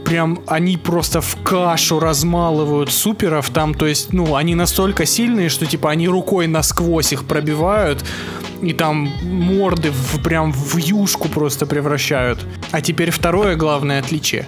Прям 0.04 0.40
они 0.46 0.76
просто 0.76 1.20
в 1.20 1.36
кашу 1.42 1.98
размалывают 1.98 2.92
суперов 2.92 3.48
там, 3.50 3.74
то 3.74 3.86
есть, 3.86 4.12
ну, 4.12 4.36
они 4.36 4.54
настолько 4.54 5.06
сильные, 5.06 5.48
что 5.48 5.66
типа 5.66 5.90
они 5.90 6.08
рукой 6.08 6.46
насквозь 6.46 7.12
их 7.12 7.24
пробивают 7.24 8.04
и 8.62 8.72
там 8.72 9.12
морды 9.22 9.90
в, 9.90 10.22
прям 10.22 10.52
в 10.52 10.76
юшку 10.76 11.28
просто 11.28 11.66
превращают. 11.66 12.38
А 12.70 12.80
теперь 12.80 13.10
второе 13.10 13.56
главное 13.56 14.00
отличие. 14.00 14.46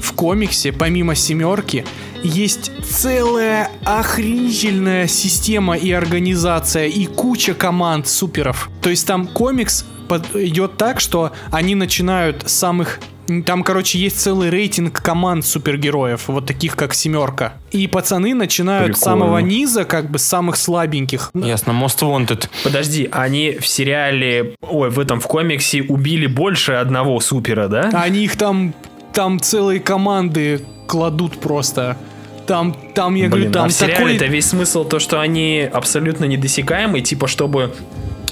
В 0.00 0.12
комиксе, 0.12 0.72
помимо 0.72 1.14
семерки, 1.14 1.84
есть 2.22 2.70
целая 2.84 3.70
охренительная 3.84 5.06
система 5.08 5.76
и 5.76 5.90
организация, 5.90 6.86
и 6.86 7.06
куча 7.06 7.54
команд 7.54 8.06
суперов. 8.08 8.70
То 8.80 8.90
есть 8.90 9.06
там 9.06 9.26
комикс 9.26 9.84
под- 10.08 10.36
идет 10.36 10.76
так, 10.76 11.00
что 11.00 11.32
они 11.50 11.74
начинают 11.74 12.48
с 12.48 12.52
самых 12.52 13.00
там, 13.44 13.62
короче, 13.62 13.98
есть 13.98 14.20
целый 14.20 14.50
рейтинг 14.50 15.00
команд 15.02 15.44
супергероев, 15.44 16.28
вот 16.28 16.46
таких 16.46 16.76
как 16.76 16.94
семерка. 16.94 17.54
И 17.70 17.86
пацаны 17.86 18.34
начинают 18.34 18.96
с 18.96 19.00
Прикольно. 19.00 19.24
самого 19.24 19.38
низа, 19.38 19.84
как 19.84 20.10
бы 20.10 20.18
с 20.18 20.22
самых 20.22 20.56
слабеньких. 20.56 21.30
Ясно, 21.34 21.72
Most 21.72 22.00
Wanted. 22.00 22.48
Подожди, 22.64 23.08
они 23.12 23.58
в 23.60 23.66
сериале, 23.66 24.54
ой, 24.62 24.90
в 24.90 24.98
этом 24.98 25.20
в 25.20 25.26
комиксе 25.26 25.82
убили 25.82 26.26
больше 26.26 26.72
одного 26.72 27.20
супера, 27.20 27.68
да? 27.68 27.90
Они 27.92 28.24
их 28.24 28.36
там, 28.36 28.74
там 29.12 29.40
целые 29.40 29.80
команды 29.80 30.64
кладут 30.86 31.38
просто. 31.38 31.98
Там, 32.46 32.74
там, 32.94 33.14
я 33.14 33.28
говорю, 33.28 33.44
Блин, 33.44 33.52
там 33.52 33.66
а 33.66 33.68
в 33.68 33.72
сериале-то 33.72 34.20
такой... 34.20 34.28
весь 34.28 34.46
смысл 34.46 34.84
то, 34.84 34.98
что 34.98 35.20
они 35.20 35.68
абсолютно 35.70 36.24
недосягаемые, 36.24 37.02
типа, 37.02 37.26
чтобы 37.26 37.74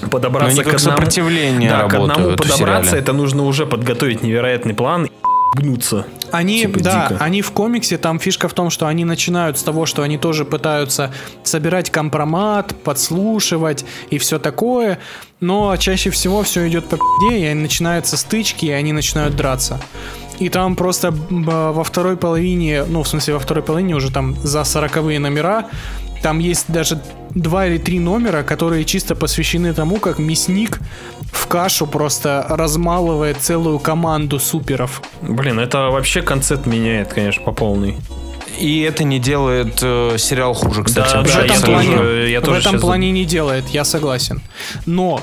Но 0.01 0.09
подобраться 0.09 0.51
они 0.51 0.61
к 0.61 0.65
как 0.65 0.75
одному... 0.75 0.97
сопротивление 0.97 1.69
да, 1.69 1.87
к 1.87 1.93
одному 1.93 2.31
подобраться, 2.31 2.57
сериале. 2.57 2.99
это 2.99 3.13
нужно 3.13 3.43
уже 3.43 3.65
подготовить 3.65 4.23
невероятный 4.23 4.73
план 4.73 5.05
и 5.05 5.11
гнуться. 5.55 6.05
Они, 6.31 6.61
Типа 6.61 6.79
да, 6.81 7.07
дико. 7.09 7.23
они 7.23 7.41
в 7.41 7.51
комиксе, 7.51 7.97
там 7.97 8.19
фишка 8.19 8.47
в 8.47 8.53
том, 8.53 8.69
что 8.69 8.87
они 8.87 9.05
начинают 9.05 9.57
с 9.57 9.63
того, 9.63 9.85
что 9.85 10.03
они 10.03 10.17
тоже 10.17 10.45
пытаются 10.45 11.11
собирать 11.43 11.89
компромат, 11.89 12.75
подслушивать 12.83 13.85
и 14.09 14.17
все 14.17 14.39
такое, 14.39 14.99
но 15.39 15.75
чаще 15.77 16.09
всего 16.09 16.43
все 16.43 16.67
идет 16.67 16.87
по 16.89 16.97
пи***де, 16.97 17.51
и 17.51 17.53
начинаются 17.53 18.17
стычки, 18.17 18.65
и 18.65 18.71
они 18.71 18.93
начинают 18.93 19.35
драться. 19.35 19.79
И 20.39 20.49
там 20.49 20.75
просто 20.75 21.11
во 21.29 21.83
второй 21.83 22.17
половине, 22.17 22.83
ну, 22.83 23.01
в 23.01 23.07
смысле, 23.07 23.35
во 23.35 23.39
второй 23.39 23.63
половине 23.63 23.95
уже 23.95 24.11
там 24.11 24.35
за 24.35 24.63
сороковые 24.63 25.17
номера, 25.19 25.65
там 26.21 26.39
есть 26.39 26.65
даже 26.67 27.01
два 27.41 27.67
или 27.67 27.77
три 27.77 27.99
номера, 27.99 28.43
которые 28.43 28.85
чисто 28.85 29.15
посвящены 29.15 29.73
тому, 29.73 29.97
как 29.97 30.19
мясник 30.19 30.79
в 31.31 31.47
кашу 31.47 31.87
просто 31.87 32.45
размалывает 32.49 33.37
целую 33.37 33.79
команду 33.79 34.39
суперов. 34.39 35.01
Блин, 35.21 35.59
это 35.59 35.89
вообще 35.89 36.21
концепт 36.21 36.65
меняет, 36.65 37.13
конечно, 37.13 37.43
по 37.43 37.51
полной. 37.51 37.97
И 38.59 38.81
это 38.81 39.03
не 39.03 39.19
делает 39.19 39.79
э, 39.83 40.15
сериал 40.17 40.53
хуже, 40.53 40.83
кстати. 40.83 41.11
Да, 41.13 41.17
вообще 41.19 41.33
в 41.33 41.37
этом 41.43 41.47
я 41.47 41.53
абсолютно. 41.55 41.97
тоже- 41.97 42.29
я 42.29 42.39
в 42.41 42.43
тоже 42.43 42.59
этом 42.59 42.71
щас- 42.73 42.81
плане 42.81 43.11
не 43.11 43.25
делает, 43.25 43.67
я 43.69 43.83
согласен. 43.85 44.41
Но 44.87 45.21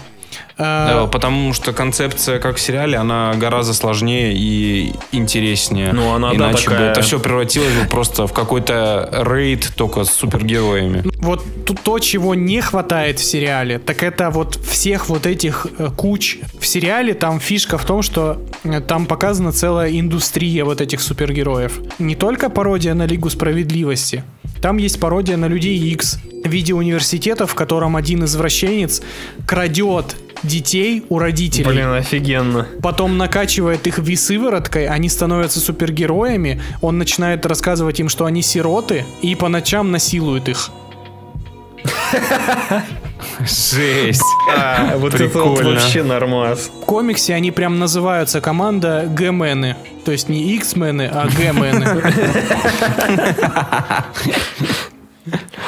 э, 0.59 1.07
Потому 1.11 1.53
что 1.53 1.73
концепция, 1.73 2.39
как 2.39 2.57
в 2.57 2.61
сериале, 2.61 2.97
она 2.97 3.35
гораздо 3.35 3.75
сложнее 3.75 4.35
и 4.35 4.93
интереснее. 5.13 5.93
Ну, 5.93 6.13
она, 6.13 6.31
да, 6.31 6.37
Иначе 6.37 6.69
бы 6.69 6.75
такая. 6.77 6.91
это 6.93 7.03
все 7.03 7.19
превратилось 7.19 7.73
бы 7.73 7.89
просто 7.89 8.27
в 8.27 8.33
какой-то 8.33 9.25
рейд 9.27 9.73
только 9.77 10.05
с 10.05 10.11
супергероями. 10.11 11.03
вот 11.21 11.43
тут 11.65 11.81
то, 11.83 11.99
чего 11.99 12.35
не 12.35 12.61
хватает 12.61 13.19
в 13.19 13.25
сериале, 13.25 13.79
так 13.79 14.03
это 14.03 14.31
вот 14.31 14.57
всех 14.57 15.09
вот 15.09 15.27
этих 15.27 15.67
э, 15.79 15.91
куч. 15.97 16.39
В 16.59 16.67
сериале 16.67 17.15
там 17.15 17.41
фишка 17.41 17.79
в 17.79 17.85
том, 17.85 18.03
что 18.03 18.43
э, 18.65 18.81
там 18.81 19.07
показана 19.07 19.53
целая 19.53 19.91
индустрия 19.91 20.65
вот 20.65 20.81
этих 20.81 21.01
супергероев. 21.01 21.81
Не 21.99 22.15
только 22.15 22.51
пародия 22.51 22.95
на 22.95 23.07
Лигу 23.07 23.31
Справедливости. 23.31 24.25
Там 24.61 24.79
есть 24.79 24.99
пародия 24.99 25.37
на 25.37 25.47
Людей 25.47 25.79
X 25.93 26.19
в 26.45 26.49
виде 26.49 26.75
университета, 26.75 27.47
в 27.47 27.55
котором 27.55 27.97
один 27.97 28.25
извращенец 28.25 29.03
крадет 29.47 30.17
детей 30.45 31.05
у 31.09 31.19
родителей. 31.19 31.67
Блин, 31.67 31.93
офигенно. 31.93 32.67
потом 32.83 33.19
накачивает 33.19 33.87
их 33.87 33.99
ви-сывороткой, 33.99 34.87
они 34.87 35.09
становятся 35.09 35.61
супергероями, 35.61 36.61
он 36.81 36.99
начинает 36.99 37.47
рассказывать 37.47 38.01
им, 38.01 38.09
что 38.09 38.25
они 38.25 38.43
сироты, 38.43 39.05
и 39.23 39.35
по 39.35 39.49
ночам 39.49 39.91
насилует 39.91 40.49
их. 40.49 40.71
Жесть. 43.41 44.23
А, 44.57 44.97
вот 44.99 45.15
это 45.15 45.41
вот 45.41 45.65
вообще 45.65 46.03
нормас. 46.05 46.71
В 46.83 46.85
комиксе 46.85 47.35
они 47.35 47.51
прям 47.51 47.79
называются 47.79 48.41
команда 48.41 49.07
Г-мены. 49.09 49.77
То 50.05 50.13
есть 50.13 50.29
не 50.29 50.55
X-мены, 50.55 51.11
а 51.13 51.27
Г-мены. 51.27 52.03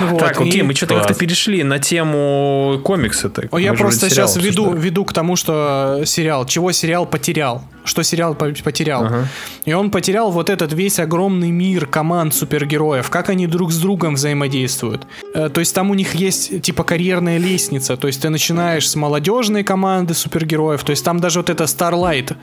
Вот, 0.01 0.19
так, 0.19 0.39
окей, 0.41 0.61
и- 0.61 0.63
мы 0.63 0.75
что-то 0.75 0.97
как-то 0.97 1.15
перешли 1.15 1.63
на 1.63 1.79
тему 1.79 2.79
комикса-то. 2.85 3.49
О, 3.51 3.59
Я 3.59 3.73
Мы 3.73 3.79
просто 3.79 4.11
сейчас 4.11 4.37
веду, 4.37 4.73
веду 4.73 5.05
к 5.05 5.13
тому, 5.13 5.37
что 5.37 6.03
сериал, 6.05 6.45
чего 6.47 6.73
сериал 6.73 7.07
потерял, 7.07 7.63
что 7.85 8.03
сериал 8.03 8.35
по- 8.35 8.53
потерял. 8.63 9.05
Ага. 9.05 9.29
И 9.65 9.73
он 9.73 9.91
потерял 9.91 10.31
вот 10.31 10.51
этот 10.51 10.73
весь 10.75 10.99
огромный 10.99 11.51
мир 11.51 11.87
команд 11.87 12.35
супергероев, 12.35 13.09
как 13.09 13.31
они 13.31 13.47
друг 13.47 13.73
с 13.73 13.79
другом 13.79 14.15
взаимодействуют. 14.15 15.07
Э, 15.35 15.49
То 15.49 15.61
есть 15.61 15.75
там 15.75 15.91
у 15.91 15.95
них 15.95 16.15
есть 16.15 16.61
типа 16.63 16.85
карьерная 16.85 17.39
лестница, 17.39 17.97
то 17.97 18.07
есть 18.09 18.21
ты 18.21 18.29
начинаешь 18.29 18.89
с 18.89 18.95
молодежной 18.97 19.63
команды 19.65 20.13
супергероев, 20.15 20.85
то 20.85 20.91
есть 20.91 21.05
там 21.05 21.19
даже 21.21 21.39
вот 21.39 21.49
эта 21.49 21.65
Starlight, 21.65 22.35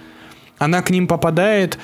она 0.57 0.81
к 0.81 0.89
ним 0.89 1.07
попадает, 1.07 1.77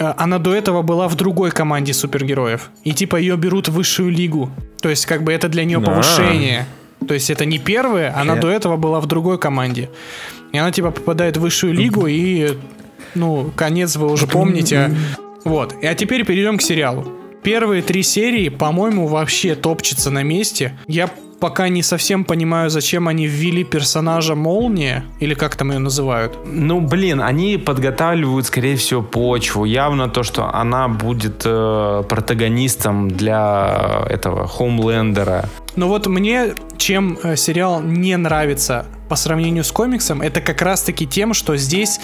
она 0.00 0.38
до 0.38 0.54
этого 0.54 0.82
была 0.82 1.08
в 1.08 1.14
другой 1.14 1.50
команде 1.50 1.92
супергероев. 1.92 2.70
И 2.84 2.92
типа 2.92 3.16
ее 3.16 3.36
берут 3.36 3.68
в 3.68 3.72
высшую 3.72 4.10
лигу. 4.10 4.50
То 4.80 4.88
есть 4.88 5.06
как 5.06 5.22
бы 5.22 5.32
это 5.32 5.48
для 5.48 5.64
нее 5.64 5.78
А. 5.78 5.80
повышение. 5.80 6.66
То 7.06 7.14
есть 7.14 7.30
это 7.30 7.44
не 7.44 7.58
первая, 7.58 8.14
она 8.16 8.36
до 8.36 8.48
этого 8.48 8.76
была 8.76 9.00
в 9.00 9.06
другой 9.06 9.38
команде. 9.38 9.90
И 10.52 10.58
она 10.58 10.72
типа 10.72 10.90
попадает 10.90 11.36
в 11.36 11.40
высшую 11.40 11.74
лигу 11.74 12.06
и 12.06 12.56
ну, 13.14 13.50
конец 13.56 13.96
вы 13.96 14.10
уже 14.10 14.26
помните. 14.26 14.90
Вот. 15.44 15.74
А 15.82 15.94
теперь 15.94 16.24
перейдем 16.24 16.58
к 16.58 16.62
сериалу. 16.62 17.19
Первые 17.42 17.82
три 17.82 18.02
серии, 18.02 18.48
по-моему, 18.48 19.06
вообще 19.06 19.54
топчутся 19.54 20.10
на 20.10 20.22
месте. 20.22 20.78
Я 20.86 21.10
пока 21.40 21.68
не 21.68 21.82
совсем 21.82 22.24
понимаю, 22.24 22.70
зачем 22.70 23.08
они 23.08 23.26
ввели 23.26 23.64
персонажа 23.64 24.34
Молния, 24.34 25.04
или 25.20 25.34
как 25.34 25.56
там 25.56 25.72
ее 25.72 25.78
называют. 25.78 26.38
Ну, 26.44 26.80
блин, 26.80 27.20
они 27.22 27.56
подготавливают, 27.56 28.46
скорее 28.46 28.76
всего, 28.76 29.02
почву. 29.02 29.64
Явно 29.64 30.08
то, 30.08 30.22
что 30.22 30.54
она 30.54 30.88
будет 30.88 31.42
э, 31.46 32.04
протагонистом 32.08 33.08
для 33.10 34.04
этого 34.08 34.46
Хоумлендера. 34.46 35.48
Но 35.76 35.88
вот 35.88 36.06
мне 36.06 36.54
чем 36.76 37.18
э, 37.22 37.36
сериал 37.36 37.80
не 37.80 38.16
нравится 38.16 38.86
по 39.08 39.16
сравнению 39.16 39.64
с 39.64 39.72
комиксом, 39.72 40.20
это 40.20 40.40
как 40.40 40.62
раз-таки 40.62 41.06
тем, 41.06 41.34
что 41.34 41.56
здесь 41.56 42.00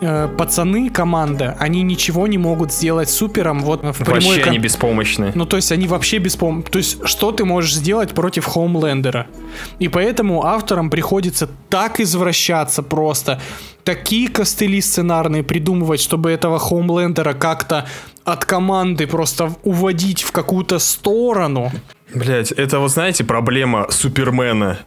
э, 0.00 0.28
пацаны, 0.36 0.90
команда, 0.90 1.56
они 1.58 1.82
ничего 1.82 2.26
не 2.26 2.38
могут 2.38 2.72
сделать 2.72 3.10
супером 3.10 3.60
вот 3.60 3.82
в 3.82 3.98
прямой 3.98 4.14
Вообще 4.14 4.40
кон- 4.40 4.48
они 4.50 4.58
беспомощны. 4.58 5.32
Ну, 5.34 5.46
то 5.46 5.56
есть 5.56 5.72
они 5.72 5.86
вообще 5.86 6.18
беспом... 6.18 6.62
То 6.62 6.78
есть 6.78 7.06
что 7.06 7.32
ты 7.32 7.44
можешь 7.44 7.74
сделать 7.74 8.10
против 8.10 8.44
Хоумлендера? 8.46 9.26
И 9.78 9.88
поэтому 9.88 10.44
авторам 10.44 10.90
приходится 10.90 11.48
так 11.68 12.00
извращаться 12.00 12.82
просто, 12.82 13.40
такие 13.84 14.28
костыли 14.28 14.80
сценарные 14.80 15.42
придумывать, 15.42 16.00
чтобы 16.00 16.30
этого 16.30 16.58
Хоумлендера 16.58 17.34
как-то 17.34 17.86
от 18.24 18.44
команды 18.44 19.06
просто 19.06 19.54
уводить 19.64 20.22
в 20.22 20.32
какую-то 20.32 20.78
сторону. 20.78 21.72
Блять, 22.14 22.52
это 22.52 22.78
вот 22.80 22.90
знаете 22.90 23.24
проблема 23.24 23.86
Супермена. 23.90 24.80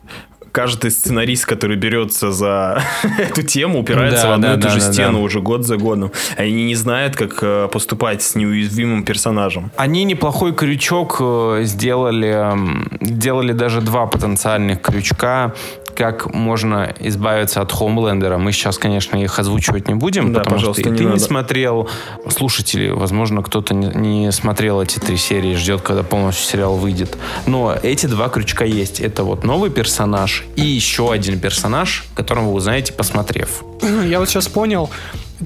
Каждый 0.53 0.91
сценарист, 0.91 1.47
который 1.47 1.75
берется 1.77 2.31
за 2.31 2.83
эту 3.17 3.41
тему, 3.41 3.79
упирается 3.79 4.23
Да, 4.23 4.29
в 4.29 4.31
одну 4.33 4.47
да, 4.47 4.53
и 4.53 4.55
ту 4.57 4.61
да, 4.61 4.69
же 4.69 4.79
да, 4.81 4.93
стену 4.93 5.17
да. 5.17 5.23
уже 5.23 5.41
год 5.41 5.65
за 5.65 5.77
годом. 5.77 6.11
Они 6.37 6.65
не 6.65 6.75
знают, 6.75 7.15
как 7.15 7.39
э, 7.41 7.67
поступать 7.71 8.21
с 8.21 8.35
неуязвимым 8.35 9.03
персонажем. 9.03 9.71
Они 9.77 10.03
неплохой 10.03 10.53
крючок 10.53 11.17
э, 11.19 11.61
сделали, 11.63 12.27
м, 12.27 12.87
сделали 13.01 13.51
даже 13.51 13.81
два 13.81 14.05
потенциальных 14.05 14.79
крючка, 14.81 15.53
как 15.95 16.33
можно 16.33 16.93
избавиться 16.99 17.61
от 17.61 17.71
Хоумлендера. 17.71 18.37
Мы 18.37 18.51
сейчас, 18.51 18.77
конечно, 18.77 19.15
их 19.17 19.37
озвучивать 19.39 19.87
не 19.87 19.95
будем, 19.95 20.33
Да, 20.33 20.39
потому 20.41 20.59
что 20.59 20.71
и 20.81 20.83
не 20.89 20.95
ты 20.97 21.03
не 21.03 21.09
надо. 21.11 21.19
смотрел, 21.19 21.89
слушатели, 22.29 22.89
возможно, 22.89 23.41
кто-то 23.43 23.73
не, 23.73 23.87
не 23.87 24.31
смотрел 24.31 24.81
эти 24.81 24.99
три 24.99 25.17
серии, 25.17 25.55
ждет, 25.55 25.81
когда 25.81 26.03
полностью 26.03 26.45
сериал 26.45 26.75
выйдет. 26.75 27.17
Но 27.45 27.75
эти 27.83 28.05
два 28.07 28.29
крючка 28.29 28.65
есть. 28.65 28.99
Это 28.99 29.23
вот 29.23 29.43
новый 29.43 29.69
персонаж 29.69 30.45
и 30.55 30.61
еще 30.61 31.11
один 31.11 31.39
персонаж, 31.39 32.05
которого 32.15 32.45
вы 32.45 32.53
узнаете, 32.53 32.93
посмотрев. 32.93 33.63
Я 34.05 34.19
вот 34.19 34.29
сейчас 34.29 34.47
понял, 34.47 34.89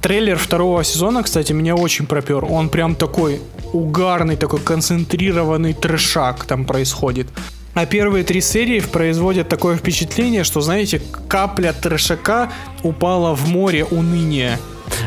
трейлер 0.01 0.37
второго 0.37 0.83
сезона, 0.83 1.23
кстати, 1.23 1.53
меня 1.53 1.75
очень 1.75 2.05
пропер. 2.05 2.45
Он 2.45 2.69
прям 2.69 2.95
такой 2.95 3.41
угарный, 3.73 4.35
такой 4.37 4.59
концентрированный 4.59 5.73
трешак 5.73 6.45
там 6.45 6.65
происходит. 6.65 7.27
А 7.77 7.85
первые 7.85 8.23
три 8.23 8.41
серии 8.41 8.79
производят 8.79 9.49
такое 9.49 9.77
впечатление, 9.77 10.43
что, 10.43 10.61
знаете, 10.61 10.99
капля 11.27 11.73
трешака 11.73 12.51
упала 12.81 13.35
в 13.35 13.47
море 13.49 13.85
уныния. 13.85 14.59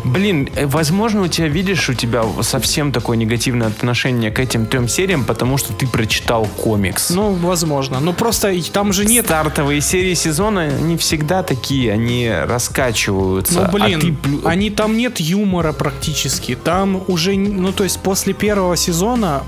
Блин, 0.05 0.49
э, 0.55 0.66
возможно, 0.66 1.23
у 1.23 1.27
тебя, 1.27 1.49
видишь, 1.49 1.89
у 1.89 1.95
тебя 1.95 2.23
совсем 2.43 2.93
такое 2.93 3.16
негативное 3.16 3.66
отношение 3.66 4.31
к 4.31 4.39
этим 4.39 4.66
трем 4.66 4.87
сериям, 4.87 5.25
потому 5.25 5.59
что 5.59 5.73
ты 5.73 5.89
прочитал 5.89 6.47
комикс. 6.47 7.11
Ну, 7.11 7.33
возможно. 7.33 7.99
Ну, 7.99 8.12
просто 8.12 8.55
там 8.71 8.93
же 8.93 9.05
нет... 9.05 9.25
Стартовые 9.25 9.81
серии 9.81 10.14
сезона 10.14 10.71
не 10.71 10.97
всегда 10.97 11.43
такие, 11.43 11.93
они 11.93 12.31
раскачиваются. 12.31 13.55
Ну, 13.55 13.62
а 13.62 13.68
блин, 13.73 14.01
ты 14.01 14.12
плю- 14.12 14.43
они 14.45 14.71
там 14.71 14.97
нет 14.97 15.18
юмора 15.18 15.73
практически. 15.73 16.55
Там 16.55 17.03
уже, 17.09 17.35
ну, 17.35 17.73
то 17.73 17.83
есть 17.83 17.99
после 17.99 18.33
первого 18.33 18.77
сезона 18.77 19.43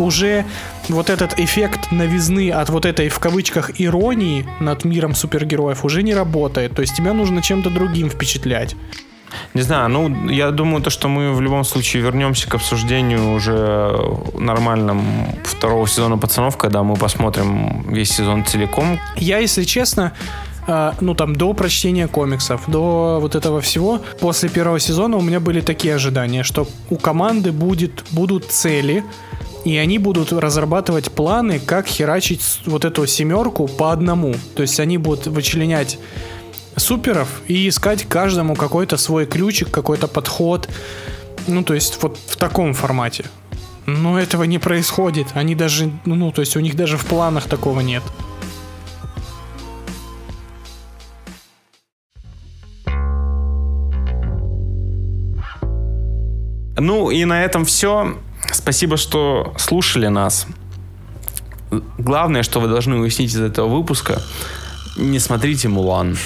уже 0.00 0.44
вот 0.88 1.10
этот 1.10 1.38
эффект 1.38 1.90
новизны 1.90 2.50
от 2.50 2.70
вот 2.70 2.86
этой, 2.86 3.08
в 3.08 3.18
кавычках, 3.18 3.80
иронии 3.80 4.46
над 4.60 4.84
миром 4.84 5.14
супергероев 5.14 5.84
уже 5.84 6.02
не 6.02 6.14
работает. 6.14 6.74
То 6.74 6.82
есть 6.82 6.96
тебя 6.96 7.12
нужно 7.12 7.42
чем-то 7.42 7.70
другим 7.70 8.10
впечатлять. 8.10 8.76
Не 9.54 9.62
знаю, 9.62 9.88
ну, 9.88 10.28
я 10.30 10.50
думаю, 10.50 10.82
то, 10.82 10.90
что 10.90 11.08
мы 11.08 11.32
в 11.34 11.40
любом 11.40 11.64
случае 11.64 12.02
вернемся 12.02 12.48
к 12.48 12.54
обсуждению 12.54 13.32
уже 13.32 13.98
нормальном 14.34 15.02
второго 15.44 15.86
сезона 15.86 16.18
пацанов, 16.18 16.56
когда 16.56 16.82
мы 16.82 16.96
посмотрим 16.96 17.84
весь 17.92 18.10
сезон 18.10 18.44
целиком. 18.44 18.98
Я, 19.16 19.38
если 19.38 19.64
честно, 19.64 20.12
э, 20.66 20.92
ну 21.00 21.14
там 21.14 21.36
до 21.36 21.52
прочтения 21.52 22.08
комиксов, 22.08 22.62
до 22.66 23.18
вот 23.20 23.34
этого 23.34 23.60
всего, 23.60 24.00
после 24.20 24.48
первого 24.48 24.80
сезона 24.80 25.16
у 25.16 25.20
меня 25.20 25.40
были 25.40 25.60
такие 25.60 25.94
ожидания, 25.94 26.42
что 26.42 26.66
у 26.90 26.96
команды 26.96 27.52
будет, 27.52 28.04
будут 28.10 28.46
цели, 28.46 29.04
и 29.64 29.76
они 29.76 29.98
будут 29.98 30.32
разрабатывать 30.32 31.10
планы, 31.10 31.58
как 31.58 31.86
херачить 31.86 32.60
вот 32.66 32.84
эту 32.84 33.06
семерку 33.06 33.66
по 33.66 33.92
одному. 33.92 34.34
То 34.54 34.62
есть 34.62 34.80
они 34.80 34.98
будут 34.98 35.26
вычленять 35.26 35.98
суперов 36.76 37.42
и 37.48 37.68
искать 37.68 38.04
каждому 38.04 38.54
какой-то 38.54 38.96
свой 38.96 39.26
ключик, 39.26 39.70
какой-то 39.70 40.08
подход. 40.08 40.68
Ну, 41.46 41.62
то 41.62 41.74
есть 41.74 42.02
вот 42.02 42.18
в 42.26 42.36
таком 42.36 42.74
формате. 42.74 43.24
Но 43.86 44.18
этого 44.18 44.44
не 44.44 44.58
происходит. 44.58 45.28
Они 45.34 45.54
даже, 45.54 45.90
ну, 46.04 46.30
то 46.30 46.40
есть 46.42 46.56
у 46.56 46.60
них 46.60 46.76
даже 46.76 46.96
в 46.96 47.06
планах 47.06 47.44
такого 47.44 47.80
нет. 47.80 48.02
Ну 56.78 57.10
и 57.10 57.24
на 57.24 57.44
этом 57.44 57.64
все. 57.64 58.14
Спасибо, 58.58 58.96
что 58.96 59.54
слушали 59.56 60.08
нас. 60.08 60.46
Главное, 61.96 62.42
что 62.42 62.58
вы 62.60 62.66
должны 62.66 62.96
уяснить 62.96 63.32
из 63.32 63.40
этого 63.40 63.68
выпуска, 63.68 64.20
не 64.96 65.20
смотрите 65.20 65.68
Мулан. 65.68 66.18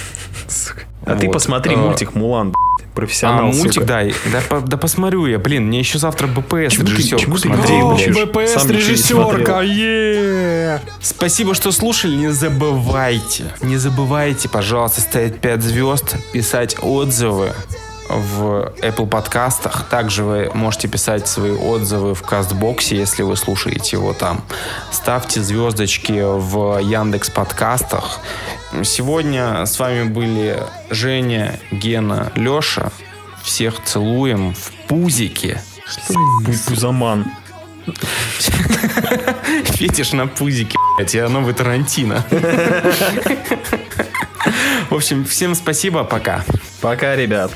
А 1.04 1.16
ты 1.16 1.28
посмотри 1.28 1.74
А, 1.74 1.78
мультик 1.78 2.14
Мулан, 2.14 2.52
б***ь, 2.52 2.84
А, 2.84 2.94
профессионал, 2.94 3.46
мультик, 3.46 3.74
сука. 3.82 3.86
да, 3.86 4.02
да, 4.48 4.60
да 4.60 4.76
посмотрю 4.76 5.26
я, 5.26 5.38
блин, 5.38 5.66
мне 5.66 5.80
еще 5.80 5.98
завтра 5.98 6.26
БПС 6.26 6.74
Чему 6.74 6.86
режиссер 6.86 7.18
чему 7.18 7.36
ты 7.36 7.48
учишь? 7.50 8.14
блин. 8.14 8.28
БПС 8.28 8.52
Сам 8.54 8.70
режиссерка, 8.70 9.60
е 9.62 10.80
Спасибо, 11.02 11.54
что 11.54 11.70
слушали. 11.72 12.14
Не 12.16 12.28
забывайте, 12.32 13.44
не 13.62 13.76
забывайте, 13.76 14.48
пожалуйста, 14.48 15.00
ставить 15.02 15.38
5 15.40 15.62
звезд, 15.62 16.16
писать 16.32 16.76
отзывы 16.80 17.52
в 18.12 18.72
Apple 18.80 19.06
подкастах. 19.06 19.86
Также 19.88 20.24
вы 20.24 20.50
можете 20.54 20.88
писать 20.88 21.26
свои 21.28 21.52
отзывы 21.52 22.14
в 22.14 22.22
Кастбоксе, 22.22 22.96
если 22.96 23.22
вы 23.22 23.36
слушаете 23.36 23.96
его 23.96 24.12
там. 24.12 24.42
Ставьте 24.90 25.40
звездочки 25.42 26.20
в 26.22 26.78
Яндекс 26.78 27.30
подкастах. 27.30 28.20
Сегодня 28.84 29.64
с 29.66 29.78
вами 29.78 30.04
были 30.04 30.62
Женя, 30.90 31.58
Гена, 31.70 32.32
Леша. 32.34 32.90
Всех 33.42 33.82
целуем 33.84 34.54
в 34.54 34.70
пузике. 34.88 35.60
Пу- 36.08 36.68
Пузаман. 36.68 37.26
Фетиш 39.64 40.12
на 40.12 40.28
пузике, 40.28 40.76
блядь, 40.96 41.14
я 41.14 41.28
новый 41.28 41.52
Тарантино. 41.52 42.24
В 44.90 44.94
общем, 44.94 45.24
всем 45.24 45.54
спасибо, 45.54 46.04
пока. 46.04 46.44
Пока, 46.80 47.16
ребят. 47.16 47.50